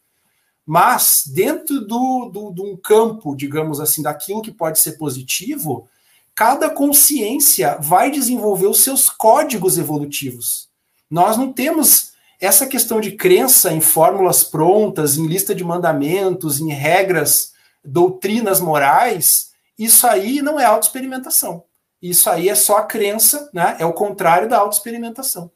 Mas, 0.66 1.22
dentro 1.26 1.80
do, 1.80 2.28
do, 2.30 2.52
de 2.52 2.60
um 2.60 2.76
campo, 2.76 3.34
digamos 3.34 3.80
assim, 3.80 4.02
daquilo 4.02 4.42
que 4.42 4.52
pode 4.52 4.78
ser 4.78 4.92
positivo, 4.92 5.88
cada 6.34 6.68
consciência 6.68 7.78
vai 7.80 8.10
desenvolver 8.10 8.66
os 8.66 8.82
seus 8.82 9.08
códigos 9.08 9.78
evolutivos. 9.78 10.68
Nós 11.10 11.38
não 11.38 11.50
temos 11.50 12.12
essa 12.38 12.66
questão 12.66 13.00
de 13.00 13.12
crença 13.12 13.72
em 13.72 13.80
fórmulas 13.80 14.44
prontas, 14.44 15.16
em 15.16 15.26
lista 15.26 15.54
de 15.54 15.64
mandamentos, 15.64 16.60
em 16.60 16.70
regras, 16.70 17.51
doutrinas 17.84 18.60
morais, 18.60 19.50
isso 19.78 20.06
aí 20.06 20.40
não 20.42 20.58
é 20.58 20.64
autoexperimentação. 20.64 21.64
Isso 22.00 22.28
aí 22.28 22.48
é 22.48 22.54
só 22.54 22.78
a 22.78 22.84
crença, 22.84 23.48
né? 23.52 23.76
É 23.78 23.86
o 23.86 23.92
contrário 23.92 24.48
da 24.48 24.58
autoexperimentação. 24.58 25.50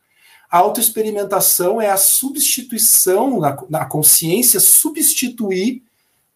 A 0.51 0.59
autoexperimentação 0.59 1.81
é 1.81 1.91
a 1.91 1.97
substituição, 1.97 3.41
na, 3.41 3.57
na 3.69 3.85
consciência, 3.85 4.61
substituir 4.61 5.83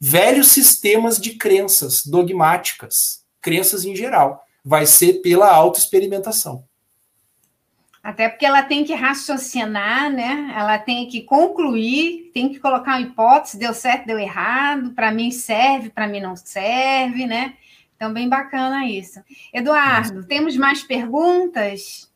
velhos 0.01 0.49
sistemas 0.49 1.18
de 1.18 1.34
crenças 1.34 2.05
dogmáticas, 2.05 3.22
crenças 3.41 3.84
em 3.84 3.95
geral. 3.95 4.43
Vai 4.64 4.84
ser 4.84 5.14
pela 5.22 5.49
autoexperimentação. 5.49 6.64
Até 8.03 8.28
porque 8.30 8.46
ela 8.46 8.62
tem 8.62 8.82
que 8.82 8.94
raciocinar, 8.94 10.11
né? 10.11 10.55
Ela 10.57 10.78
tem 10.78 11.07
que 11.07 11.22
concluir, 11.22 12.30
tem 12.32 12.48
que 12.48 12.59
colocar 12.59 12.92
uma 12.92 13.01
hipótese, 13.03 13.59
deu 13.59 13.74
certo, 13.74 14.07
deu 14.07 14.18
errado, 14.18 14.92
para 14.92 15.12
mim 15.12 15.30
serve, 15.30 15.90
para 15.90 16.09
mim 16.09 16.20
não 16.20 16.34
serve, 16.34 17.26
né? 17.26 17.55
Então, 17.94 18.14
bem 18.14 18.26
bacana 18.26 18.86
isso. 18.86 19.20
Eduardo, 19.53 20.24
temos 20.24 20.57
mais 20.57 20.82
perguntas? 20.82 22.11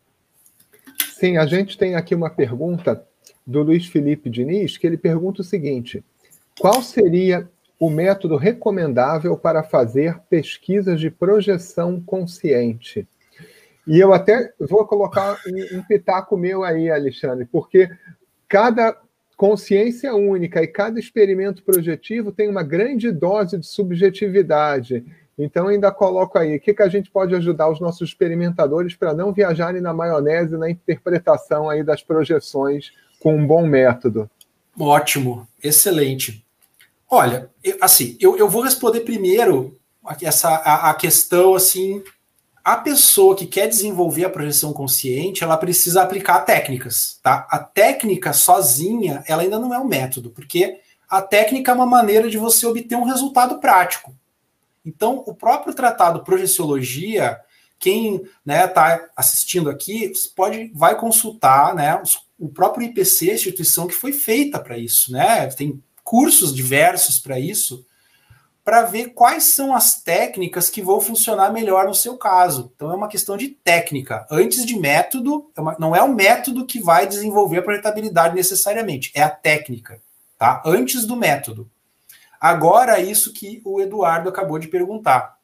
Sim, 1.12 1.36
a 1.36 1.44
gente 1.44 1.76
tem 1.76 1.94
aqui 1.94 2.14
uma 2.14 2.30
pergunta 2.30 3.06
do 3.46 3.62
Luiz 3.62 3.86
Felipe 3.86 4.30
Diniz, 4.30 4.78
que 4.78 4.86
ele 4.86 4.96
pergunta 4.96 5.42
o 5.42 5.44
seguinte: 5.44 6.02
qual 6.58 6.82
seria 6.82 7.46
o 7.78 7.90
método 7.90 8.36
recomendável 8.36 9.36
para 9.36 9.62
fazer 9.62 10.18
pesquisas 10.30 10.98
de 10.98 11.10
projeção 11.10 12.00
consciente? 12.00 13.06
E 13.86 14.00
eu 14.00 14.12
até 14.12 14.52
vou 14.58 14.86
colocar 14.86 15.38
um, 15.46 15.78
um 15.78 15.82
pitaco 15.82 16.36
meu 16.36 16.64
aí, 16.64 16.90
Alexandre, 16.90 17.44
porque 17.44 17.90
cada 18.48 18.96
consciência 19.36 20.14
única 20.14 20.62
e 20.62 20.66
cada 20.66 20.98
experimento 20.98 21.62
projetivo 21.62 22.32
tem 22.32 22.48
uma 22.48 22.62
grande 22.62 23.10
dose 23.10 23.58
de 23.58 23.66
subjetividade. 23.66 25.04
Então, 25.36 25.66
ainda 25.66 25.90
coloco 25.90 26.38
aí, 26.38 26.56
o 26.56 26.60
que, 26.60 26.72
que 26.72 26.82
a 26.82 26.88
gente 26.88 27.10
pode 27.10 27.34
ajudar 27.34 27.68
os 27.68 27.80
nossos 27.80 28.08
experimentadores 28.08 28.94
para 28.94 29.12
não 29.12 29.32
viajarem 29.32 29.80
na 29.80 29.92
maionese 29.92 30.56
na 30.56 30.70
interpretação 30.70 31.68
aí 31.68 31.82
das 31.82 32.02
projeções 32.02 32.92
com 33.20 33.36
um 33.36 33.46
bom 33.46 33.66
método? 33.66 34.30
Ótimo, 34.78 35.46
excelente. 35.62 36.44
Olha, 37.10 37.50
assim, 37.80 38.16
eu, 38.20 38.36
eu 38.36 38.48
vou 38.48 38.62
responder 38.62 39.00
primeiro 39.00 39.76
essa 40.22 40.48
a, 40.48 40.90
a 40.90 40.94
questão 40.94 41.54
assim 41.54 42.02
a 42.64 42.76
pessoa 42.76 43.36
que 43.36 43.44
quer 43.44 43.68
desenvolver 43.68 44.24
a 44.24 44.30
projeção 44.30 44.72
consciente, 44.72 45.44
ela 45.44 45.56
precisa 45.58 46.02
aplicar 46.02 46.40
técnicas, 46.40 47.20
tá? 47.22 47.46
A 47.50 47.58
técnica 47.58 48.32
sozinha, 48.32 49.22
ela 49.28 49.42
ainda 49.42 49.58
não 49.58 49.74
é 49.74 49.78
um 49.78 49.86
método, 49.86 50.30
porque 50.30 50.80
a 51.06 51.20
técnica 51.20 51.70
é 51.70 51.74
uma 51.74 51.84
maneira 51.84 52.30
de 52.30 52.38
você 52.38 52.66
obter 52.66 52.96
um 52.96 53.04
resultado 53.04 53.60
prático. 53.60 54.16
Então, 54.84 55.22
o 55.26 55.34
próprio 55.34 55.74
tratado 55.74 56.24
Projeciologia, 56.24 57.38
quem 57.78 58.16
está 58.16 58.30
né, 58.46 58.66
tá 58.66 59.10
assistindo 59.14 59.68
aqui, 59.68 60.10
pode 60.34 60.72
vai 60.74 60.98
consultar, 60.98 61.74
né, 61.74 62.02
o 62.38 62.48
próprio 62.48 62.86
IPC, 62.86 63.30
a 63.30 63.34
instituição 63.34 63.86
que 63.86 63.94
foi 63.94 64.12
feita 64.12 64.58
para 64.58 64.78
isso, 64.78 65.12
né? 65.12 65.46
Tem 65.48 65.82
cursos 66.02 66.54
diversos 66.54 67.18
para 67.18 67.38
isso 67.38 67.84
para 68.64 68.82
ver 68.82 69.10
quais 69.10 69.44
são 69.52 69.74
as 69.74 70.00
técnicas 70.02 70.70
que 70.70 70.80
vão 70.80 70.98
funcionar 70.98 71.52
melhor 71.52 71.86
no 71.86 71.94
seu 71.94 72.16
caso. 72.16 72.72
Então 72.74 72.90
é 72.90 72.94
uma 72.94 73.08
questão 73.08 73.36
de 73.36 73.48
técnica. 73.48 74.26
Antes 74.30 74.64
de 74.64 74.78
método, 74.78 75.50
é 75.56 75.60
não 75.78 75.94
é 75.94 76.02
o 76.02 76.14
método 76.14 76.64
que 76.64 76.80
vai 76.80 77.06
desenvolver 77.06 77.58
a 77.58 77.62
projetabilidade 77.62 78.34
necessariamente, 78.34 79.12
é 79.14 79.22
a 79.22 79.28
técnica, 79.28 80.00
tá? 80.38 80.62
Antes 80.64 81.04
do 81.04 81.14
método. 81.14 81.70
Agora, 82.40 82.98
isso 83.00 83.32
que 83.32 83.60
o 83.64 83.80
Eduardo 83.80 84.28
acabou 84.28 84.58
de 84.58 84.68
perguntar. 84.68 85.38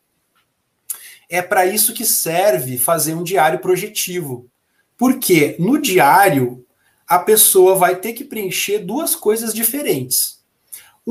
É 1.29 1.41
para 1.41 1.67
isso 1.67 1.95
que 1.95 2.05
serve 2.05 2.79
fazer 2.79 3.15
um 3.15 3.23
diário 3.23 3.59
projetivo. 3.59 4.51
Porque 4.99 5.57
no 5.59 5.81
diário, 5.81 6.67
a 7.07 7.19
pessoa 7.19 7.75
vai 7.75 7.97
ter 7.97 8.13
que 8.13 8.25
preencher 8.25 8.81
duas 8.81 9.15
coisas 9.15 9.55
diferentes. 9.55 10.40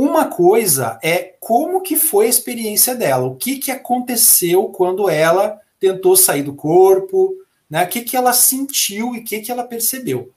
Uma 0.01 0.27
coisa 0.27 0.97
é 1.03 1.33
como 1.41 1.81
que 1.81 1.97
foi 1.97 2.27
a 2.27 2.29
experiência 2.29 2.95
dela, 2.95 3.27
o 3.27 3.35
que, 3.35 3.57
que 3.57 3.69
aconteceu 3.69 4.69
quando 4.69 5.09
ela 5.09 5.59
tentou 5.77 6.15
sair 6.15 6.41
do 6.41 6.53
corpo, 6.53 7.35
né? 7.69 7.83
O 7.83 7.87
que, 7.89 8.03
que 8.03 8.15
ela 8.15 8.31
sentiu 8.31 9.13
e 9.13 9.19
o 9.19 9.23
que, 9.25 9.41
que 9.41 9.51
ela 9.51 9.65
percebeu. 9.65 10.31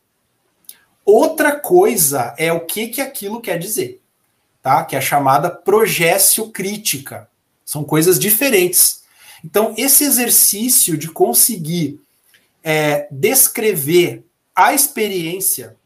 Outra 1.04 1.54
coisa 1.54 2.34
é 2.36 2.52
o 2.52 2.66
que, 2.66 2.88
que 2.88 3.00
aquilo 3.00 3.40
quer 3.40 3.56
dizer, 3.56 4.02
tá? 4.60 4.84
Que 4.84 4.96
é 4.96 4.98
a 4.98 5.00
chamada 5.00 5.48
projeção 5.48 6.50
crítica. 6.50 7.28
São 7.64 7.84
coisas 7.84 8.18
diferentes. 8.18 9.04
Então, 9.44 9.74
esse 9.78 10.02
exercício 10.02 10.98
de 10.98 11.06
conseguir 11.06 12.00
é, 12.64 13.06
descrever 13.12 14.24
a 14.56 14.74
experiência 14.74 15.76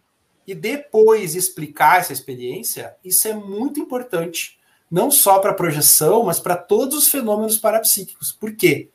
e 0.46 0.54
depois 0.54 1.34
explicar 1.34 2.00
essa 2.00 2.12
experiência, 2.12 2.94
isso 3.04 3.26
é 3.26 3.34
muito 3.34 3.80
importante, 3.80 4.58
não 4.90 5.10
só 5.10 5.38
para 5.38 5.50
a 5.50 5.54
projeção, 5.54 6.24
mas 6.24 6.38
para 6.38 6.56
todos 6.56 6.96
os 6.96 7.08
fenômenos 7.08 7.58
parapsíquicos. 7.58 8.30
Por 8.30 8.54
quê? 8.54 8.88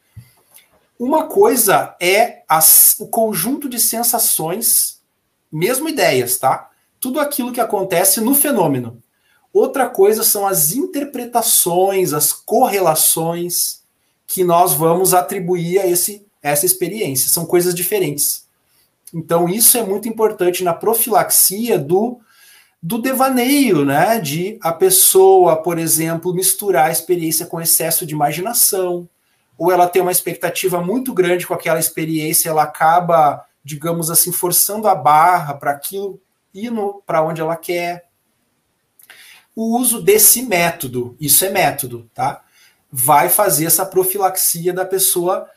Uma 0.98 1.28
coisa 1.28 1.96
é 2.00 2.44
as, 2.48 2.96
o 3.00 3.08
conjunto 3.08 3.68
de 3.68 3.80
sensações, 3.80 5.02
mesmo 5.52 5.90
ideias, 5.90 6.38
tá? 6.38 6.70
Tudo 7.00 7.20
aquilo 7.20 7.52
que 7.52 7.60
acontece 7.60 8.22
no 8.22 8.36
fenômeno. 8.36 9.02
Outra 9.52 9.90
coisa 9.90 10.24
são 10.24 10.48
as 10.48 10.72
interpretações, 10.72 12.14
as 12.14 12.32
correlações 12.32 13.82
que 14.26 14.44
nós 14.46 14.74
vamos 14.74 15.14
atribuir 15.14 15.80
a 15.80 15.88
esse, 15.88 16.26
essa 16.42 16.66
experiência. 16.66 17.30
São 17.30 17.46
coisas 17.46 17.76
diferentes. 17.76 18.46
Então, 19.14 19.50
isso 19.50 19.78
é 19.78 19.84
muito 19.84 20.08
importante 20.08 20.64
na 20.64 20.74
profilaxia 20.74 21.78
do, 21.78 22.20
do 22.82 23.02
devaneio, 23.02 23.84
né? 23.84 24.20
De 24.20 24.58
a 24.62 24.72
pessoa, 24.72 25.62
por 25.62 25.78
exemplo, 25.78 26.34
misturar 26.34 26.88
a 26.88 26.92
experiência 26.92 27.46
com 27.46 27.62
excesso 27.62 28.06
de 28.06 28.14
imaginação, 28.14 29.08
ou 29.58 29.72
ela 29.72 29.88
tem 29.88 30.02
uma 30.02 30.12
expectativa 30.12 30.82
muito 30.82 31.14
grande 31.14 31.46
com 31.46 31.54
aquela 31.54 31.80
experiência, 31.80 32.50
ela 32.50 32.64
acaba, 32.64 33.46
digamos 33.64 34.10
assim, 34.10 34.32
forçando 34.32 34.88
a 34.88 34.96
barra 34.96 35.54
para 35.54 35.72
aquilo 35.72 36.20
ir 36.54 36.72
para 37.06 37.22
onde 37.22 37.42
ela 37.42 37.56
quer. 37.56 38.06
O 39.56 39.78
uso 39.78 40.02
desse 40.02 40.42
método, 40.44 41.16
isso 41.20 41.44
é 41.46 41.50
método, 41.50 42.10
tá? 42.14 42.42
Vai 42.92 43.30
fazer 43.30 43.66
essa 43.66 43.86
profilaxia 43.86 44.74
da 44.74 44.86
pessoa 44.86 45.48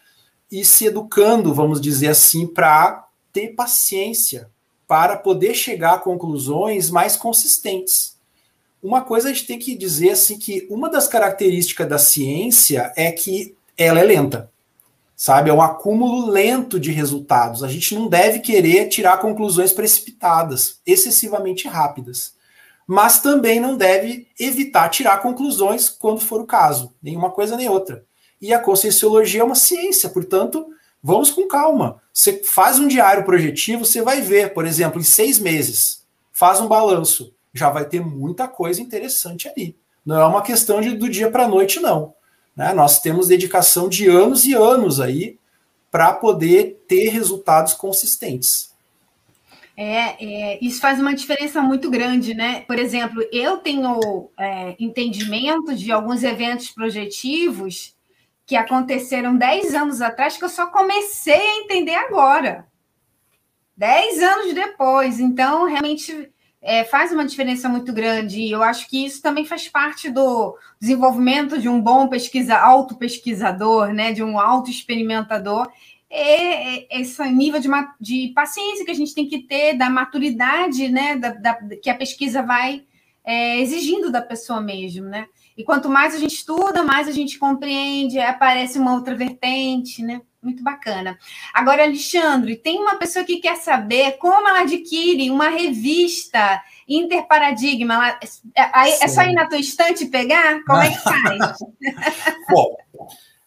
ir 0.50 0.64
se 0.64 0.86
educando, 0.86 1.54
vamos 1.54 1.80
dizer 1.80 2.08
assim, 2.08 2.46
para 2.46 3.06
ter 3.34 3.48
paciência 3.48 4.48
para 4.86 5.16
poder 5.16 5.54
chegar 5.54 5.94
a 5.94 5.98
conclusões 5.98 6.88
mais 6.88 7.16
consistentes. 7.16 8.16
Uma 8.80 9.02
coisa 9.02 9.28
a 9.28 9.32
gente 9.32 9.46
tem 9.46 9.58
que 9.58 9.74
dizer 9.74 10.10
assim 10.10 10.38
que 10.38 10.66
uma 10.70 10.88
das 10.88 11.08
características 11.08 11.88
da 11.88 11.98
ciência 11.98 12.92
é 12.96 13.10
que 13.10 13.56
ela 13.76 13.98
é 13.98 14.04
lenta. 14.04 14.50
Sabe, 15.16 15.48
é 15.48 15.52
um 15.52 15.62
acúmulo 15.62 16.30
lento 16.30 16.78
de 16.78 16.90
resultados. 16.90 17.64
A 17.64 17.68
gente 17.68 17.94
não 17.94 18.08
deve 18.08 18.40
querer 18.40 18.88
tirar 18.88 19.18
conclusões 19.18 19.72
precipitadas, 19.72 20.80
excessivamente 20.86 21.66
rápidas. 21.66 22.34
Mas 22.86 23.20
também 23.20 23.58
não 23.58 23.76
deve 23.76 24.28
evitar 24.38 24.88
tirar 24.90 25.22
conclusões 25.22 25.88
quando 25.88 26.20
for 26.20 26.40
o 26.40 26.46
caso, 26.46 26.94
nenhuma 27.02 27.30
coisa 27.30 27.56
nem 27.56 27.68
outra. 27.68 28.04
E 28.40 28.52
a 28.52 28.58
conscienciologia 28.58 29.40
é 29.40 29.44
uma 29.44 29.54
ciência, 29.54 30.08
portanto, 30.10 30.66
Vamos 31.06 31.30
com 31.30 31.46
calma. 31.46 32.00
Você 32.10 32.42
faz 32.42 32.78
um 32.78 32.88
diário 32.88 33.26
projetivo, 33.26 33.84
você 33.84 34.00
vai 34.00 34.22
ver, 34.22 34.54
por 34.54 34.64
exemplo, 34.64 34.98
em 34.98 35.04
seis 35.04 35.38
meses, 35.38 36.02
faz 36.32 36.62
um 36.62 36.66
balanço, 36.66 37.34
já 37.52 37.68
vai 37.68 37.84
ter 37.84 38.00
muita 38.00 38.48
coisa 38.48 38.80
interessante 38.80 39.46
ali. 39.46 39.76
Não 40.04 40.18
é 40.18 40.24
uma 40.24 40.40
questão 40.40 40.80
de, 40.80 40.96
do 40.96 41.06
dia 41.06 41.30
para 41.30 41.44
a 41.44 41.48
noite, 41.48 41.78
não. 41.78 42.14
Né? 42.56 42.72
Nós 42.72 43.00
temos 43.00 43.28
dedicação 43.28 43.86
de 43.86 44.08
anos 44.08 44.46
e 44.46 44.54
anos 44.54 44.98
aí 44.98 45.38
para 45.90 46.10
poder 46.14 46.82
ter 46.88 47.10
resultados 47.10 47.74
consistentes. 47.74 48.72
É, 49.76 50.24
é, 50.24 50.58
isso 50.64 50.80
faz 50.80 50.98
uma 50.98 51.14
diferença 51.14 51.60
muito 51.60 51.90
grande, 51.90 52.32
né? 52.32 52.60
Por 52.60 52.78
exemplo, 52.78 53.22
eu 53.30 53.58
tenho 53.58 54.30
é, 54.38 54.74
entendimento 54.78 55.74
de 55.74 55.92
alguns 55.92 56.22
eventos 56.22 56.70
projetivos 56.70 57.93
que 58.46 58.56
aconteceram 58.56 59.36
10 59.36 59.74
anos 59.74 60.02
atrás 60.02 60.36
que 60.36 60.44
eu 60.44 60.48
só 60.48 60.66
comecei 60.66 61.34
a 61.34 61.56
entender 61.58 61.94
agora. 61.94 62.66
10 63.76 64.22
anos 64.22 64.54
depois. 64.54 65.18
Então, 65.18 65.66
realmente, 65.66 66.30
é, 66.60 66.84
faz 66.84 67.12
uma 67.12 67.26
diferença 67.26 67.68
muito 67.68 67.92
grande. 67.92 68.40
E 68.40 68.50
eu 68.50 68.62
acho 68.62 68.88
que 68.88 69.04
isso 69.04 69.20
também 69.20 69.44
faz 69.44 69.68
parte 69.68 70.10
do 70.10 70.56
desenvolvimento 70.80 71.60
de 71.60 71.68
um 71.68 71.80
bom 71.80 72.08
pesquisa, 72.08 72.56
auto-pesquisador, 72.56 73.92
né, 73.92 74.12
de 74.12 74.22
um 74.22 74.38
auto-experimentador. 74.38 75.70
É, 76.08 76.96
é 76.96 77.00
esse 77.00 77.22
nível 77.30 77.60
de, 77.60 77.68
de 78.00 78.32
paciência 78.34 78.84
que 78.84 78.90
a 78.90 78.94
gente 78.94 79.14
tem 79.14 79.28
que 79.28 79.40
ter, 79.40 79.74
da 79.74 79.90
maturidade 79.90 80.88
né, 80.88 81.16
da, 81.16 81.30
da 81.30 81.54
que 81.82 81.90
a 81.90 81.94
pesquisa 81.94 82.42
vai 82.42 82.84
é, 83.24 83.58
exigindo 83.60 84.12
da 84.12 84.20
pessoa 84.20 84.60
mesmo, 84.60 85.06
né? 85.06 85.26
E 85.56 85.62
quanto 85.62 85.88
mais 85.88 86.14
a 86.14 86.18
gente 86.18 86.34
estuda, 86.34 86.82
mais 86.82 87.06
a 87.06 87.12
gente 87.12 87.38
compreende, 87.38 88.18
aparece 88.18 88.78
uma 88.78 88.94
outra 88.94 89.14
vertente, 89.14 90.02
né? 90.02 90.20
Muito 90.42 90.62
bacana. 90.62 91.18
Agora, 91.54 91.84
Alexandre, 91.84 92.56
tem 92.56 92.78
uma 92.78 92.96
pessoa 92.96 93.24
que 93.24 93.36
quer 93.36 93.56
saber 93.56 94.18
como 94.18 94.46
ela 94.46 94.60
adquire 94.60 95.30
uma 95.30 95.48
revista 95.48 96.62
Interparadigma. 96.86 97.94
Ela, 97.94 98.18
é, 98.86 99.04
é 99.04 99.08
só 99.08 99.22
ir 99.22 99.32
na 99.32 99.48
tua 99.48 99.58
estante 99.58 100.06
pegar? 100.06 100.62
Como 100.64 100.82
é 100.82 100.90
que 100.90 100.98
faz? 101.00 101.58
Bom, 102.50 102.76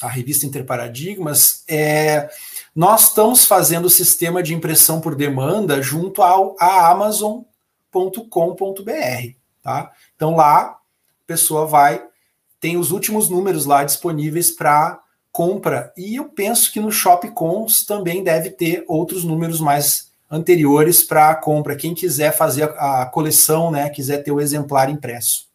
a 0.00 0.08
revista 0.08 0.46
Interparadigmas, 0.46 1.62
é, 1.68 2.30
nós 2.74 3.08
estamos 3.08 3.44
fazendo 3.44 3.84
o 3.84 3.90
sistema 3.90 4.42
de 4.42 4.54
impressão 4.54 4.98
por 4.98 5.14
demanda 5.14 5.82
junto 5.82 6.22
ao 6.22 6.56
amazon.com.br. 6.58 7.44
Tá? 9.62 9.92
Então 10.16 10.34
lá 10.34 10.62
a 10.62 10.78
pessoa 11.26 11.66
vai, 11.66 12.02
tem 12.58 12.78
os 12.78 12.90
últimos 12.90 13.28
números 13.28 13.66
lá 13.66 13.84
disponíveis 13.84 14.50
para 14.50 15.01
compra. 15.32 15.92
E 15.96 16.16
eu 16.16 16.26
penso 16.26 16.70
que 16.70 16.78
no 16.78 16.92
Shopcons 16.92 17.84
também 17.84 18.22
deve 18.22 18.50
ter 18.50 18.84
outros 18.86 19.24
números 19.24 19.60
mais 19.60 20.12
anteriores 20.30 21.02
para 21.02 21.30
a 21.30 21.34
compra. 21.34 21.74
Quem 21.74 21.94
quiser 21.94 22.36
fazer 22.36 22.64
a, 22.76 23.06
coleção, 23.06 23.70
né, 23.70 23.88
quiser 23.88 24.18
ter 24.18 24.30
o 24.30 24.40
exemplar 24.40 24.90
impresso. 24.90 25.50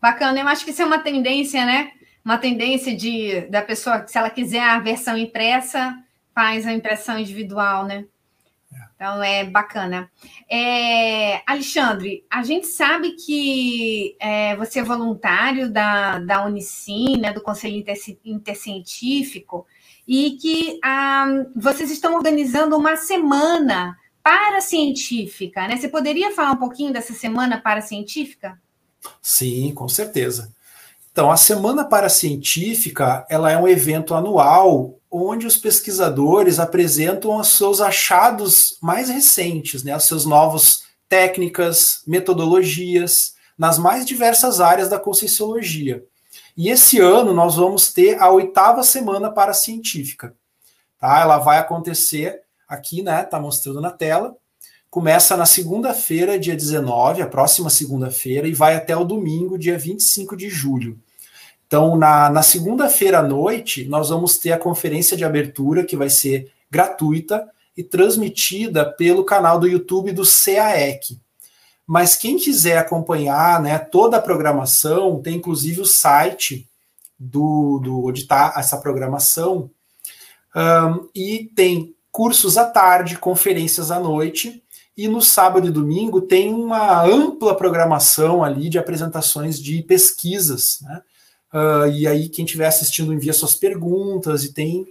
Bacana, 0.00 0.40
eu 0.40 0.48
acho 0.48 0.64
que 0.64 0.70
isso 0.70 0.82
é 0.82 0.86
uma 0.86 0.98
tendência, 0.98 1.64
né? 1.64 1.92
Uma 2.24 2.38
tendência 2.38 2.94
de 2.96 3.42
da 3.42 3.62
pessoa, 3.62 4.06
se 4.06 4.18
ela 4.18 4.30
quiser 4.30 4.62
a 4.62 4.78
versão 4.78 5.16
impressa, 5.16 5.96
faz 6.34 6.66
a 6.66 6.72
impressão 6.72 7.18
individual, 7.18 7.84
né? 7.84 8.04
Então 8.96 9.22
é 9.22 9.44
bacana. 9.44 10.10
É, 10.50 11.42
Alexandre, 11.46 12.24
a 12.30 12.42
gente 12.42 12.66
sabe 12.66 13.12
que 13.12 14.16
é, 14.18 14.56
você 14.56 14.80
é 14.80 14.82
voluntário 14.82 15.70
da, 15.70 16.18
da 16.18 16.44
Unicim, 16.46 17.18
né, 17.18 17.30
do 17.30 17.42
Conselho 17.42 17.84
Intercientífico, 18.24 19.66
e 20.08 20.32
que 20.40 20.80
ah, 20.82 21.26
vocês 21.54 21.90
estão 21.90 22.14
organizando 22.14 22.74
uma 22.74 22.96
semana 22.96 23.96
para 24.22 24.60
científica, 24.60 25.68
né? 25.68 25.76
Você 25.76 25.88
poderia 25.88 26.32
falar 26.32 26.52
um 26.52 26.56
pouquinho 26.56 26.92
dessa 26.92 27.12
semana 27.12 27.60
para 27.60 27.80
científica? 27.80 28.58
Sim, 29.22 29.72
com 29.74 29.88
certeza. 29.88 30.52
Então, 31.12 31.30
a 31.30 31.36
Semana 31.36 31.84
Paracientífica 31.84 33.24
ela 33.30 33.50
é 33.50 33.56
um 33.56 33.66
evento 33.66 34.14
anual 34.14 34.98
onde 35.24 35.46
os 35.46 35.56
pesquisadores 35.56 36.58
apresentam 36.58 37.36
os 37.36 37.56
seus 37.56 37.80
achados 37.80 38.76
mais 38.82 39.08
recentes, 39.08 39.82
né, 39.82 39.92
as 39.92 40.04
suas 40.04 40.26
novas 40.26 40.80
técnicas, 41.08 42.02
metodologias, 42.06 43.34
nas 43.56 43.78
mais 43.78 44.04
diversas 44.04 44.60
áreas 44.60 44.88
da 44.88 44.98
conscienciologia. 44.98 46.04
E 46.56 46.68
esse 46.68 46.98
ano 46.98 47.32
nós 47.32 47.56
vamos 47.56 47.92
ter 47.92 48.20
a 48.20 48.30
oitava 48.30 48.82
Semana 48.82 49.30
Paracientífica. 49.30 50.34
Tá? 50.98 51.20
Ela 51.20 51.38
vai 51.38 51.58
acontecer 51.58 52.42
aqui, 52.68 53.02
né? 53.02 53.22
Está 53.22 53.40
mostrando 53.40 53.80
na 53.80 53.90
tela. 53.90 54.36
Começa 54.90 55.36
na 55.36 55.46
segunda-feira, 55.46 56.38
dia 56.38 56.56
19, 56.56 57.22
a 57.22 57.26
próxima 57.26 57.70
segunda-feira, 57.70 58.46
e 58.46 58.54
vai 58.54 58.74
até 58.74 58.96
o 58.96 59.04
domingo, 59.04 59.58
dia 59.58 59.78
25 59.78 60.36
de 60.36 60.48
julho. 60.48 60.98
Então, 61.76 61.94
na, 61.94 62.30
na 62.30 62.42
segunda-feira 62.42 63.18
à 63.18 63.22
noite, 63.22 63.84
nós 63.84 64.08
vamos 64.08 64.38
ter 64.38 64.50
a 64.50 64.58
conferência 64.58 65.14
de 65.14 65.26
abertura, 65.26 65.84
que 65.84 65.94
vai 65.94 66.08
ser 66.08 66.50
gratuita 66.70 67.46
e 67.76 67.84
transmitida 67.84 68.90
pelo 68.92 69.22
canal 69.24 69.60
do 69.60 69.68
YouTube 69.68 70.10
do 70.10 70.22
CAEC. 70.22 71.20
Mas 71.86 72.16
quem 72.16 72.38
quiser 72.38 72.78
acompanhar 72.78 73.60
né, 73.60 73.78
toda 73.78 74.16
a 74.16 74.22
programação, 74.22 75.20
tem 75.20 75.36
inclusive 75.36 75.82
o 75.82 75.84
site 75.84 76.66
do, 77.18 77.78
do 77.84 78.06
onde 78.06 78.22
está 78.22 78.54
essa 78.56 78.78
programação, 78.78 79.68
um, 80.56 81.06
e 81.14 81.50
tem 81.54 81.94
cursos 82.10 82.56
à 82.56 82.64
tarde, 82.64 83.18
conferências 83.18 83.90
à 83.90 84.00
noite, 84.00 84.62
e 84.96 85.08
no 85.08 85.20
sábado 85.20 85.66
e 85.66 85.70
domingo 85.70 86.22
tem 86.22 86.54
uma 86.54 87.04
ampla 87.04 87.54
programação 87.54 88.42
ali 88.42 88.70
de 88.70 88.78
apresentações 88.78 89.60
de 89.60 89.82
pesquisas, 89.82 90.78
né? 90.80 91.02
Uh, 91.52 91.88
e 91.92 92.06
aí, 92.06 92.28
quem 92.28 92.44
estiver 92.44 92.66
assistindo 92.66 93.12
envia 93.12 93.32
suas 93.32 93.54
perguntas 93.54 94.44
e 94.44 94.52
tem 94.52 94.86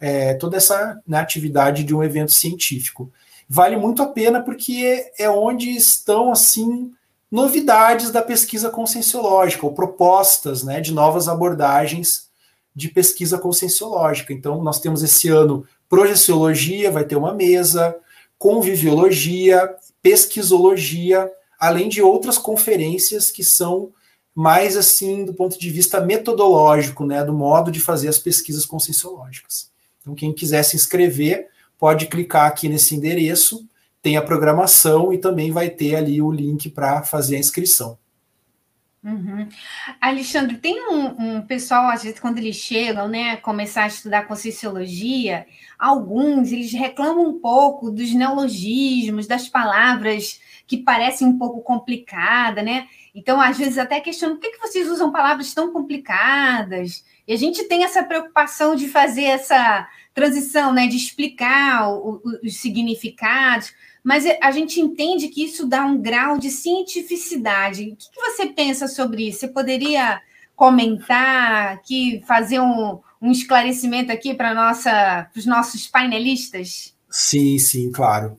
é, 0.00 0.34
toda 0.34 0.56
essa 0.56 1.00
né, 1.06 1.18
atividade 1.18 1.84
de 1.84 1.94
um 1.94 2.02
evento 2.02 2.32
científico. 2.32 3.10
Vale 3.48 3.76
muito 3.76 4.02
a 4.02 4.06
pena 4.06 4.42
porque 4.42 5.10
é 5.18 5.30
onde 5.30 5.70
estão 5.70 6.32
assim 6.32 6.92
novidades 7.30 8.10
da 8.10 8.22
pesquisa 8.22 8.70
conscienciológica, 8.70 9.66
ou 9.66 9.74
propostas 9.74 10.62
né, 10.62 10.80
de 10.80 10.92
novas 10.92 11.28
abordagens 11.28 12.28
de 12.74 12.88
pesquisa 12.88 13.38
conscienciológica. 13.38 14.32
Então, 14.32 14.62
nós 14.62 14.80
temos 14.80 15.02
esse 15.02 15.28
ano 15.28 15.66
projeciologia, 15.88 16.90
vai 16.90 17.04
ter 17.04 17.16
uma 17.16 17.32
mesa, 17.32 17.96
conviviologia, 18.38 19.74
pesquisologia, 20.02 21.30
além 21.58 21.88
de 21.88 22.02
outras 22.02 22.38
conferências 22.38 23.30
que 23.30 23.42
são 23.42 23.90
mais 24.36 24.76
assim 24.76 25.24
do 25.24 25.32
ponto 25.32 25.58
de 25.58 25.70
vista 25.70 25.98
metodológico, 25.98 27.06
né, 27.06 27.24
do 27.24 27.32
modo 27.32 27.70
de 27.70 27.80
fazer 27.80 28.08
as 28.08 28.18
pesquisas 28.18 28.66
conscienciológicas. 28.66 29.70
Então, 29.98 30.14
quem 30.14 30.30
quiser 30.30 30.62
se 30.62 30.76
inscrever, 30.76 31.48
pode 31.78 32.04
clicar 32.04 32.46
aqui 32.46 32.68
nesse 32.68 32.94
endereço, 32.94 33.66
tem 34.02 34.18
a 34.18 34.22
programação 34.22 35.10
e 35.10 35.16
também 35.16 35.50
vai 35.50 35.70
ter 35.70 35.96
ali 35.96 36.20
o 36.20 36.30
link 36.30 36.68
para 36.68 37.02
fazer 37.02 37.36
a 37.36 37.38
inscrição. 37.38 37.98
Uhum. 39.02 39.48
Alexandre, 40.00 40.58
tem 40.58 40.86
um, 40.86 41.36
um, 41.36 41.42
pessoal, 41.42 41.88
às 41.88 42.02
vezes, 42.02 42.20
quando 42.20 42.36
eles 42.36 42.56
chegam, 42.56 43.08
né, 43.08 43.36
começar 43.36 43.84
a 43.84 43.88
estudar 43.88 44.26
conscienciologia, 44.26 45.46
alguns 45.78 46.52
eles 46.52 46.72
reclamam 46.72 47.26
um 47.26 47.40
pouco 47.40 47.90
dos 47.90 48.12
neologismos, 48.12 49.26
das 49.26 49.48
palavras 49.48 50.40
que 50.66 50.78
parecem 50.78 51.26
um 51.26 51.38
pouco 51.38 51.60
complicadas, 51.60 52.64
né? 52.64 52.88
Então, 53.14 53.40
às 53.40 53.56
vezes, 53.56 53.78
até 53.78 54.00
questiono 54.00 54.34
por 54.34 54.42
que, 54.42 54.50
que 54.50 54.66
vocês 54.66 54.90
usam 54.90 55.12
palavras 55.12 55.54
tão 55.54 55.72
complicadas? 55.72 57.04
E 57.26 57.32
a 57.32 57.36
gente 57.36 57.64
tem 57.64 57.84
essa 57.84 58.02
preocupação 58.02 58.74
de 58.74 58.88
fazer 58.88 59.24
essa 59.24 59.88
transição, 60.12 60.72
né? 60.72 60.86
De 60.86 60.96
explicar 60.96 61.88
o, 61.88 62.16
o, 62.16 62.46
os 62.46 62.56
significados, 62.56 63.72
mas 64.02 64.24
a 64.40 64.50
gente 64.50 64.80
entende 64.80 65.28
que 65.28 65.44
isso 65.44 65.66
dá 65.66 65.84
um 65.84 66.00
grau 66.00 66.38
de 66.38 66.50
cientificidade. 66.50 67.90
O 67.90 67.96
que, 67.96 68.10
que 68.10 68.20
você 68.20 68.46
pensa 68.46 68.86
sobre 68.86 69.28
isso? 69.28 69.40
Você 69.40 69.48
poderia 69.48 70.20
comentar 70.54 71.74
aqui, 71.74 72.22
fazer 72.26 72.60
um, 72.60 73.00
um 73.20 73.30
esclarecimento 73.30 74.10
aqui 74.10 74.34
para 74.34 74.72
os 75.36 75.46
nossos 75.46 75.86
painelistas? 75.86 76.94
Sim, 77.10 77.58
sim, 77.58 77.90
claro. 77.92 78.38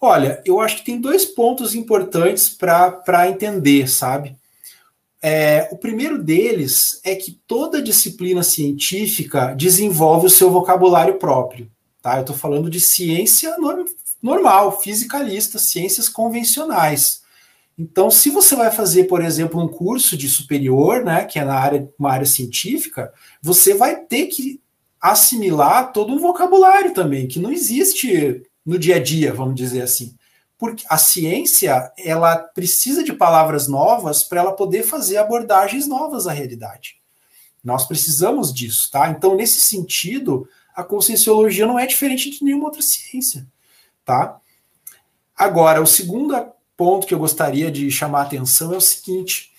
Olha, 0.00 0.40
eu 0.44 0.60
acho 0.60 0.76
que 0.76 0.84
tem 0.84 1.00
dois 1.00 1.24
pontos 1.24 1.74
importantes 1.74 2.48
para 2.48 3.28
entender, 3.28 3.88
sabe? 3.88 4.36
É, 5.20 5.68
o 5.72 5.76
primeiro 5.76 6.22
deles 6.22 7.00
é 7.04 7.16
que 7.16 7.40
toda 7.46 7.82
disciplina 7.82 8.42
científica 8.44 9.54
desenvolve 9.54 10.26
o 10.26 10.30
seu 10.30 10.50
vocabulário 10.50 11.18
próprio. 11.18 11.68
Tá? 12.00 12.16
Eu 12.16 12.20
estou 12.20 12.36
falando 12.36 12.70
de 12.70 12.80
ciência 12.80 13.56
normal, 14.22 14.80
fisicalista, 14.80 15.58
ciências 15.58 16.08
convencionais. 16.08 17.22
Então, 17.76 18.10
se 18.10 18.30
você 18.30 18.54
vai 18.56 18.70
fazer, 18.70 19.04
por 19.04 19.22
exemplo, 19.22 19.60
um 19.60 19.68
curso 19.68 20.16
de 20.16 20.28
superior, 20.28 21.04
né, 21.04 21.24
que 21.24 21.38
é 21.38 21.44
na 21.44 21.54
área, 21.54 21.88
uma 21.98 22.10
área 22.10 22.26
científica, 22.26 23.12
você 23.42 23.74
vai 23.74 23.96
ter 23.96 24.26
que 24.26 24.60
assimilar 25.00 25.92
todo 25.92 26.12
um 26.12 26.18
vocabulário 26.18 26.92
também, 26.92 27.28
que 27.28 27.38
não 27.38 27.52
existe 27.52 28.42
no 28.68 28.78
dia 28.78 28.96
a 28.96 29.02
dia, 29.02 29.32
vamos 29.32 29.54
dizer 29.54 29.80
assim. 29.80 30.14
porque 30.58 30.84
a 30.90 30.98
ciência 30.98 31.90
ela 31.96 32.36
precisa 32.36 33.02
de 33.02 33.12
palavras 33.12 33.66
novas 33.68 34.22
para 34.22 34.40
ela 34.40 34.52
poder 34.52 34.82
fazer 34.82 35.16
abordagens 35.16 35.86
novas 35.86 36.26
à 36.26 36.32
realidade. 36.32 36.96
Nós 37.64 37.86
precisamos 37.86 38.52
disso, 38.52 38.90
tá? 38.90 39.08
Então, 39.08 39.36
nesse 39.36 39.60
sentido, 39.60 40.48
a 40.74 40.82
conscienciologia 40.82 41.66
não 41.66 41.78
é 41.78 41.86
diferente 41.86 42.28
de 42.30 42.44
nenhuma 42.44 42.66
outra 42.66 42.82
ciência, 42.82 43.46
tá? 44.04 44.38
Agora, 45.34 45.80
o 45.80 45.86
segundo 45.86 46.34
ponto 46.76 47.06
que 47.06 47.14
eu 47.14 47.18
gostaria 47.18 47.70
de 47.70 47.90
chamar 47.90 48.20
a 48.20 48.22
atenção 48.22 48.74
é 48.74 48.76
o 48.76 48.80
seguinte: 48.80 49.52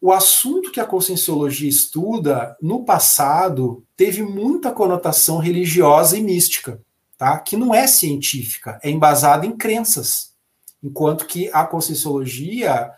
o 0.00 0.10
assunto 0.10 0.72
que 0.72 0.80
a 0.80 0.86
conscienciologia 0.86 1.68
estuda 1.68 2.56
no 2.60 2.84
passado 2.84 3.84
teve 3.96 4.22
muita 4.22 4.72
conotação 4.72 5.38
religiosa 5.38 6.16
e 6.16 6.22
mística, 6.22 6.80
tá? 7.22 7.38
Que 7.38 7.56
não 7.56 7.72
é 7.72 7.86
científica, 7.86 8.80
é 8.82 8.90
embasada 8.90 9.46
em 9.46 9.56
crenças, 9.56 10.34
enquanto 10.82 11.24
que 11.24 11.48
a 11.52 11.64
conscienciologia 11.64 12.90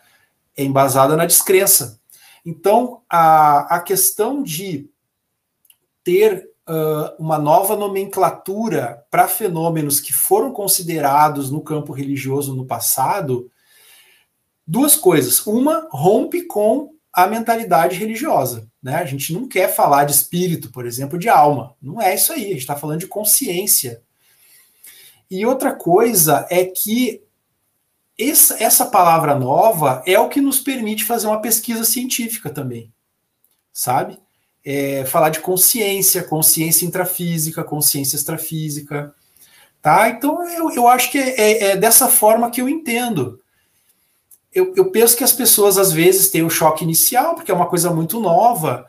é 0.57 0.65
embasada 0.65 1.15
na 1.15 1.27
descrença. 1.27 2.01
Então, 2.43 3.03
a, 3.07 3.77
a 3.77 3.81
questão 3.81 4.43
de 4.43 4.89
ter 6.03 6.49
uh, 6.67 7.23
uma 7.23 7.37
nova 7.39 7.77
nomenclatura 7.77 9.05
para 9.11 9.29
fenômenos 9.29 10.01
que 10.01 10.15
foram 10.15 10.55
considerados 10.55 11.51
no 11.51 11.61
campo 11.61 11.93
religioso 11.93 12.57
no 12.57 12.65
passado, 12.65 13.51
duas 14.67 14.97
coisas. 14.97 15.47
Uma, 15.47 15.87
rompe 15.91 16.47
com 16.47 16.95
a 17.13 17.27
mentalidade 17.27 17.99
religiosa. 17.99 18.67
Né? 18.83 18.95
A 18.95 19.05
gente 19.05 19.35
não 19.35 19.47
quer 19.47 19.69
falar 19.69 20.05
de 20.05 20.13
espírito, 20.13 20.73
por 20.73 20.87
exemplo, 20.87 21.19
de 21.19 21.29
alma. 21.29 21.75
Não 21.81 22.01
é 22.01 22.15
isso 22.15 22.33
aí, 22.33 22.47
a 22.47 22.49
gente 22.49 22.61
está 22.61 22.75
falando 22.75 23.01
de 23.01 23.07
consciência. 23.07 24.03
E 25.35 25.45
outra 25.45 25.73
coisa 25.73 26.47
é 26.49 26.65
que 26.65 27.21
essa, 28.17 28.87
palavra 28.87 29.35
nova 29.35 30.01
é 30.07 30.17
o 30.17 30.29
que 30.29 30.41
nos 30.41 30.61
permite 30.61 31.05
fazer 31.05 31.27
uma 31.27 31.41
pesquisa 31.41 31.83
científica 31.83 32.51
também, 32.51 32.93
sabe? 33.73 34.17
É, 34.65 35.05
falar 35.07 35.31
de 35.31 35.41
consciência, 35.41 36.23
consciência 36.23 36.87
intrafísica, 36.87 37.65
consciência 37.65 38.15
extrafísica, 38.15 39.13
tá? 39.83 40.09
Então 40.09 40.49
eu, 40.49 40.71
eu 40.71 40.87
acho 40.87 41.11
que 41.11 41.19
é, 41.19 41.41
é, 41.41 41.65
é 41.71 41.77
dessa 41.77 42.07
forma 42.07 42.49
que 42.49 42.61
eu 42.61 42.69
entendo. 42.69 43.41
Eu, 44.53 44.73
eu 44.77 44.93
penso 44.93 45.17
que 45.17 45.25
as 45.25 45.33
pessoas 45.33 45.79
às 45.79 45.91
vezes 45.91 46.31
têm 46.31 46.45
o 46.45 46.47
um 46.47 46.51
choque 46.51 46.85
inicial, 46.85 47.35
porque 47.35 47.51
é 47.51 47.55
uma 47.55 47.67
coisa 47.67 47.91
muito 47.91 48.21
nova, 48.21 48.87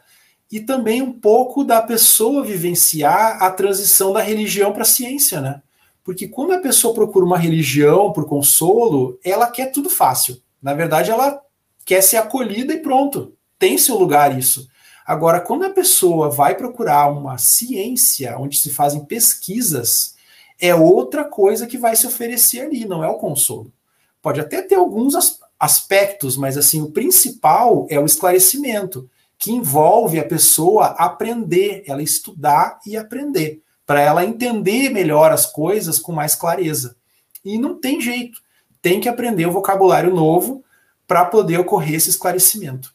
e 0.51 0.59
também 0.59 1.01
um 1.01 1.11
pouco 1.11 1.63
da 1.63 1.81
pessoa 1.81 2.43
vivenciar 2.43 3.41
a 3.41 3.49
transição 3.49 4.13
da 4.13 4.21
religião 4.21 4.71
para 4.71 4.83
a 4.83 4.85
ciência, 4.85 5.41
né? 5.41 5.63
Porque 6.05 6.27
quando 6.27 6.53
a 6.53 6.59
pessoa 6.59 6.93
procura 6.93 7.25
uma 7.25 7.37
religião 7.37 8.13
por 8.13 8.27
consolo, 8.27 9.19
ela 9.25 9.49
quer 9.49 9.71
tudo 9.71 9.89
fácil. 9.89 10.39
Na 10.61 10.71
verdade, 10.71 11.09
ela 11.09 11.41
quer 11.83 12.01
ser 12.01 12.17
acolhida 12.17 12.73
e 12.73 12.79
pronto. 12.79 13.33
Tem 13.57 13.75
seu 13.75 13.97
lugar 13.97 14.37
isso. 14.37 14.69
Agora, 15.03 15.41
quando 15.41 15.65
a 15.65 15.71
pessoa 15.71 16.29
vai 16.29 16.53
procurar 16.53 17.07
uma 17.07 17.39
ciência 17.39 18.37
onde 18.37 18.59
se 18.59 18.69
fazem 18.69 19.03
pesquisas, 19.03 20.13
é 20.61 20.75
outra 20.75 21.23
coisa 21.23 21.65
que 21.65 21.77
vai 21.77 21.95
se 21.95 22.05
oferecer 22.05 22.61
ali, 22.61 22.85
não 22.85 23.03
é 23.03 23.07
o 23.07 23.17
consolo. 23.17 23.73
Pode 24.21 24.39
até 24.39 24.61
ter 24.61 24.75
alguns 24.75 25.15
aspectos, 25.59 26.37
mas 26.37 26.55
assim, 26.55 26.83
o 26.83 26.91
principal 26.91 27.87
é 27.89 27.99
o 27.99 28.05
esclarecimento, 28.05 29.09
que 29.39 29.51
envolve 29.51 30.19
a 30.19 30.25
pessoa 30.25 30.87
aprender, 30.99 31.83
ela 31.87 32.03
estudar 32.03 32.79
e 32.85 32.95
aprender 32.95 33.64
para 33.85 34.01
ela 34.01 34.25
entender 34.25 34.89
melhor 34.89 35.31
as 35.31 35.45
coisas 35.45 35.99
com 35.99 36.11
mais 36.11 36.35
clareza. 36.35 36.95
E 37.43 37.57
não 37.57 37.79
tem 37.79 38.01
jeito, 38.01 38.41
tem 38.81 38.99
que 38.99 39.09
aprender 39.09 39.45
o 39.45 39.51
vocabulário 39.51 40.13
novo 40.13 40.63
para 41.07 41.25
poder 41.25 41.59
ocorrer 41.59 41.95
esse 41.95 42.09
esclarecimento. 42.09 42.93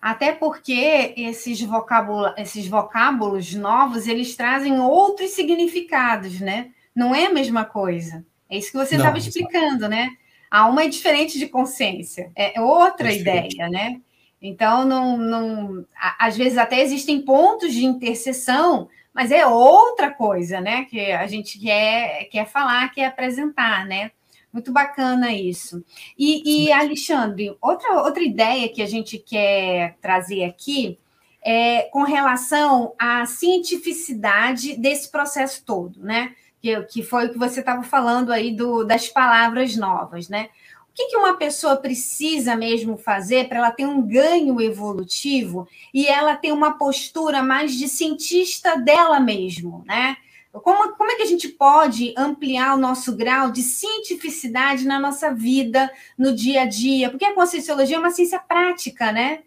Até 0.00 0.32
porque 0.32 1.14
esses, 1.16 1.62
vocábulos, 1.62 2.34
esses 2.36 2.68
vocábulos 2.68 3.54
novos, 3.54 4.06
eles 4.06 4.36
trazem 4.36 4.78
outros 4.78 5.30
significados, 5.30 6.40
né? 6.40 6.70
Não 6.94 7.14
é 7.14 7.26
a 7.26 7.32
mesma 7.32 7.64
coisa. 7.64 8.24
É 8.48 8.58
isso 8.58 8.70
que 8.70 8.76
você 8.76 8.96
estava 8.96 9.16
explicando, 9.18 9.88
né? 9.88 10.10
A 10.50 10.60
alma 10.60 10.84
é 10.84 10.88
diferente 10.88 11.38
de 11.38 11.48
consciência, 11.48 12.30
é 12.36 12.60
outra 12.60 13.10
é 13.10 13.16
ideia, 13.16 13.68
né? 13.68 14.00
Então, 14.40 14.84
não, 14.84 15.16
não, 15.16 15.86
às 16.18 16.36
vezes 16.36 16.58
até 16.58 16.82
existem 16.82 17.22
pontos 17.22 17.72
de 17.72 17.86
interseção, 17.86 18.88
mas 19.14 19.30
é 19.30 19.46
outra 19.46 20.12
coisa, 20.12 20.60
né? 20.60 20.84
Que 20.86 21.12
a 21.12 21.26
gente 21.28 21.58
quer, 21.58 22.24
quer 22.24 22.46
falar, 22.46 22.92
quer 22.92 23.06
apresentar, 23.06 23.86
né? 23.86 24.10
Muito 24.52 24.72
bacana 24.72 25.32
isso. 25.32 25.84
E, 26.18 26.66
e, 26.66 26.72
Alexandre, 26.72 27.56
outra, 27.60 28.02
outra 28.02 28.22
ideia 28.22 28.68
que 28.68 28.82
a 28.82 28.86
gente 28.86 29.18
quer 29.18 29.96
trazer 30.00 30.44
aqui 30.44 30.98
é 31.42 31.82
com 31.92 32.02
relação 32.02 32.94
à 32.98 33.24
cientificidade 33.26 34.76
desse 34.76 35.10
processo 35.10 35.64
todo, 35.64 36.00
né? 36.02 36.34
Que, 36.60 36.82
que 36.84 37.02
foi 37.02 37.26
o 37.26 37.32
que 37.32 37.38
você 37.38 37.60
estava 37.60 37.82
falando 37.82 38.32
aí 38.32 38.54
do, 38.54 38.84
das 38.84 39.08
palavras 39.08 39.76
novas, 39.76 40.28
né? 40.28 40.48
O 40.94 40.96
que, 41.08 41.16
uma 41.16 41.36
pessoa 41.36 41.76
precisa 41.76 42.54
mesmo 42.54 42.96
fazer 42.96 43.48
para 43.48 43.58
ela 43.58 43.72
ter 43.72 43.84
um 43.84 44.00
ganho 44.00 44.60
evolutivo 44.60 45.66
e 45.92 46.06
ela 46.06 46.36
ter 46.36 46.52
uma 46.52 46.78
postura 46.78 47.42
mais 47.42 47.74
de 47.74 47.88
cientista 47.88 48.76
dela 48.76 49.18
mesmo, 49.18 49.82
né? 49.84 50.16
Como, 50.52 50.94
como 50.96 51.10
é 51.10 51.16
que 51.16 51.24
a 51.24 51.26
gente 51.26 51.48
pode 51.48 52.14
ampliar 52.16 52.76
o 52.76 52.80
nosso 52.80 53.16
grau 53.16 53.50
de 53.50 53.60
cientificidade 53.60 54.84
na 54.84 55.00
nossa 55.00 55.34
vida, 55.34 55.90
no 56.16 56.32
dia 56.32 56.62
a 56.62 56.66
dia? 56.66 57.10
Porque 57.10 57.24
a 57.24 57.34
conscienciologia 57.34 57.96
é 57.96 57.98
uma 57.98 58.12
ciência 58.12 58.38
prática, 58.38 59.10
né? 59.10 59.40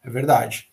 É 0.00 0.08
verdade. 0.08 0.68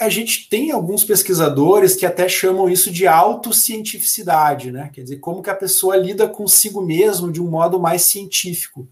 A 0.00 0.08
gente 0.08 0.48
tem 0.48 0.70
alguns 0.70 1.02
pesquisadores 1.02 1.96
que 1.96 2.06
até 2.06 2.28
chamam 2.28 2.68
isso 2.68 2.88
de 2.88 3.04
autocientificidade, 3.04 4.70
né? 4.70 4.90
Quer 4.94 5.02
dizer, 5.02 5.16
como 5.16 5.42
que 5.42 5.50
a 5.50 5.56
pessoa 5.56 5.96
lida 5.96 6.28
consigo 6.28 6.80
mesmo 6.80 7.32
de 7.32 7.42
um 7.42 7.50
modo 7.50 7.80
mais 7.80 8.02
científico. 8.02 8.88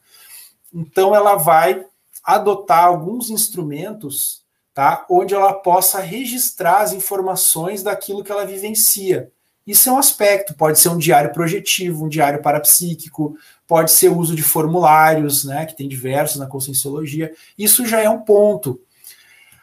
Então, 0.72 1.14
ela 1.14 1.36
vai 1.36 1.84
adotar 2.22 2.84
alguns 2.84 3.30
instrumentos, 3.30 4.42
tá? 4.74 5.06
Onde 5.08 5.32
ela 5.34 5.54
possa 5.54 6.00
registrar 6.00 6.80
as 6.80 6.92
informações 6.92 7.82
daquilo 7.82 8.24
que 8.24 8.32
ela 8.32 8.44
vivencia. 8.44 9.30
Isso 9.66 9.88
é 9.88 9.92
um 9.92 9.98
aspecto, 9.98 10.54
pode 10.54 10.78
ser 10.78 10.90
um 10.90 10.98
diário 10.98 11.32
projetivo, 11.32 12.04
um 12.04 12.08
diário 12.08 12.40
parapsíquico, 12.40 13.36
pode 13.66 13.90
ser 13.90 14.08
uso 14.08 14.36
de 14.36 14.42
formulários, 14.42 15.44
né, 15.44 15.66
que 15.66 15.76
tem 15.76 15.88
diversos 15.88 16.36
na 16.36 16.46
conscienciologia. 16.46 17.32
Isso 17.58 17.84
já 17.84 18.00
é 18.00 18.08
um 18.08 18.20
ponto. 18.20 18.80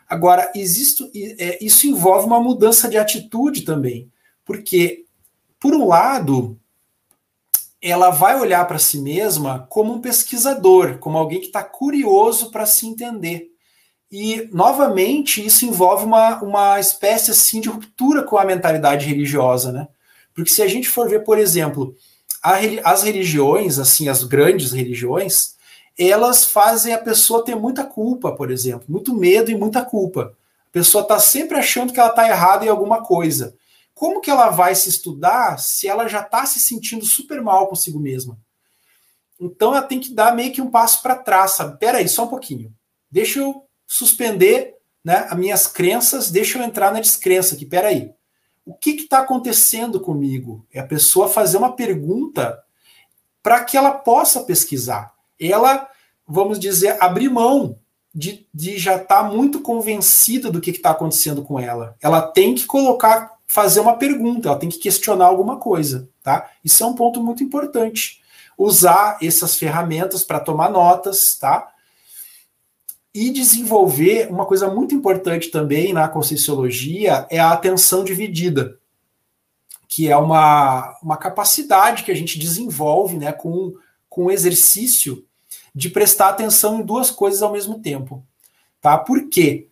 Agora, 0.07 0.51
existe, 0.53 1.09
é, 1.39 1.63
isso 1.63 1.87
envolve 1.87 2.27
uma 2.27 2.39
mudança 2.39 2.89
de 2.89 2.97
atitude 2.97 3.61
também, 3.61 4.11
porque, 4.43 5.05
por 5.59 5.73
um 5.73 5.87
lado, 5.87 6.59
ela 7.83 8.09
vai 8.09 8.39
olhar 8.39 8.65
para 8.65 8.79
si 8.79 8.97
mesma 8.97 9.67
como 9.69 9.93
um 9.93 9.99
pesquisador, 9.99 10.99
como 10.99 11.17
alguém 11.17 11.41
que 11.41 11.47
está 11.47 11.61
curioso 11.61 12.49
para 12.49 12.65
se 12.65 12.87
entender. 12.87 13.51
E, 14.09 14.47
novamente, 14.53 15.45
isso 15.45 15.65
envolve 15.65 16.05
uma, 16.05 16.41
uma 16.41 16.79
espécie 16.79 17.31
assim, 17.31 17.59
de 17.59 17.67
ruptura 17.67 18.23
com 18.23 18.37
a 18.37 18.45
mentalidade 18.45 19.05
religiosa, 19.05 19.71
né? 19.71 19.87
Porque 20.33 20.51
se 20.51 20.61
a 20.61 20.67
gente 20.67 20.87
for 20.87 21.09
ver, 21.09 21.25
por 21.25 21.37
exemplo, 21.37 21.93
a, 22.41 22.59
as 22.83 23.03
religiões, 23.03 23.77
assim, 23.77 24.07
as 24.07 24.23
grandes 24.23 24.71
religiões, 24.71 25.55
elas 25.99 26.45
fazem 26.45 26.93
a 26.93 26.97
pessoa 26.97 27.43
ter 27.43 27.55
muita 27.55 27.83
culpa, 27.83 28.31
por 28.31 28.49
exemplo, 28.49 28.85
muito 28.87 29.13
medo 29.13 29.51
e 29.51 29.55
muita 29.55 29.83
culpa. 29.83 30.33
A 30.69 30.71
pessoa 30.71 31.01
está 31.01 31.19
sempre 31.19 31.57
achando 31.57 31.91
que 31.91 31.99
ela 31.99 32.09
está 32.09 32.27
errada 32.27 32.65
em 32.65 32.69
alguma 32.69 33.03
coisa. 33.03 33.55
Como 33.93 34.21
que 34.21 34.29
ela 34.29 34.49
vai 34.49 34.73
se 34.75 34.89
estudar 34.89 35.59
se 35.59 35.87
ela 35.87 36.07
já 36.07 36.21
está 36.21 36.45
se 36.45 36.59
sentindo 36.59 37.05
super 37.05 37.41
mal 37.41 37.67
consigo 37.67 37.99
mesma? 37.99 38.37
Então 39.39 39.75
ela 39.75 39.85
tem 39.85 39.99
que 39.99 40.13
dar 40.13 40.35
meio 40.35 40.51
que 40.51 40.61
um 40.61 40.71
passo 40.71 41.01
para 41.01 41.15
trás, 41.15 41.51
sabe? 41.51 41.77
Pera 41.77 41.97
aí, 41.97 42.07
só 42.07 42.25
um 42.25 42.29
pouquinho. 42.29 42.73
Deixa 43.11 43.39
eu 43.39 43.65
suspender 43.85 44.75
né, 45.03 45.27
as 45.29 45.37
minhas 45.37 45.67
crenças, 45.67 46.31
deixa 46.31 46.57
eu 46.57 46.63
entrar 46.63 46.91
na 46.91 46.99
descrença 46.99 47.55
aqui. 47.55 47.65
Pera 47.65 47.89
aí. 47.89 48.11
O 48.65 48.73
que 48.73 48.91
está 48.91 49.19
acontecendo 49.19 49.99
comigo? 49.99 50.65
É 50.71 50.79
a 50.79 50.87
pessoa 50.87 51.27
fazer 51.27 51.57
uma 51.57 51.75
pergunta 51.75 52.63
para 53.41 53.63
que 53.63 53.75
ela 53.75 53.91
possa 53.91 54.43
pesquisar. 54.43 55.13
Ela, 55.39 55.89
vamos 56.25 56.57
dizer, 56.57 56.97
abrir 57.01 57.29
mão 57.29 57.77
de, 58.15 58.47
de 58.53 58.77
já 58.77 58.95
estar 58.95 59.23
tá 59.23 59.29
muito 59.29 59.59
convencida 59.59 60.49
do 60.49 60.61
que 60.61 60.71
está 60.71 60.91
acontecendo 60.91 61.43
com 61.43 61.59
ela. 61.59 61.97
Ela 62.01 62.21
tem 62.21 62.55
que 62.55 62.65
colocar 62.65 63.32
fazer 63.47 63.79
uma 63.79 63.97
pergunta, 63.97 64.47
ela 64.47 64.57
tem 64.57 64.69
que 64.69 64.79
questionar 64.79 65.25
alguma 65.25 65.57
coisa, 65.57 66.09
tá? 66.23 66.49
Isso 66.63 66.83
é 66.83 66.87
um 66.87 66.95
ponto 66.95 67.23
muito 67.23 67.43
importante. 67.43 68.21
Usar 68.57 69.17
essas 69.21 69.55
ferramentas 69.55 70.23
para 70.23 70.39
tomar 70.39 70.69
notas, 70.69 71.35
tá? 71.35 71.71
E 73.13 73.29
desenvolver 73.29 74.27
uma 74.31 74.45
coisa 74.45 74.69
muito 74.69 74.95
importante 74.95 75.49
também 75.49 75.93
na 75.93 76.07
conscienciologia 76.07 77.27
é 77.29 77.39
a 77.39 77.51
atenção 77.51 78.03
dividida, 78.03 78.79
que 79.87 80.09
é 80.09 80.17
uma, 80.17 80.97
uma 81.03 81.17
capacidade 81.17 82.03
que 82.03 82.11
a 82.11 82.15
gente 82.15 82.39
desenvolve 82.39 83.17
né, 83.17 83.31
com, 83.31 83.75
com 84.09 84.31
exercício 84.31 85.23
de 85.75 85.89
prestar 85.89 86.29
atenção 86.29 86.79
em 86.79 86.83
duas 86.83 87.11
coisas 87.11 87.43
ao 87.43 87.51
mesmo 87.51 87.79
tempo. 87.79 88.25
Tá? 88.81 88.97
Por 88.97 89.29
quê? 89.29 89.67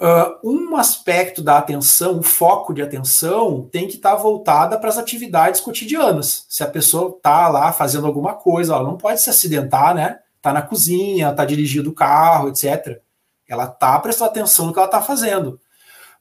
Uh, 0.00 0.50
um 0.50 0.76
aspecto 0.78 1.42
da 1.42 1.58
atenção, 1.58 2.20
o 2.20 2.22
foco 2.22 2.72
de 2.72 2.80
atenção, 2.80 3.68
tem 3.70 3.86
que 3.86 3.96
estar 3.96 4.16
tá 4.16 4.16
voltada 4.16 4.78
para 4.78 4.88
as 4.88 4.96
atividades 4.96 5.60
cotidianas. 5.60 6.46
Se 6.48 6.64
a 6.64 6.66
pessoa 6.66 7.14
está 7.14 7.48
lá 7.48 7.70
fazendo 7.70 8.06
alguma 8.06 8.32
coisa, 8.32 8.72
ela 8.72 8.82
não 8.82 8.96
pode 8.96 9.20
se 9.20 9.28
acidentar, 9.28 9.94
né? 9.94 10.20
Está 10.38 10.54
na 10.54 10.62
cozinha, 10.62 11.28
está 11.28 11.44
dirigindo 11.44 11.90
o 11.90 11.94
carro, 11.94 12.48
etc. 12.48 12.98
Ela 13.46 13.64
está 13.64 13.98
prestando 13.98 14.30
atenção 14.30 14.66
no 14.66 14.72
que 14.72 14.78
ela 14.78 14.86
está 14.88 15.02
fazendo. 15.02 15.60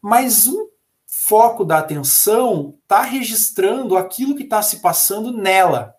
Mas 0.01 0.45
um 0.45 0.67
foco 1.07 1.63
da 1.63 1.77
atenção 1.77 2.75
está 2.83 3.01
registrando 3.01 3.95
aquilo 3.95 4.35
que 4.35 4.43
está 4.43 4.61
se 4.61 4.79
passando 4.79 5.31
nela. 5.31 5.95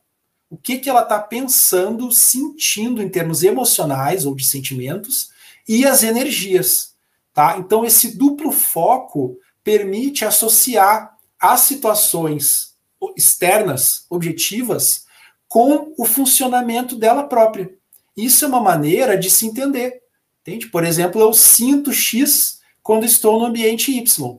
O 0.51 0.57
que, 0.57 0.79
que 0.79 0.91
ela 0.91 1.03
está 1.03 1.19
pensando, 1.19 2.13
sentindo 2.13 3.03
em 3.03 3.09
termos 3.09 3.43
emocionais 3.43 4.27
ou 4.27 4.35
de 4.35 4.45
sentimentos 4.45 5.31
e 5.67 5.87
as 5.87 6.03
energias. 6.03 6.90
Tá? 7.41 7.57
Então, 7.57 7.87
esse 7.87 8.19
duplo 8.19 8.53
foco 8.53 9.39
permite 9.65 10.27
associar 10.27 11.17
as 11.41 11.61
situações 11.61 12.75
externas, 13.17 14.05
objetivas, 14.11 15.07
com 15.49 15.95
o 15.97 16.05
funcionamento 16.05 16.97
dela 16.97 17.23
própria. 17.23 17.73
Isso 18.15 18.45
é 18.45 18.49
uma 18.49 18.61
maneira 18.61 19.17
de 19.17 19.31
se 19.31 19.47
entender. 19.47 20.03
Entende? 20.43 20.67
Por 20.67 20.85
exemplo, 20.85 21.19
eu 21.19 21.33
sinto 21.33 21.95
X 21.95 22.61
quando 22.83 23.07
estou 23.07 23.41
no 23.41 23.47
ambiente 23.47 23.91
Y. 23.91 24.39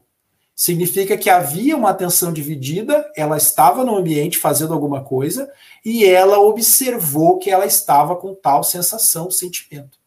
Significa 0.55 1.17
que 1.17 1.31
havia 1.31 1.75
uma 1.75 1.89
atenção 1.89 2.31
dividida, 2.31 3.11
ela 3.17 3.35
estava 3.35 3.83
no 3.83 3.97
ambiente 3.97 4.37
fazendo 4.37 4.75
alguma 4.75 5.03
coisa 5.03 5.51
e 5.83 6.05
ela 6.05 6.37
observou 6.37 7.39
que 7.39 7.49
ela 7.49 7.65
estava 7.65 8.15
com 8.15 8.35
tal 8.35 8.63
sensação, 8.63 9.31
sentimento. 9.31 9.97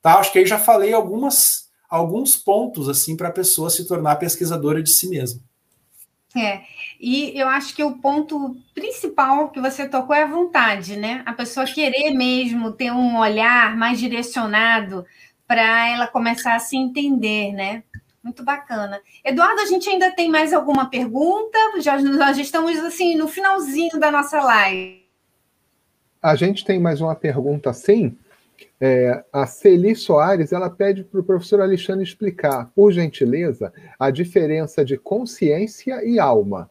Tá? 0.00 0.14
Acho 0.14 0.32
que 0.32 0.38
aí 0.38 0.46
já 0.46 0.58
falei 0.58 0.94
algumas 0.94 1.65
alguns 1.96 2.36
pontos 2.36 2.88
assim 2.88 3.16
para 3.16 3.28
a 3.28 3.32
pessoa 3.32 3.70
se 3.70 3.86
tornar 3.86 4.16
pesquisadora 4.16 4.82
de 4.82 4.90
si 4.90 5.08
mesma. 5.08 5.40
É, 6.36 6.62
e 7.00 7.32
eu 7.38 7.48
acho 7.48 7.74
que 7.74 7.82
o 7.82 7.96
ponto 7.98 8.56
principal 8.74 9.48
que 9.48 9.60
você 9.60 9.88
tocou 9.88 10.14
é 10.14 10.22
a 10.22 10.26
vontade, 10.26 10.96
né? 10.96 11.22
A 11.24 11.32
pessoa 11.32 11.64
querer 11.64 12.10
mesmo 12.10 12.72
ter 12.72 12.92
um 12.92 13.18
olhar 13.18 13.74
mais 13.76 13.98
direcionado 13.98 15.04
para 15.46 15.88
ela 15.88 16.06
começar 16.06 16.54
a 16.54 16.58
se 16.58 16.76
entender, 16.76 17.52
né? 17.52 17.82
Muito 18.22 18.42
bacana. 18.42 19.00
Eduardo, 19.24 19.60
a 19.60 19.66
gente 19.66 19.88
ainda 19.88 20.10
tem 20.10 20.28
mais 20.28 20.52
alguma 20.52 20.90
pergunta? 20.90 21.58
Já, 21.80 21.96
nós 22.02 22.36
já 22.36 22.42
estamos 22.42 22.76
assim 22.80 23.14
no 23.14 23.28
finalzinho 23.28 23.98
da 23.98 24.10
nossa 24.10 24.40
live. 24.40 25.06
A 26.20 26.34
gente 26.34 26.64
tem 26.64 26.80
mais 26.80 27.00
uma 27.00 27.14
pergunta, 27.14 27.72
sim. 27.72 28.18
É, 28.80 29.24
a 29.32 29.46
Celi 29.46 29.96
Soares 29.96 30.52
ela 30.52 30.68
pede 30.68 31.02
para 31.02 31.20
o 31.20 31.24
professor 31.24 31.60
Alexandre 31.60 32.04
explicar, 32.04 32.70
por 32.74 32.92
gentileza, 32.92 33.72
a 33.98 34.10
diferença 34.10 34.84
de 34.84 34.98
consciência 34.98 36.04
e 36.04 36.18
alma. 36.18 36.70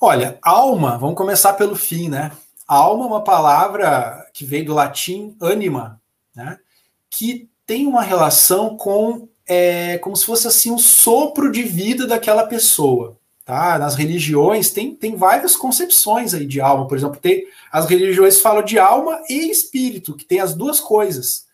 Olha, 0.00 0.38
alma, 0.42 0.98
vamos 0.98 1.16
começar 1.16 1.52
pelo 1.52 1.76
fim, 1.76 2.08
né? 2.08 2.32
Alma 2.66 3.04
é 3.04 3.06
uma 3.06 3.22
palavra 3.22 4.26
que 4.34 4.44
veio 4.44 4.64
do 4.64 4.74
latim 4.74 5.36
anima, 5.40 6.00
né? 6.34 6.58
Que 7.08 7.48
tem 7.64 7.86
uma 7.86 8.02
relação 8.02 8.76
com 8.76 9.28
é, 9.46 9.98
como 9.98 10.16
se 10.16 10.24
fosse 10.24 10.48
assim 10.48 10.70
um 10.70 10.78
sopro 10.78 11.52
de 11.52 11.62
vida 11.62 12.06
daquela 12.06 12.46
pessoa. 12.46 13.16
Tá? 13.52 13.78
Nas 13.78 13.96
religiões 13.96 14.70
tem, 14.70 14.94
tem 14.94 15.14
várias 15.14 15.54
concepções 15.54 16.32
aí 16.32 16.46
de 16.46 16.58
alma. 16.58 16.88
Por 16.88 16.96
exemplo, 16.96 17.20
tem, 17.20 17.44
as 17.70 17.84
religiões 17.84 18.40
falam 18.40 18.62
de 18.64 18.78
alma 18.78 19.20
e 19.28 19.50
espírito, 19.50 20.16
que 20.16 20.24
tem 20.24 20.40
as 20.40 20.54
duas 20.54 20.80
coisas. 20.80 21.44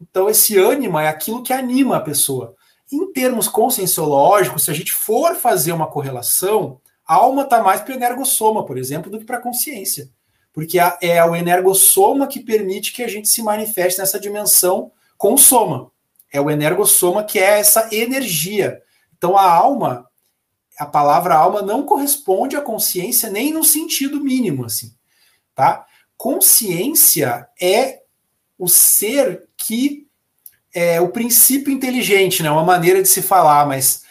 Então, 0.00 0.28
esse 0.28 0.58
ânima 0.58 1.04
é 1.04 1.06
aquilo 1.06 1.44
que 1.44 1.52
anima 1.52 1.98
a 1.98 2.00
pessoa. 2.00 2.56
Em 2.90 3.12
termos 3.12 3.46
conscienciológicos, 3.46 4.64
se 4.64 4.70
a 4.72 4.74
gente 4.74 4.90
for 4.90 5.36
fazer 5.36 5.70
uma 5.70 5.86
correlação, 5.86 6.80
a 7.06 7.14
alma 7.14 7.42
está 7.42 7.62
mais 7.62 7.82
para 7.82 7.92
o 7.92 7.96
energossoma, 7.96 8.66
por 8.66 8.76
exemplo, 8.76 9.08
do 9.08 9.20
que 9.20 9.24
para 9.24 9.36
a 9.36 9.40
consciência. 9.40 10.10
Porque 10.52 10.80
é 11.00 11.24
o 11.24 11.36
energossoma 11.36 12.26
que 12.26 12.40
permite 12.40 12.92
que 12.92 13.04
a 13.04 13.08
gente 13.08 13.28
se 13.28 13.44
manifeste 13.44 14.00
nessa 14.00 14.18
dimensão 14.18 14.90
com 15.16 15.36
soma. 15.36 15.92
É 16.32 16.40
o 16.40 16.50
energossoma 16.50 17.22
que 17.22 17.38
é 17.38 17.60
essa 17.60 17.88
energia. 17.92 18.82
Então, 19.16 19.38
a 19.38 19.48
alma 19.48 20.08
a 20.78 20.86
palavra 20.86 21.34
alma 21.34 21.62
não 21.62 21.84
corresponde 21.84 22.56
à 22.56 22.60
consciência 22.60 23.30
nem 23.30 23.52
no 23.52 23.64
sentido 23.64 24.20
mínimo, 24.20 24.64
assim, 24.64 24.92
tá? 25.54 25.86
Consciência 26.16 27.48
é 27.60 28.02
o 28.58 28.68
ser 28.68 29.48
que 29.56 30.06
é 30.72 31.00
o 31.00 31.10
princípio 31.10 31.72
inteligente, 31.72 32.42
né? 32.42 32.50
Uma 32.50 32.64
maneira 32.64 33.00
de 33.00 33.08
se 33.08 33.22
falar, 33.22 33.66
mas 33.66 34.02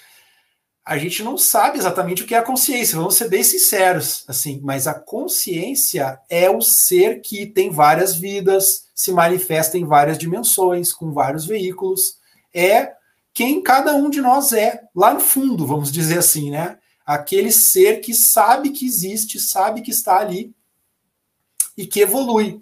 a 0.86 0.98
gente 0.98 1.24
não 1.24 1.38
sabe 1.38 1.78
exatamente 1.78 2.24
o 2.24 2.26
que 2.26 2.36
é 2.36 2.38
a 2.38 2.44
consciência, 2.44 2.98
vamos 2.98 3.16
ser 3.16 3.30
bem 3.30 3.44
sinceros, 3.44 4.26
assim, 4.28 4.60
mas 4.62 4.86
a 4.86 4.94
consciência 4.94 6.20
é 6.30 6.50
o 6.50 6.62
ser 6.62 7.22
que 7.22 7.46
tem 7.46 7.70
várias 7.70 8.16
vidas, 8.16 8.90
se 8.94 9.12
manifesta 9.12 9.78
em 9.78 9.86
várias 9.86 10.18
dimensões, 10.18 10.92
com 10.92 11.14
vários 11.14 11.46
veículos, 11.46 12.18
é 12.54 12.94
quem 13.34 13.62
cada 13.62 13.96
um 13.96 14.10
de 14.10 14.22
nós 14.22 14.54
é, 14.54 14.84
lá 14.96 15.14
no 15.14 15.20
fundo, 15.20 15.66
vamos 15.66 15.92
dizer 15.92 16.20
assim, 16.20 16.52
né? 16.52 16.78
Aquele 17.06 17.52
ser 17.52 18.00
que 18.00 18.14
sabe 18.14 18.70
que 18.70 18.86
existe, 18.86 19.40
sabe 19.40 19.82
que 19.82 19.92
está 19.92 20.18
ali 20.18 20.54
e 21.76 21.86
que 21.86 22.00
evolui. 22.00 22.62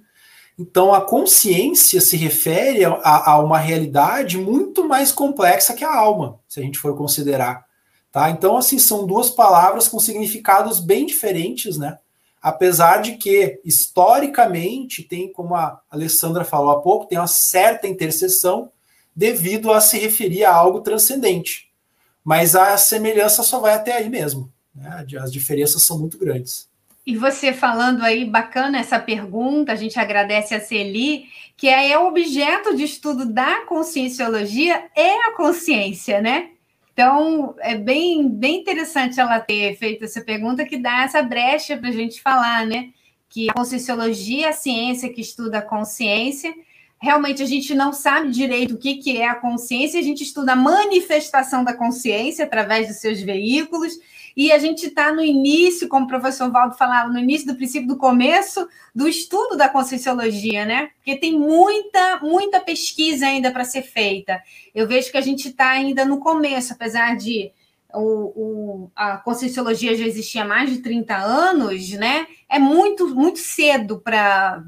Então, 0.57 0.93
a 0.93 1.01
consciência 1.01 1.99
se 1.99 2.15
refere 2.15 2.85
a, 2.85 3.31
a, 3.31 3.39
uma 3.39 3.57
realidade 3.57 4.37
muito 4.37 4.87
mais 4.87 5.11
complexa 5.11 5.73
que 5.73 5.83
a 5.83 5.93
alma, 5.93 6.39
se 6.47 6.59
a 6.59 6.63
gente 6.63 6.79
for 6.79 6.95
considerar. 6.95 7.65
Tá? 8.11 8.29
Então, 8.29 8.57
assim, 8.57 8.77
são 8.77 9.05
duas 9.05 9.29
palavras 9.29 9.87
com 9.87 9.99
significados 9.99 10.79
bem 10.79 11.05
diferentes, 11.05 11.77
né? 11.77 11.97
Apesar 12.41 13.01
de 13.01 13.17
que, 13.17 13.59
historicamente, 13.63 15.03
tem, 15.03 15.31
como 15.31 15.55
a 15.55 15.79
Alessandra 15.89 16.43
falou 16.43 16.71
há 16.71 16.81
pouco, 16.81 17.05
tem 17.05 17.17
uma 17.17 17.27
certa 17.27 17.87
interseção, 17.87 18.71
devido 19.15 19.71
a 19.71 19.81
se 19.81 19.97
referir 19.97 20.45
a 20.45 20.53
algo 20.53 20.81
transcendente. 20.81 21.69
Mas 22.23 22.55
a 22.55 22.77
semelhança 22.77 23.43
só 23.43 23.59
vai 23.59 23.73
até 23.73 23.93
aí 23.93 24.09
mesmo. 24.09 24.51
Né? 24.73 25.05
As 25.19 25.31
diferenças 25.31 25.81
são 25.83 25.99
muito 25.99 26.17
grandes. 26.17 26.69
E 27.05 27.17
você 27.17 27.51
falando 27.51 28.03
aí, 28.03 28.25
bacana 28.25 28.77
essa 28.77 28.99
pergunta, 28.99 29.71
a 29.71 29.75
gente 29.75 29.99
agradece 29.99 30.53
a 30.53 30.61
Celi, 30.61 31.25
que 31.57 31.67
é 31.67 31.97
o 31.97 32.07
objeto 32.07 32.75
de 32.75 32.83
estudo 32.83 33.25
da 33.25 33.65
conscienciologia 33.65 34.85
é 34.95 35.27
a 35.27 35.35
consciência, 35.35 36.21
né? 36.21 36.51
Então, 36.93 37.55
é 37.59 37.75
bem, 37.75 38.29
bem 38.29 38.61
interessante 38.61 39.19
ela 39.19 39.39
ter 39.39 39.75
feito 39.77 40.03
essa 40.03 40.21
pergunta, 40.21 40.65
que 40.65 40.77
dá 40.77 41.03
essa 41.03 41.23
brecha 41.23 41.75
para 41.77 41.89
a 41.89 41.93
gente 41.93 42.21
falar, 42.21 42.67
né? 42.67 42.89
Que 43.29 43.49
a 43.49 43.53
conscienciologia 43.53 44.47
é 44.47 44.49
a 44.49 44.53
ciência 44.53 45.11
que 45.11 45.21
estuda 45.21 45.59
a 45.59 45.61
consciência, 45.61 46.53
realmente 47.01 47.41
a 47.41 47.47
gente 47.47 47.73
não 47.73 47.91
sabe 47.91 48.29
direito 48.29 48.75
o 48.75 48.77
que, 48.77 48.97
que 48.97 49.17
é 49.17 49.27
a 49.27 49.35
consciência, 49.35 49.99
a 49.99 50.03
gente 50.03 50.21
estuda 50.21 50.53
a 50.53 50.55
manifestação 50.55 51.63
da 51.63 51.73
consciência 51.73 52.45
através 52.45 52.87
dos 52.87 52.97
seus 52.97 53.19
veículos, 53.19 53.93
e 54.37 54.51
a 54.51 54.59
gente 54.59 54.85
está 54.85 55.11
no 55.11 55.21
início, 55.21 55.89
como 55.89 56.05
o 56.05 56.07
professor 56.07 56.49
Valdo 56.51 56.77
falava, 56.77 57.09
no 57.09 57.17
início 57.17 57.47
do 57.47 57.55
princípio 57.55 57.87
do 57.87 57.97
começo 57.97 58.65
do 58.93 59.07
estudo 59.07 59.57
da 59.57 59.67
conscienciologia, 59.67 60.63
né? 60.63 60.91
Porque 60.97 61.17
tem 61.17 61.37
muita, 61.37 62.19
muita 62.21 62.61
pesquisa 62.61 63.25
ainda 63.25 63.51
para 63.51 63.65
ser 63.65 63.81
feita. 63.81 64.41
Eu 64.73 64.87
vejo 64.87 65.11
que 65.11 65.17
a 65.17 65.21
gente 65.21 65.49
está 65.49 65.71
ainda 65.71 66.05
no 66.05 66.19
começo, 66.19 66.71
apesar 66.71 67.17
de 67.17 67.51
o, 67.93 67.99
o, 67.99 68.91
a 68.95 69.17
conscienciologia 69.17 69.97
já 69.97 70.05
existia 70.05 70.43
há 70.43 70.47
mais 70.47 70.69
de 70.69 70.77
30 70.77 71.13
anos, 71.13 71.89
né? 71.91 72.27
É 72.47 72.59
muito, 72.59 73.13
muito 73.13 73.39
cedo 73.39 73.99
para 73.99 74.63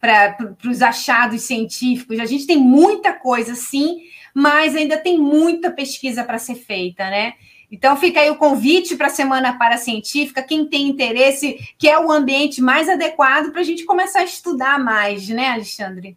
para 0.00 0.36
os 0.64 0.82
achados 0.82 1.42
científicos. 1.42 2.20
A 2.20 2.26
gente 2.26 2.46
tem 2.46 2.56
muita 2.56 3.12
coisa, 3.12 3.54
sim, 3.54 3.98
mas 4.34 4.76
ainda 4.76 4.96
tem 4.96 5.18
muita 5.18 5.70
pesquisa 5.70 6.22
para 6.22 6.38
ser 6.38 6.54
feita, 6.54 7.08
né? 7.10 7.34
Então 7.70 7.96
fica 7.96 8.20
aí 8.20 8.30
o 8.30 8.36
convite 8.36 8.96
para 8.96 9.08
a 9.08 9.10
Semana 9.10 9.58
Paracientífica, 9.58 10.42
quem 10.42 10.66
tem 10.66 10.88
interesse, 10.88 11.58
que 11.76 11.88
é 11.88 11.98
o 11.98 12.10
ambiente 12.10 12.62
mais 12.62 12.88
adequado 12.88 13.50
para 13.52 13.60
a 13.60 13.64
gente 13.64 13.84
começar 13.84 14.20
a 14.20 14.24
estudar 14.24 14.78
mais, 14.78 15.28
né, 15.28 15.48
Alexandre? 15.48 16.16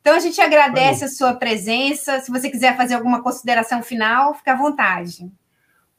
Então 0.00 0.14
a 0.14 0.20
gente 0.20 0.40
agradece 0.40 1.00
Valeu. 1.00 1.06
a 1.06 1.16
sua 1.16 1.34
presença. 1.34 2.20
Se 2.20 2.30
você 2.30 2.50
quiser 2.50 2.76
fazer 2.76 2.94
alguma 2.94 3.22
consideração 3.22 3.82
final, 3.82 4.34
fica 4.34 4.52
à 4.52 4.56
vontade. 4.56 5.30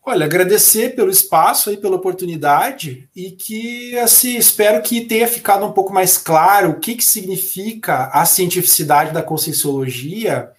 Olha, 0.04 0.26
agradecer 0.26 0.96
pelo 0.96 1.12
espaço 1.12 1.70
aí, 1.70 1.78
pela 1.78 1.96
oportunidade 1.96 3.08
e 3.16 3.32
que 3.32 3.98
assim 4.00 4.36
espero 4.36 4.82
que 4.82 5.02
tenha 5.02 5.28
ficado 5.28 5.64
um 5.64 5.72
pouco 5.72 5.94
mais 5.94 6.18
claro 6.18 6.72
o 6.72 6.80
que, 6.80 6.96
que 6.96 7.06
significa 7.06 8.08
a 8.08 8.26
cientificidade 8.26 9.14
da 9.14 9.22
conscienciologia 9.22 10.52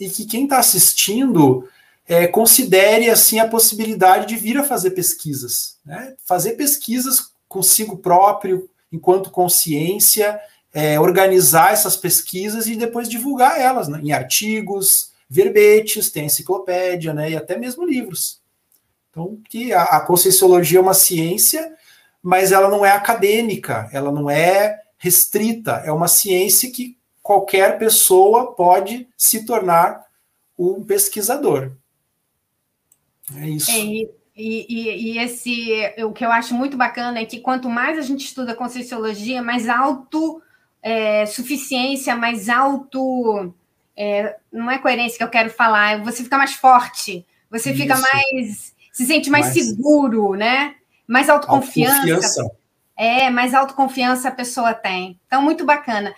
e 0.00 0.08
que 0.08 0.24
quem 0.24 0.44
está 0.44 0.58
assistindo 0.58 1.68
é, 2.08 2.26
considere 2.26 3.10
assim 3.10 3.38
a 3.38 3.48
possibilidade 3.48 4.26
de 4.26 4.36
vir 4.36 4.56
a 4.56 4.64
fazer 4.64 4.92
pesquisas, 4.92 5.76
né? 5.84 6.14
fazer 6.24 6.52
pesquisas 6.52 7.32
consigo 7.48 7.98
próprio, 7.98 8.68
enquanto 8.90 9.30
consciência, 9.30 10.40
é, 10.72 10.98
organizar 10.98 11.72
essas 11.72 11.96
pesquisas 11.96 12.66
e 12.66 12.76
depois 12.76 13.08
divulgar 13.08 13.60
elas 13.60 13.88
né? 13.88 14.00
em 14.02 14.12
artigos, 14.12 15.10
verbetes, 15.28 16.10
tem 16.10 16.26
enciclopédia, 16.26 17.12
né? 17.12 17.32
e 17.32 17.36
até 17.36 17.58
mesmo 17.58 17.84
livros. 17.84 18.40
Então, 19.16 19.40
que 19.48 19.72
a, 19.72 19.82
a 19.82 20.00
conscienciologia 20.00 20.78
é 20.78 20.82
uma 20.82 20.92
ciência, 20.92 21.74
mas 22.22 22.52
ela 22.52 22.68
não 22.68 22.84
é 22.84 22.90
acadêmica, 22.90 23.88
ela 23.90 24.12
não 24.12 24.28
é 24.28 24.82
restrita, 24.98 25.82
é 25.86 25.90
uma 25.90 26.06
ciência 26.06 26.70
que 26.70 26.98
qualquer 27.22 27.78
pessoa 27.78 28.52
pode 28.52 29.08
se 29.16 29.46
tornar 29.46 30.04
um 30.58 30.84
pesquisador. 30.84 31.72
É 33.34 33.48
isso. 33.48 33.70
É, 33.70 33.78
e, 33.78 34.10
e, 34.36 35.12
e, 35.14 35.18
esse, 35.18 35.94
o 36.04 36.12
que 36.12 36.22
eu 36.22 36.30
acho 36.30 36.52
muito 36.52 36.76
bacana 36.76 37.18
é 37.18 37.24
que 37.24 37.40
quanto 37.40 37.70
mais 37.70 37.98
a 37.98 38.02
gente 38.02 38.26
estuda 38.26 38.54
Conscienciologia, 38.54 39.42
mais 39.42 39.66
alto 39.66 40.42
é, 40.82 41.24
suficiência, 41.24 42.14
mais 42.14 42.50
alto. 42.50 43.52
É, 43.96 44.36
não 44.52 44.70
é 44.70 44.78
coerência 44.78 45.16
que 45.16 45.24
eu 45.24 45.30
quero 45.30 45.48
falar, 45.48 46.04
você 46.04 46.22
fica 46.22 46.36
mais 46.36 46.52
forte, 46.52 47.24
você 47.50 47.70
isso. 47.70 47.80
fica 47.80 47.96
mais. 47.98 48.75
Se 48.96 49.04
sente 49.04 49.28
mais, 49.28 49.54
mais 49.54 49.66
seguro, 49.66 50.32
né? 50.32 50.74
Mais 51.06 51.28
autoconfiança. 51.28 51.96
autoconfiança. 51.98 52.50
É, 52.96 53.28
mais 53.28 53.52
autoconfiança 53.52 54.28
a 54.28 54.32
pessoa 54.32 54.72
tem. 54.72 55.20
Então, 55.26 55.42
muito 55.42 55.66
bacana. 55.66 56.14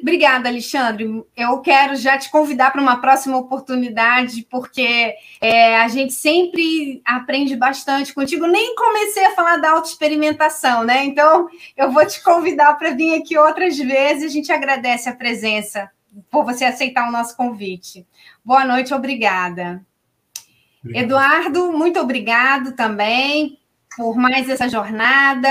Obrigada, 0.00 0.48
Alexandre. 0.48 1.22
Eu 1.36 1.58
quero 1.60 1.94
já 1.94 2.16
te 2.16 2.30
convidar 2.30 2.70
para 2.70 2.80
uma 2.80 3.02
próxima 3.02 3.36
oportunidade, 3.36 4.46
porque 4.50 5.14
é, 5.42 5.76
a 5.76 5.88
gente 5.88 6.14
sempre 6.14 7.02
aprende 7.04 7.54
bastante 7.54 8.14
contigo. 8.14 8.46
Nem 8.46 8.74
comecei 8.74 9.26
a 9.26 9.34
falar 9.34 9.58
da 9.58 9.72
autoexperimentação, 9.72 10.84
né? 10.84 11.04
Então, 11.04 11.50
eu 11.76 11.92
vou 11.92 12.06
te 12.06 12.22
convidar 12.22 12.78
para 12.78 12.92
vir 12.92 13.14
aqui 13.14 13.36
outras 13.36 13.76
vezes. 13.76 14.24
A 14.24 14.32
gente 14.32 14.50
agradece 14.50 15.10
a 15.10 15.14
presença 15.14 15.90
por 16.30 16.46
você 16.46 16.64
aceitar 16.64 17.06
o 17.06 17.12
nosso 17.12 17.36
convite. 17.36 18.06
Boa 18.42 18.64
noite, 18.64 18.94
obrigada. 18.94 19.84
Obrigado. 20.84 21.04
Eduardo, 21.04 21.72
muito 21.72 22.00
obrigado 22.00 22.72
também 22.72 23.58
por 23.96 24.16
mais 24.16 24.48
essa 24.48 24.68
jornada. 24.68 25.48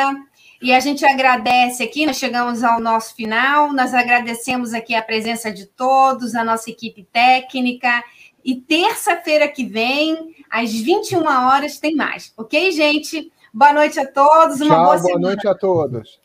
E 0.62 0.72
a 0.74 0.80
gente 0.80 1.04
agradece 1.04 1.82
aqui, 1.82 2.06
nós 2.06 2.18
chegamos 2.18 2.64
ao 2.64 2.80
nosso 2.80 3.16
final, 3.16 3.74
nós 3.74 3.96
agradecemos 3.96 4.74
aqui 4.74 4.94
a 4.94 5.02
presença 5.02 5.52
de 5.52 5.66
todos, 5.66 6.36
a 6.36 6.44
nossa 6.44 6.70
equipe 6.70 7.04
técnica. 7.12 8.04
E 8.46 8.56
terça-feira 8.56 9.48
que 9.48 9.66
vem, 9.66 10.36
às 10.50 10.72
21 10.72 11.26
horas, 11.26 11.80
tem 11.80 11.96
mais. 11.96 12.32
Ok, 12.38 12.72
gente? 12.72 13.32
Boa 13.54 13.74
noite 13.74 14.00
a 14.00 14.06
todos. 14.06 14.62
Uma 14.62 14.76
Tchau, 14.76 14.86
boa, 14.86 15.00
boa 15.00 15.20
noite 15.20 15.48
a 15.48 15.56
todos. 15.56 16.20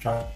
Tchau. 0.00 0.32